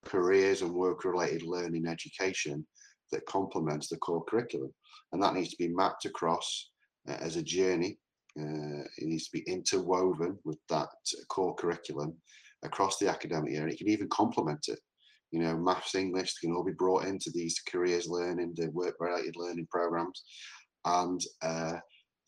careers 0.04 0.62
and 0.62 0.72
work 0.72 1.04
related 1.04 1.42
learning 1.42 1.86
education 1.86 2.66
that 3.12 3.26
complements 3.26 3.88
the 3.88 3.96
core 3.98 4.24
curriculum. 4.24 4.72
And 5.12 5.22
that 5.22 5.34
needs 5.34 5.50
to 5.50 5.56
be 5.58 5.68
mapped 5.68 6.04
across 6.04 6.70
uh, 7.08 7.16
as 7.20 7.36
a 7.36 7.42
journey. 7.42 7.98
Uh, 8.38 8.82
it 8.98 9.06
needs 9.06 9.28
to 9.28 9.38
be 9.38 9.50
interwoven 9.50 10.38
with 10.44 10.58
that 10.70 10.88
core 11.28 11.54
curriculum 11.54 12.14
across 12.64 12.98
the 12.98 13.08
academic 13.08 13.52
year. 13.52 13.62
And 13.62 13.72
it 13.72 13.78
can 13.78 13.88
even 13.88 14.08
complement 14.08 14.66
it. 14.68 14.78
You 15.30 15.40
know, 15.40 15.56
maths, 15.56 15.94
English 15.94 16.34
can 16.38 16.52
all 16.52 16.64
be 16.64 16.72
brought 16.72 17.04
into 17.04 17.30
these 17.32 17.60
careers 17.66 18.08
learning, 18.08 18.54
the 18.56 18.68
work 18.70 18.96
related 19.00 19.34
learning 19.36 19.68
programs. 19.70 20.22
And 20.84 21.20
uh, 21.42 21.74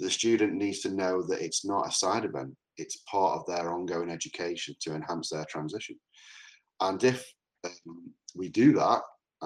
the 0.01 0.11
student 0.11 0.55
needs 0.55 0.81
to 0.81 0.95
know 0.95 1.23
that 1.23 1.43
it's 1.43 1.65
not 1.65 1.89
a 1.89 1.93
side 1.93 2.25
event, 2.25 2.55
it's 2.77 3.03
part 3.11 3.39
of 3.39 3.47
their 3.47 3.73
ongoing 3.73 4.11
education 4.11 4.75
to 4.81 4.95
enhance 4.95 5.31
their 5.31 5.45
transition. 5.49 5.97
And 6.81 7.03
if 7.05 7.25
um, 7.65 8.13
we 8.35 8.49
do 8.49 8.73
that 8.75 9.03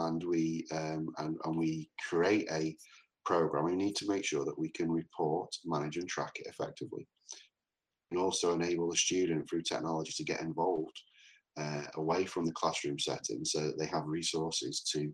and 0.07 0.23
we 0.23 0.67
um, 0.73 1.09
and, 1.19 1.37
and 1.45 1.57
we 1.57 1.91
create 2.09 2.49
a 2.51 2.77
program, 3.25 3.65
we 3.65 3.77
need 3.77 3.95
to 3.97 4.09
make 4.09 4.25
sure 4.25 4.45
that 4.45 4.59
we 4.59 4.71
can 4.71 4.91
report, 4.91 5.55
manage, 5.65 5.99
and 5.99 6.09
track 6.09 6.33
it 6.37 6.47
effectively. 6.47 7.07
And 8.11 8.19
also 8.19 8.55
enable 8.55 8.91
the 8.91 8.97
student 8.97 9.49
through 9.49 9.63
technology 9.63 10.13
to 10.17 10.25
get 10.25 10.41
involved 10.41 10.99
uh, 11.61 11.83
away 11.97 12.25
from 12.25 12.47
the 12.47 12.53
classroom 12.53 12.99
setting 12.99 13.45
so 13.45 13.61
that 13.61 13.79
they 13.79 13.87
have 13.87 14.07
resources 14.07 14.81
to 14.93 15.13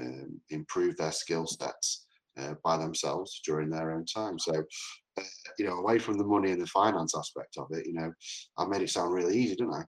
um, 0.00 0.40
improve 0.50 0.96
their 0.96 1.12
skill 1.12 1.46
sets 1.46 2.06
uh, 2.40 2.54
by 2.64 2.76
themselves 2.76 3.40
during 3.46 3.70
their 3.70 3.92
own 3.92 4.04
time. 4.06 4.38
So, 4.38 4.64
uh, 5.20 5.22
you 5.58 5.66
know, 5.66 5.74
away 5.74 5.98
from 5.98 6.18
the 6.18 6.24
money 6.24 6.50
and 6.50 6.60
the 6.60 6.66
finance 6.66 7.14
aspect 7.16 7.56
of 7.58 7.66
it, 7.70 7.86
you 7.86 7.94
know, 7.94 8.10
I 8.58 8.66
made 8.66 8.82
it 8.82 8.90
sound 8.90 9.12
really 9.12 9.36
easy, 9.38 9.54
didn't 9.54 9.74
I? 9.74 9.84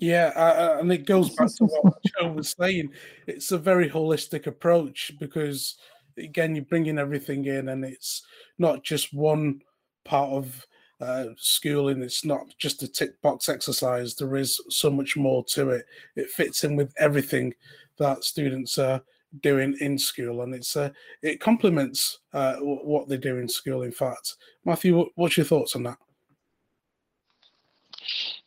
Yeah, 0.00 0.32
uh, 0.36 0.78
and 0.80 0.92
it 0.92 1.06
goes 1.06 1.30
back 1.30 1.48
to 1.56 1.64
what 1.64 1.94
Jo 2.20 2.32
was 2.32 2.54
saying. 2.58 2.90
It's 3.26 3.52
a 3.52 3.58
very 3.58 3.88
holistic 3.88 4.46
approach 4.46 5.12
because, 5.18 5.76
again, 6.18 6.54
you're 6.54 6.64
bringing 6.64 6.98
everything 6.98 7.44
in, 7.46 7.68
and 7.68 7.84
it's 7.84 8.22
not 8.58 8.82
just 8.82 9.14
one 9.14 9.60
part 10.04 10.30
of 10.30 10.66
uh, 11.00 11.26
schooling. 11.36 12.02
It's 12.02 12.24
not 12.24 12.46
just 12.58 12.82
a 12.82 12.88
tick 12.88 13.20
box 13.22 13.48
exercise. 13.48 14.14
There 14.14 14.36
is 14.36 14.60
so 14.68 14.90
much 14.90 15.16
more 15.16 15.44
to 15.50 15.70
it. 15.70 15.86
It 16.14 16.30
fits 16.30 16.64
in 16.64 16.76
with 16.76 16.92
everything 16.98 17.54
that 17.98 18.24
students 18.24 18.78
are 18.78 19.02
doing 19.42 19.76
in 19.80 19.98
school, 19.98 20.42
and 20.42 20.54
it's 20.54 20.76
uh, 20.76 20.90
it 21.22 21.40
complements 21.40 22.20
uh, 22.32 22.56
what 22.56 23.08
they 23.08 23.16
do 23.18 23.38
in 23.38 23.48
school. 23.48 23.82
In 23.82 23.92
fact, 23.92 24.34
Matthew, 24.64 25.06
what's 25.14 25.36
your 25.36 25.46
thoughts 25.46 25.76
on 25.76 25.84
that? 25.84 25.98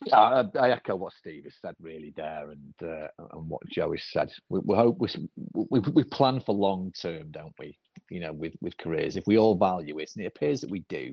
Yeah, 0.06 0.18
I, 0.18 0.58
I, 0.58 0.70
echo 0.70 0.96
what 0.96 1.12
Steve 1.12 1.44
has 1.44 1.54
said 1.60 1.74
really 1.78 2.12
there, 2.16 2.50
and 2.50 2.74
uh, 2.90 3.08
and 3.32 3.48
what 3.48 3.60
Jo 3.68 3.92
has 3.92 4.02
said. 4.10 4.30
We, 4.48 4.60
we 4.64 4.74
hope 4.74 4.96
we, 4.98 5.08
we 5.52 5.80
we 5.80 6.04
plan 6.04 6.40
for 6.40 6.54
long 6.54 6.90
term, 6.98 7.30
don't 7.30 7.54
we? 7.58 7.76
You 8.10 8.20
know, 8.20 8.32
with 8.32 8.54
with 8.62 8.78
careers, 8.78 9.16
if 9.16 9.24
we 9.26 9.36
all 9.36 9.56
value 9.56 9.98
it, 9.98 10.10
and 10.16 10.24
it 10.24 10.28
appears 10.28 10.62
that 10.62 10.70
we 10.70 10.84
do, 10.88 11.12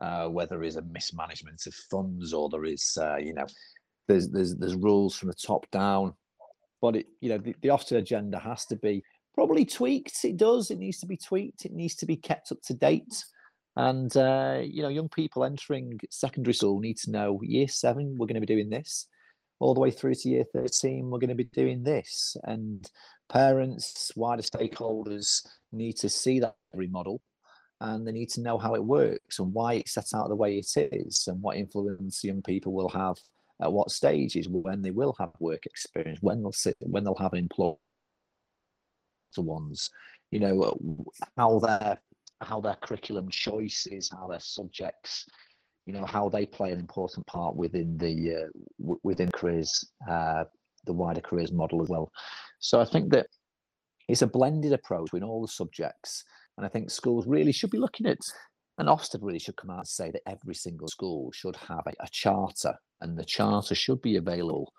uh, 0.00 0.28
whether 0.28 0.56
there 0.56 0.64
is 0.64 0.76
a 0.76 0.82
mismanagement 0.82 1.62
of 1.66 1.74
funds 1.90 2.34
or 2.34 2.50
there 2.50 2.66
is, 2.66 2.98
uh, 3.00 3.16
you 3.16 3.32
know, 3.32 3.46
there's 4.06 4.28
there's 4.28 4.54
there's 4.56 4.74
rules 4.74 5.16
from 5.16 5.28
the 5.28 5.34
top 5.34 5.64
down, 5.70 6.12
but 6.82 6.96
it 6.96 7.06
you 7.20 7.30
know 7.30 7.38
the, 7.38 7.54
the 7.62 7.68
Ofsted 7.68 7.96
agenda 7.96 8.38
has 8.38 8.66
to 8.66 8.76
be 8.76 9.02
probably 9.34 9.64
tweaked. 9.64 10.24
It 10.24 10.36
does. 10.36 10.70
It 10.70 10.78
needs 10.78 10.98
to 10.98 11.06
be 11.06 11.16
tweaked. 11.16 11.64
It 11.64 11.72
needs 11.72 11.94
to 11.96 12.06
be 12.06 12.16
kept 12.16 12.52
up 12.52 12.60
to 12.64 12.74
date. 12.74 13.24
And 13.88 14.14
uh, 14.14 14.60
you 14.62 14.82
know, 14.82 14.90
young 14.90 15.08
people 15.08 15.42
entering 15.42 15.98
secondary 16.10 16.52
school 16.52 16.80
need 16.80 16.98
to 16.98 17.10
know 17.10 17.40
year 17.42 17.66
seven 17.66 18.16
we're 18.18 18.26
going 18.26 18.42
to 18.42 18.46
be 18.46 18.54
doing 18.54 18.68
this, 18.68 19.06
all 19.58 19.72
the 19.72 19.80
way 19.80 19.90
through 19.90 20.16
to 20.16 20.28
year 20.28 20.44
thirteen 20.52 21.08
we're 21.08 21.18
going 21.18 21.36
to 21.36 21.44
be 21.44 21.44
doing 21.44 21.82
this, 21.82 22.36
and 22.44 22.86
parents, 23.32 24.12
wider 24.16 24.42
stakeholders 24.42 25.46
need 25.72 25.96
to 25.96 26.10
see 26.10 26.40
that 26.40 26.56
remodel, 26.74 27.22
and 27.80 28.06
they 28.06 28.12
need 28.12 28.28
to 28.28 28.42
know 28.42 28.58
how 28.58 28.74
it 28.74 28.84
works 28.84 29.38
and 29.38 29.54
why 29.54 29.74
it's 29.74 29.94
set 29.94 30.12
out 30.14 30.28
the 30.28 30.36
way 30.36 30.58
it 30.58 30.72
is, 30.92 31.26
and 31.26 31.40
what 31.40 31.56
influence 31.56 32.22
young 32.22 32.42
people 32.42 32.74
will 32.74 32.90
have 32.90 33.16
at 33.62 33.72
what 33.72 33.90
stages 33.90 34.46
when 34.46 34.82
they 34.82 34.90
will 34.90 35.16
have 35.18 35.30
work 35.38 35.64
experience, 35.64 36.18
when 36.20 36.42
they'll 36.42 36.52
sit, 36.52 36.76
when 36.80 37.02
they'll 37.02 37.14
have 37.14 37.32
employed 37.32 37.76
ones, 39.38 39.88
you 40.30 40.38
know, 40.38 41.06
how 41.38 41.58
their 41.60 41.98
how 42.40 42.60
their 42.60 42.76
curriculum 42.76 43.28
choices, 43.28 44.10
how 44.10 44.26
their 44.26 44.40
subjects, 44.40 45.26
you 45.86 45.92
know, 45.92 46.04
how 46.04 46.28
they 46.28 46.46
play 46.46 46.72
an 46.72 46.78
important 46.78 47.26
part 47.26 47.56
within 47.56 47.96
the 47.98 48.34
uh, 48.34 48.48
w- 48.80 49.00
within 49.02 49.30
careers, 49.32 49.84
uh, 50.08 50.44
the 50.86 50.92
wider 50.92 51.20
careers 51.20 51.52
model 51.52 51.82
as 51.82 51.88
well. 51.88 52.10
So 52.58 52.80
I 52.80 52.84
think 52.84 53.10
that 53.12 53.26
it's 54.08 54.22
a 54.22 54.26
blended 54.26 54.72
approach 54.72 55.10
in 55.14 55.22
all 55.22 55.42
the 55.42 55.48
subjects, 55.48 56.24
and 56.56 56.66
I 56.66 56.68
think 56.68 56.90
schools 56.90 57.26
really 57.26 57.52
should 57.52 57.70
be 57.70 57.78
looking 57.78 58.06
at. 58.06 58.18
And 58.78 58.88
Ofsted 58.88 59.18
really 59.20 59.38
should 59.38 59.56
come 59.56 59.70
out 59.70 59.80
and 59.80 59.86
say 59.88 60.10
that 60.10 60.22
every 60.26 60.54
single 60.54 60.88
school 60.88 61.30
should 61.32 61.56
have 61.56 61.82
a, 61.86 61.92
a 62.00 62.08
charter, 62.10 62.74
and 63.00 63.18
the 63.18 63.24
charter 63.24 63.74
should 63.74 64.00
be 64.00 64.16
available 64.16 64.72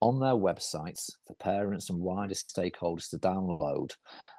on 0.00 0.20
their 0.20 0.34
websites 0.34 1.10
for 1.26 1.36
parents 1.36 1.88
and 1.88 1.98
wider 1.98 2.34
stakeholders 2.34 3.08
to 3.10 3.18
download, 3.18 3.90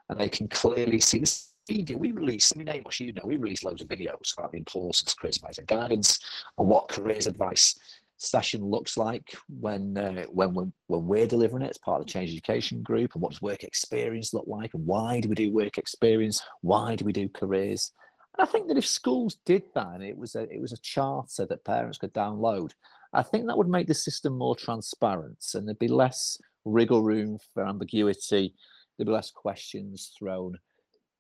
and 0.10 0.20
they 0.20 0.30
can 0.30 0.48
clearly 0.48 1.00
see 1.00 1.20
this 1.20 1.54
video, 1.68 1.98
we 1.98 2.12
release, 2.12 2.52
I 2.56 2.60
mean, 2.60 2.84
you 3.00 3.14
know, 3.14 3.22
we 3.26 3.38
release 3.38 3.64
loads 3.64 3.82
of 3.82 3.88
videos 3.88 4.38
about 4.38 4.52
the 4.52 4.58
importance 4.58 5.12
of 5.12 5.18
careers 5.18 5.38
advice 5.38 5.58
and 5.58 5.68
guidance 5.68 6.20
and 6.58 6.68
what 6.68 6.88
careers 6.88 7.28
advice 7.28 7.78
session 8.18 8.64
looks 8.64 8.96
like 8.96 9.36
when 9.60 9.98
uh, 9.98 10.24
when 10.32 10.54
when 10.54 10.72
when 10.88 11.06
we're 11.06 11.28
delivering 11.28 11.64
it 11.64 11.70
as 11.70 11.78
part 11.78 12.00
of 12.00 12.08
the 12.08 12.12
change 12.12 12.32
education 12.32 12.82
group 12.82 13.14
and 13.14 13.22
what 13.22 13.32
does 13.32 13.42
work 13.42 13.64
experience 13.64 14.34
look 14.34 14.46
like 14.48 14.74
and 14.74 14.86
why 14.86 15.20
do 15.20 15.28
we 15.28 15.36
do 15.36 15.52
work 15.52 15.78
experience? 15.78 16.42
Why 16.62 16.96
do 16.96 17.04
we 17.04 17.12
do 17.12 17.28
careers? 17.28 17.92
And 18.38 18.48
i 18.48 18.50
think 18.50 18.68
that 18.68 18.78
if 18.78 18.88
schools 18.88 19.38
did 19.46 19.64
that 19.76 19.96
and 19.96 20.04
it 20.04 20.18
was 20.18 20.36
a 20.36 20.44
it 20.54 20.62
was 20.62 20.72
a 20.72 20.78
charter 20.78 21.46
that 21.46 21.66
parents 21.66 21.98
could 21.98 22.14
download 22.14 22.72
i 23.14 23.24
think 23.24 23.48
that 23.48 23.58
would 23.58 23.70
make 23.70 23.88
the 23.88 23.94
system 23.94 24.38
more 24.38 24.58
transparent 24.58 25.38
and 25.54 25.66
there'd 25.66 25.80
be 25.80 25.88
less 25.88 26.38
wriggle 26.66 27.04
room 27.04 27.38
for 27.54 27.66
ambiguity. 27.66 28.54
There'd 28.98 29.08
be 29.08 29.14
less 29.14 29.32
questions 29.32 30.12
thrown 30.18 30.58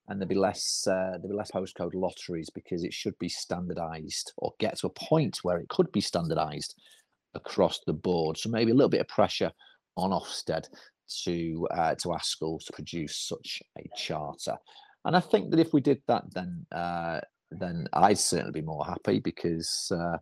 and 0.08 0.20
there'll 0.20 0.30
be 0.30 0.36
less 0.36 0.86
uh, 0.88 1.12
there'll 1.18 1.30
be 1.30 1.36
less 1.36 1.51
postcode 1.51 1.95
lotteries 1.95 2.49
because 2.49 2.84
it 2.84 2.93
should 2.93 3.18
be 3.20 3.30
standardized 3.30 4.34
or 4.38 4.53
get 4.60 4.78
to 4.80 4.88
a 4.88 4.91
point 4.91 5.39
where 5.43 5.58
it 5.58 5.70
could 5.70 5.91
be 5.91 6.01
standardized 6.01 6.76
across 7.34 7.80
the 7.86 7.93
board. 7.93 8.38
So 8.38 8.49
maybe 8.49 8.72
a 8.72 8.76
little 8.76 8.89
bit 8.89 9.01
of 9.01 9.08
pressure 9.08 9.51
on 9.97 10.12
Ofsted 10.12 10.68
to 11.24 11.68
uh, 11.72 11.95
to 11.95 12.14
ask 12.14 12.26
schools 12.26 12.66
to 12.66 12.74
produce 12.74 13.18
such 13.18 13.62
a 13.78 13.84
charter. 13.95 14.58
And 15.06 15.16
I 15.16 15.20
think 15.20 15.51
that 15.51 15.60
if 15.60 15.74
we 15.74 15.82
did 15.82 16.01
that, 16.08 16.24
then 16.34 16.66
uh, 16.72 17.22
then 17.51 17.88
I'd 17.93 18.18
certainly 18.18 18.60
be 18.60 18.66
more 18.66 18.86
happy 18.86 19.20
because 19.20 19.91
uh, 19.91 20.18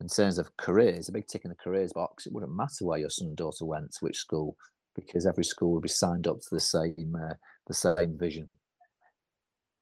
in 0.00 0.08
terms 0.08 0.38
of 0.38 0.56
careers, 0.56 1.08
a 1.08 1.12
big 1.12 1.26
tick 1.26 1.44
in 1.44 1.50
the 1.50 1.56
careers 1.56 1.92
box, 1.92 2.26
it 2.26 2.32
wouldn't 2.32 2.54
matter 2.54 2.84
where 2.84 2.98
your 2.98 3.10
son 3.10 3.28
and 3.28 3.36
daughter 3.36 3.64
went 3.64 3.92
to 3.92 4.04
which 4.04 4.16
school 4.16 4.56
because 4.94 5.26
every 5.26 5.44
school 5.44 5.72
would 5.72 5.82
be 5.82 5.88
signed 5.88 6.26
up 6.26 6.40
to 6.40 6.48
the 6.50 6.60
same 6.60 7.16
uh, 7.18 7.34
the 7.66 7.74
same 7.74 8.16
vision. 8.18 8.48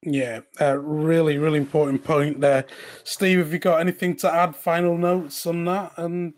Yeah, 0.05 0.41
uh, 0.59 0.77
really, 0.77 1.37
really 1.37 1.59
important 1.59 2.03
point 2.03 2.41
there. 2.41 2.65
Steve, 3.05 3.39
have 3.39 3.53
you 3.53 3.59
got 3.59 3.79
anything 3.79 4.15
to 4.17 4.33
add? 4.33 4.55
Final 4.55 4.97
notes 4.97 5.45
on 5.45 5.63
that? 5.65 5.93
And 5.97 6.33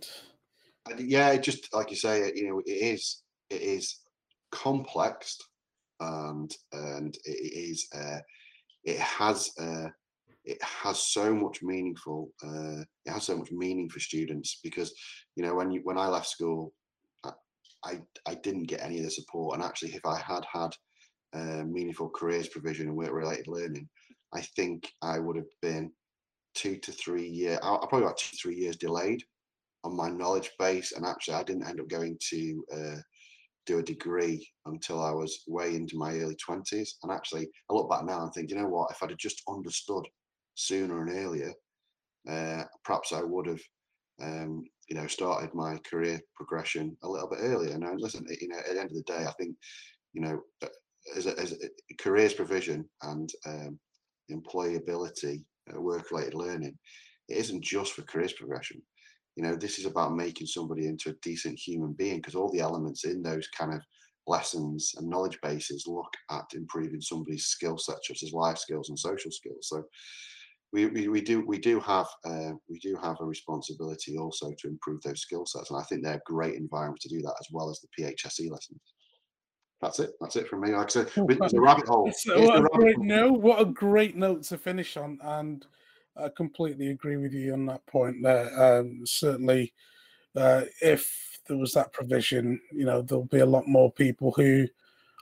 yeah, 0.97 1.36
just 1.38 1.74
like 1.74 1.89
you 1.89 1.97
say, 1.97 2.32
you 2.36 2.47
know, 2.47 2.61
it 2.66 2.72
is 2.72 3.24
it 3.49 3.61
is 3.61 4.01
complex, 4.51 5.38
and 5.99 6.53
and 6.74 7.18
it 7.26 7.32
is 7.32 7.88
uh, 7.95 8.20
it 8.84 8.99
has 8.99 9.49
uh, 9.59 9.88
it 10.43 10.61
has 10.61 11.01
so 11.01 11.34
much 11.34 11.63
meaningful. 11.63 12.30
Uh, 12.43 12.82
it 13.05 13.11
has 13.11 13.24
so 13.24 13.38
much 13.38 13.51
meaning 13.51 13.89
for 13.89 13.99
students 13.99 14.59
because 14.63 14.93
you 15.36 15.43
know 15.43 15.55
when 15.55 15.72
you 15.72 15.82
when 15.84 15.97
I 15.97 16.07
left 16.07 16.28
school, 16.28 16.72
I 17.24 17.32
I, 17.84 18.01
I 18.28 18.36
didn't 18.36 18.66
get 18.66 18.82
any 18.82 18.99
of 18.99 19.05
the 19.05 19.11
support, 19.11 19.55
and 19.55 19.63
actually, 19.63 19.95
if 19.95 20.05
I 20.05 20.20
had 20.20 20.45
had 20.53 20.72
meaningful 21.65 22.09
careers 22.09 22.47
provision 22.47 22.88
and 22.88 22.95
work 22.95 23.11
related 23.11 23.47
learning, 23.47 23.89
I 24.33 24.41
think 24.41 24.91
I 25.01 25.19
would 25.19 25.36
have 25.36 25.51
been 25.61 25.91
two 26.55 26.77
to 26.77 26.91
three 26.91 27.27
years, 27.27 27.59
I 27.61 27.77
probably 27.77 28.03
about 28.03 28.17
two, 28.17 28.36
three 28.38 28.55
years 28.55 28.77
delayed 28.77 29.23
on 29.83 29.95
my 29.95 30.09
knowledge 30.09 30.51
base. 30.57 30.93
And 30.93 31.05
actually, 31.05 31.36
I 31.36 31.43
didn't 31.43 31.67
end 31.67 31.79
up 31.79 31.89
going 31.89 32.17
to 32.29 32.65
uh, 32.73 32.95
do 33.65 33.79
a 33.79 33.83
degree 33.83 34.47
until 34.65 35.03
I 35.03 35.11
was 35.11 35.43
way 35.47 35.75
into 35.75 35.97
my 35.97 36.15
early 36.15 36.36
20s. 36.36 36.89
And 37.03 37.11
actually, 37.11 37.49
I 37.69 37.73
look 37.73 37.89
back 37.89 38.05
now 38.05 38.23
and 38.23 38.33
think, 38.33 38.49
you 38.49 38.57
know 38.57 38.67
what, 38.67 38.91
if 38.91 39.01
I'd 39.03 39.09
have 39.09 39.19
just 39.19 39.43
understood 39.47 40.07
sooner 40.55 41.01
and 41.01 41.17
earlier, 41.17 41.53
uh, 42.29 42.63
perhaps 42.83 43.13
I 43.13 43.21
would 43.21 43.47
have, 43.47 43.61
um, 44.21 44.63
you 44.89 44.95
know, 44.95 45.07
started 45.07 45.53
my 45.53 45.77
career 45.89 46.19
progression 46.36 46.97
a 47.03 47.09
little 47.09 47.29
bit 47.29 47.39
earlier. 47.41 47.73
And 47.73 48.01
listen, 48.01 48.25
you 48.41 48.47
know, 48.47 48.57
at 48.57 48.73
the 48.73 48.79
end 48.79 48.91
of 48.91 48.95
the 48.95 49.03
day, 49.03 49.25
I 49.25 49.31
think, 49.33 49.55
you 50.13 50.21
know, 50.21 50.41
as 51.16 51.26
a, 51.26 51.39
as 51.39 51.53
a 51.53 51.95
careers 51.99 52.34
provision 52.34 52.88
and 53.03 53.30
um, 53.45 53.80
employability, 54.32 55.43
uh, 55.74 55.80
work-related 55.80 56.34
learning, 56.34 56.78
it 57.30 57.38
isn't 57.38 57.64
just 57.64 57.93
for 57.93 58.01
careers 58.03 58.34
progression. 58.34 58.82
You 59.36 59.43
know, 59.43 59.56
this 59.56 59.80
is 59.80 59.86
about 59.86 60.16
making 60.16 60.47
somebody 60.47 60.88
into 60.88 61.10
a 61.10 61.16
decent 61.22 61.60
human 61.60 61.93
being 61.93 62.18
because 62.18 62.36
all 62.36 62.51
the 62.51 62.62
elements 62.62 63.03
in 63.03 63.22
those 63.22 63.47
kind 63.49 63.74
of 63.74 63.82
lessons 64.28 64.93
and 64.97 65.10
knowledge 65.10 65.38
bases 65.43 65.86
look 65.88 66.12
at 66.32 66.45
improving 66.53 67.01
somebody's 67.01 67.47
skill 67.47 67.78
set, 67.78 67.97
such 68.03 68.24
as 68.24 68.34
life 68.34 68.58
skills 68.58 68.89
and 68.89 68.97
social 68.97 69.32
skills. 69.32 69.68
So 69.68 69.84
we, 70.74 70.88
we, 70.88 71.08
we 71.08 71.22
do 71.22 71.45
we 71.45 71.60
do 71.60 71.80
have 71.80 72.08
uh, 72.26 72.51
we 72.70 72.80
do 72.80 72.97
have 73.01 73.18
a 73.22 73.26
responsibility 73.26 74.18
also 74.18 74.51
to 74.58 74.68
improve 74.68 75.01
those 75.01 75.22
skill 75.22 75.45
sets, 75.45 75.70
and 75.70 75.80
I 75.80 75.84
think 75.84 76.03
they're 76.03 76.16
a 76.16 76.32
great 76.32 76.56
environment 76.56 76.99
to 77.01 77.10
do 77.10 77.22
that 77.22 77.36
as 77.39 77.47
well 77.51 77.70
as 77.70 77.80
the 77.80 78.03
PHSE 78.03 78.49
lessons. 78.51 78.82
That's 79.82 79.99
it. 79.99 80.11
That's 80.19 80.36
it 80.36 80.47
from 80.47 80.61
me. 80.61 80.73
Like 80.73 80.88
I 80.88 80.89
said, 80.89 81.11
it's 81.15 81.53
a 81.53 81.61
rabbit 81.61 81.88
hole. 81.88 82.11
what, 82.26 82.57
a 82.57 82.67
great, 82.73 82.97
no, 82.99 83.32
what 83.32 83.61
a 83.61 83.65
great 83.65 84.15
note 84.15 84.43
to 84.43 84.57
finish 84.57 84.97
on, 84.97 85.19
and 85.21 85.65
I 86.17 86.30
completely 86.30 86.89
agree 86.89 87.17
with 87.17 87.34
you 87.34 87.53
on 87.53 87.65
that 87.67 87.86
point 87.86 88.23
there. 88.23 88.80
Um, 88.80 89.01
certainly, 89.05 89.73
uh, 90.36 90.63
if 90.82 91.39
there 91.47 91.57
was 91.57 91.73
that 91.73 91.93
provision, 91.93 92.59
you 92.71 92.86
know, 92.86 93.01
there'll 93.01 93.26
be 93.26 93.39
a 93.39 93.45
lot 93.45 93.67
more 93.67 93.91
people 93.91 94.32
who, 94.32 94.67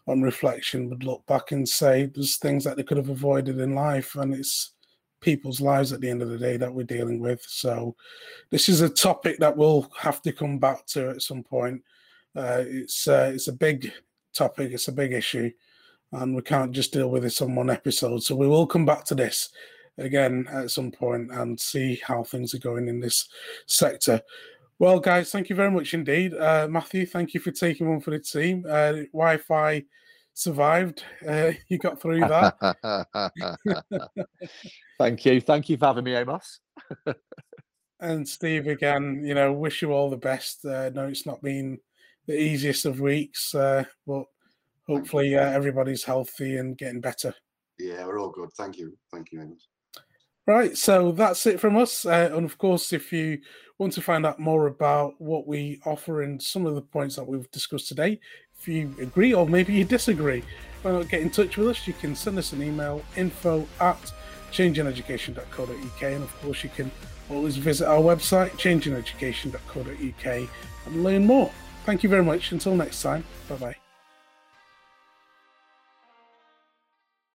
on 0.08 0.22
reflection, 0.22 0.89
would 0.89 1.04
look 1.04 1.26
back 1.26 1.51
and 1.51 1.68
say 1.68 2.06
there's 2.06 2.38
things 2.38 2.64
that 2.64 2.78
they 2.78 2.84
could 2.84 2.97
have 2.97 3.10
avoided 3.10 3.60
in 3.60 3.74
life, 3.74 4.16
and 4.16 4.34
it's 4.34 4.74
people's 5.20 5.62
lives 5.62 5.91
at 5.93 6.01
the 6.01 6.10
end 6.10 6.22
of 6.22 6.30
the 6.30 6.38
day 6.38 6.58
that 6.58 6.74
we're 6.74 6.84
dealing 6.84 7.20
with. 7.20 7.41
So, 7.41 7.95
this 8.51 8.70
is 8.70 8.82
a 8.82 8.89
topic 8.89 9.39
that 9.39 9.58
we'll 9.58 9.89
have 9.97 10.22
to 10.22 10.32
come 10.32 10.60
back 10.60 10.86
to 10.88 11.10
at 11.10 11.22
some 11.22 11.43
point. 11.43 11.82
Uh, 12.36 12.64
it's 12.66 13.08
uh, 13.08 13.32
it's 13.34 13.47
a 13.47 13.54
big 13.54 13.91
topic, 14.34 14.72
it's 14.72 14.88
a 14.88 14.94
big 14.94 15.14
issue, 15.14 15.52
and 16.12 16.36
we 16.36 16.42
can't 16.42 16.72
just 16.72 16.94
deal 16.94 17.10
with 17.10 17.24
this 17.24 17.42
on 17.42 17.56
one 17.56 17.70
episode. 17.70 18.24
So, 18.24 18.36
we 18.36 18.48
will 18.48 18.68
come 18.68 18.86
back 18.86 19.06
to 19.06 19.16
this 19.16 19.50
again 19.98 20.48
at 20.52 20.72
some 20.72 20.92
point 20.92 21.32
and 21.32 21.60
see 21.60 22.02
how 22.06 22.24
things 22.24 22.54
are 22.54 22.60
going 22.60 22.88
in 22.88 23.00
this 23.00 23.28
sector. 23.68 24.22
Well, 24.80 25.00
guys, 25.00 25.32
thank 25.32 25.50
you 25.50 25.56
very 25.56 25.72
much 25.72 25.94
indeed. 25.94 26.34
Uh, 26.34 26.68
Matthew, 26.70 27.06
thank 27.06 27.34
you 27.34 27.40
for 27.40 27.52
taking 27.52 27.90
one 27.90 28.02
for 28.02 28.12
the 28.12 28.20
team. 28.20 28.66
Uh, 28.68 29.04
Wi 29.14 29.38
Fi 29.38 29.84
survived. 30.34 31.04
Uh, 31.28 31.52
you 31.68 31.78
got 31.78 32.02
through 32.02 32.22
that. 32.22 32.56
thank 35.00 35.26
you. 35.26 35.42
Thank 35.42 35.70
you 35.70 35.78
for 35.78 35.86
having 35.86 36.04
me, 36.04 36.16
Amos. 36.16 36.60
and 38.00 38.28
Steve, 38.28 38.68
again, 38.68 39.22
you 39.24 39.36
know, 39.36 39.54
wish 39.54 39.82
you 39.82 39.92
all 39.92 40.10
the 40.10 40.18
best. 40.18 40.66
Uh, 40.66 40.90
no, 40.90 41.08
it's 41.08 41.26
not 41.26 41.42
been 41.42 41.80
the 42.28 42.39
easiest 42.39 42.86
of 42.86 42.99
weeks, 42.99 43.53
uh, 43.55 43.84
but 44.07 44.26
hopefully 44.88 45.36
uh, 45.36 45.49
everybody's 45.49 46.03
healthy 46.03 46.57
and 46.57 46.78
getting 46.78 47.01
better. 47.01 47.34
Yeah, 47.80 48.05
we're 48.05 48.19
all 48.19 48.30
good. 48.30 48.51
Thank 48.53 48.78
you. 48.78 48.97
Thank 49.11 49.32
you, 49.32 49.41
Amos. 49.41 49.67
Right, 50.45 50.78
so 50.78 51.13
that's 51.13 51.45
it 51.45 51.59
from 51.59 51.78
us. 51.78 52.05
Uh, 52.05 52.30
and 52.34 52.45
of 52.45 52.57
course, 52.57 52.91
if 52.91 53.13
you 53.13 53.39
want 53.80 53.93
to 53.93 54.01
find 54.01 54.26
out 54.26 54.39
more 54.39 54.67
about 54.67 55.13
what 55.19 55.47
we 55.47 55.80
offer 55.86 56.24
and 56.24 56.41
some 56.41 56.65
of 56.65 56.76
the 56.76 56.82
points 56.82 57.15
that 57.15 57.26
we've 57.26 57.49
discussed 57.51 57.88
today, 57.88 58.19
if 58.57 58.67
you 58.67 58.93
agree 59.01 59.34
or 59.34 59.47
maybe 59.47 59.74
you 59.74 59.86
disagree, 59.86 60.43
not 60.84 61.07
get 61.09 61.21
in 61.21 61.30
touch 61.30 61.55
with 61.57 61.69
us? 61.69 61.88
You 61.88 61.93
can 61.93 62.15
send 62.15 62.38
us 62.38 62.51
an 62.51 62.61
email 62.61 63.01
info 63.15 63.65
at 63.80 64.11
changingeducation.co.uk. 64.51 66.03
And 66.03 66.24
of 66.24 66.41
course, 66.41 66.63
you 66.63 66.69
can 66.69 66.91
always 67.30 67.57
visit 67.57 67.88
our 67.88 68.01
website, 68.01 68.51
changingeducation.co.uk, 68.51 70.49
and 70.86 71.03
learn 71.03 71.26
more. 71.26 71.51
Thank 71.86 72.04
you 72.04 72.10
very 72.10 72.24
much. 72.24 72.52
Until 72.52 72.76
next 72.76 73.02
time, 73.02 73.24
bye 73.50 73.56
bye. 73.56 73.83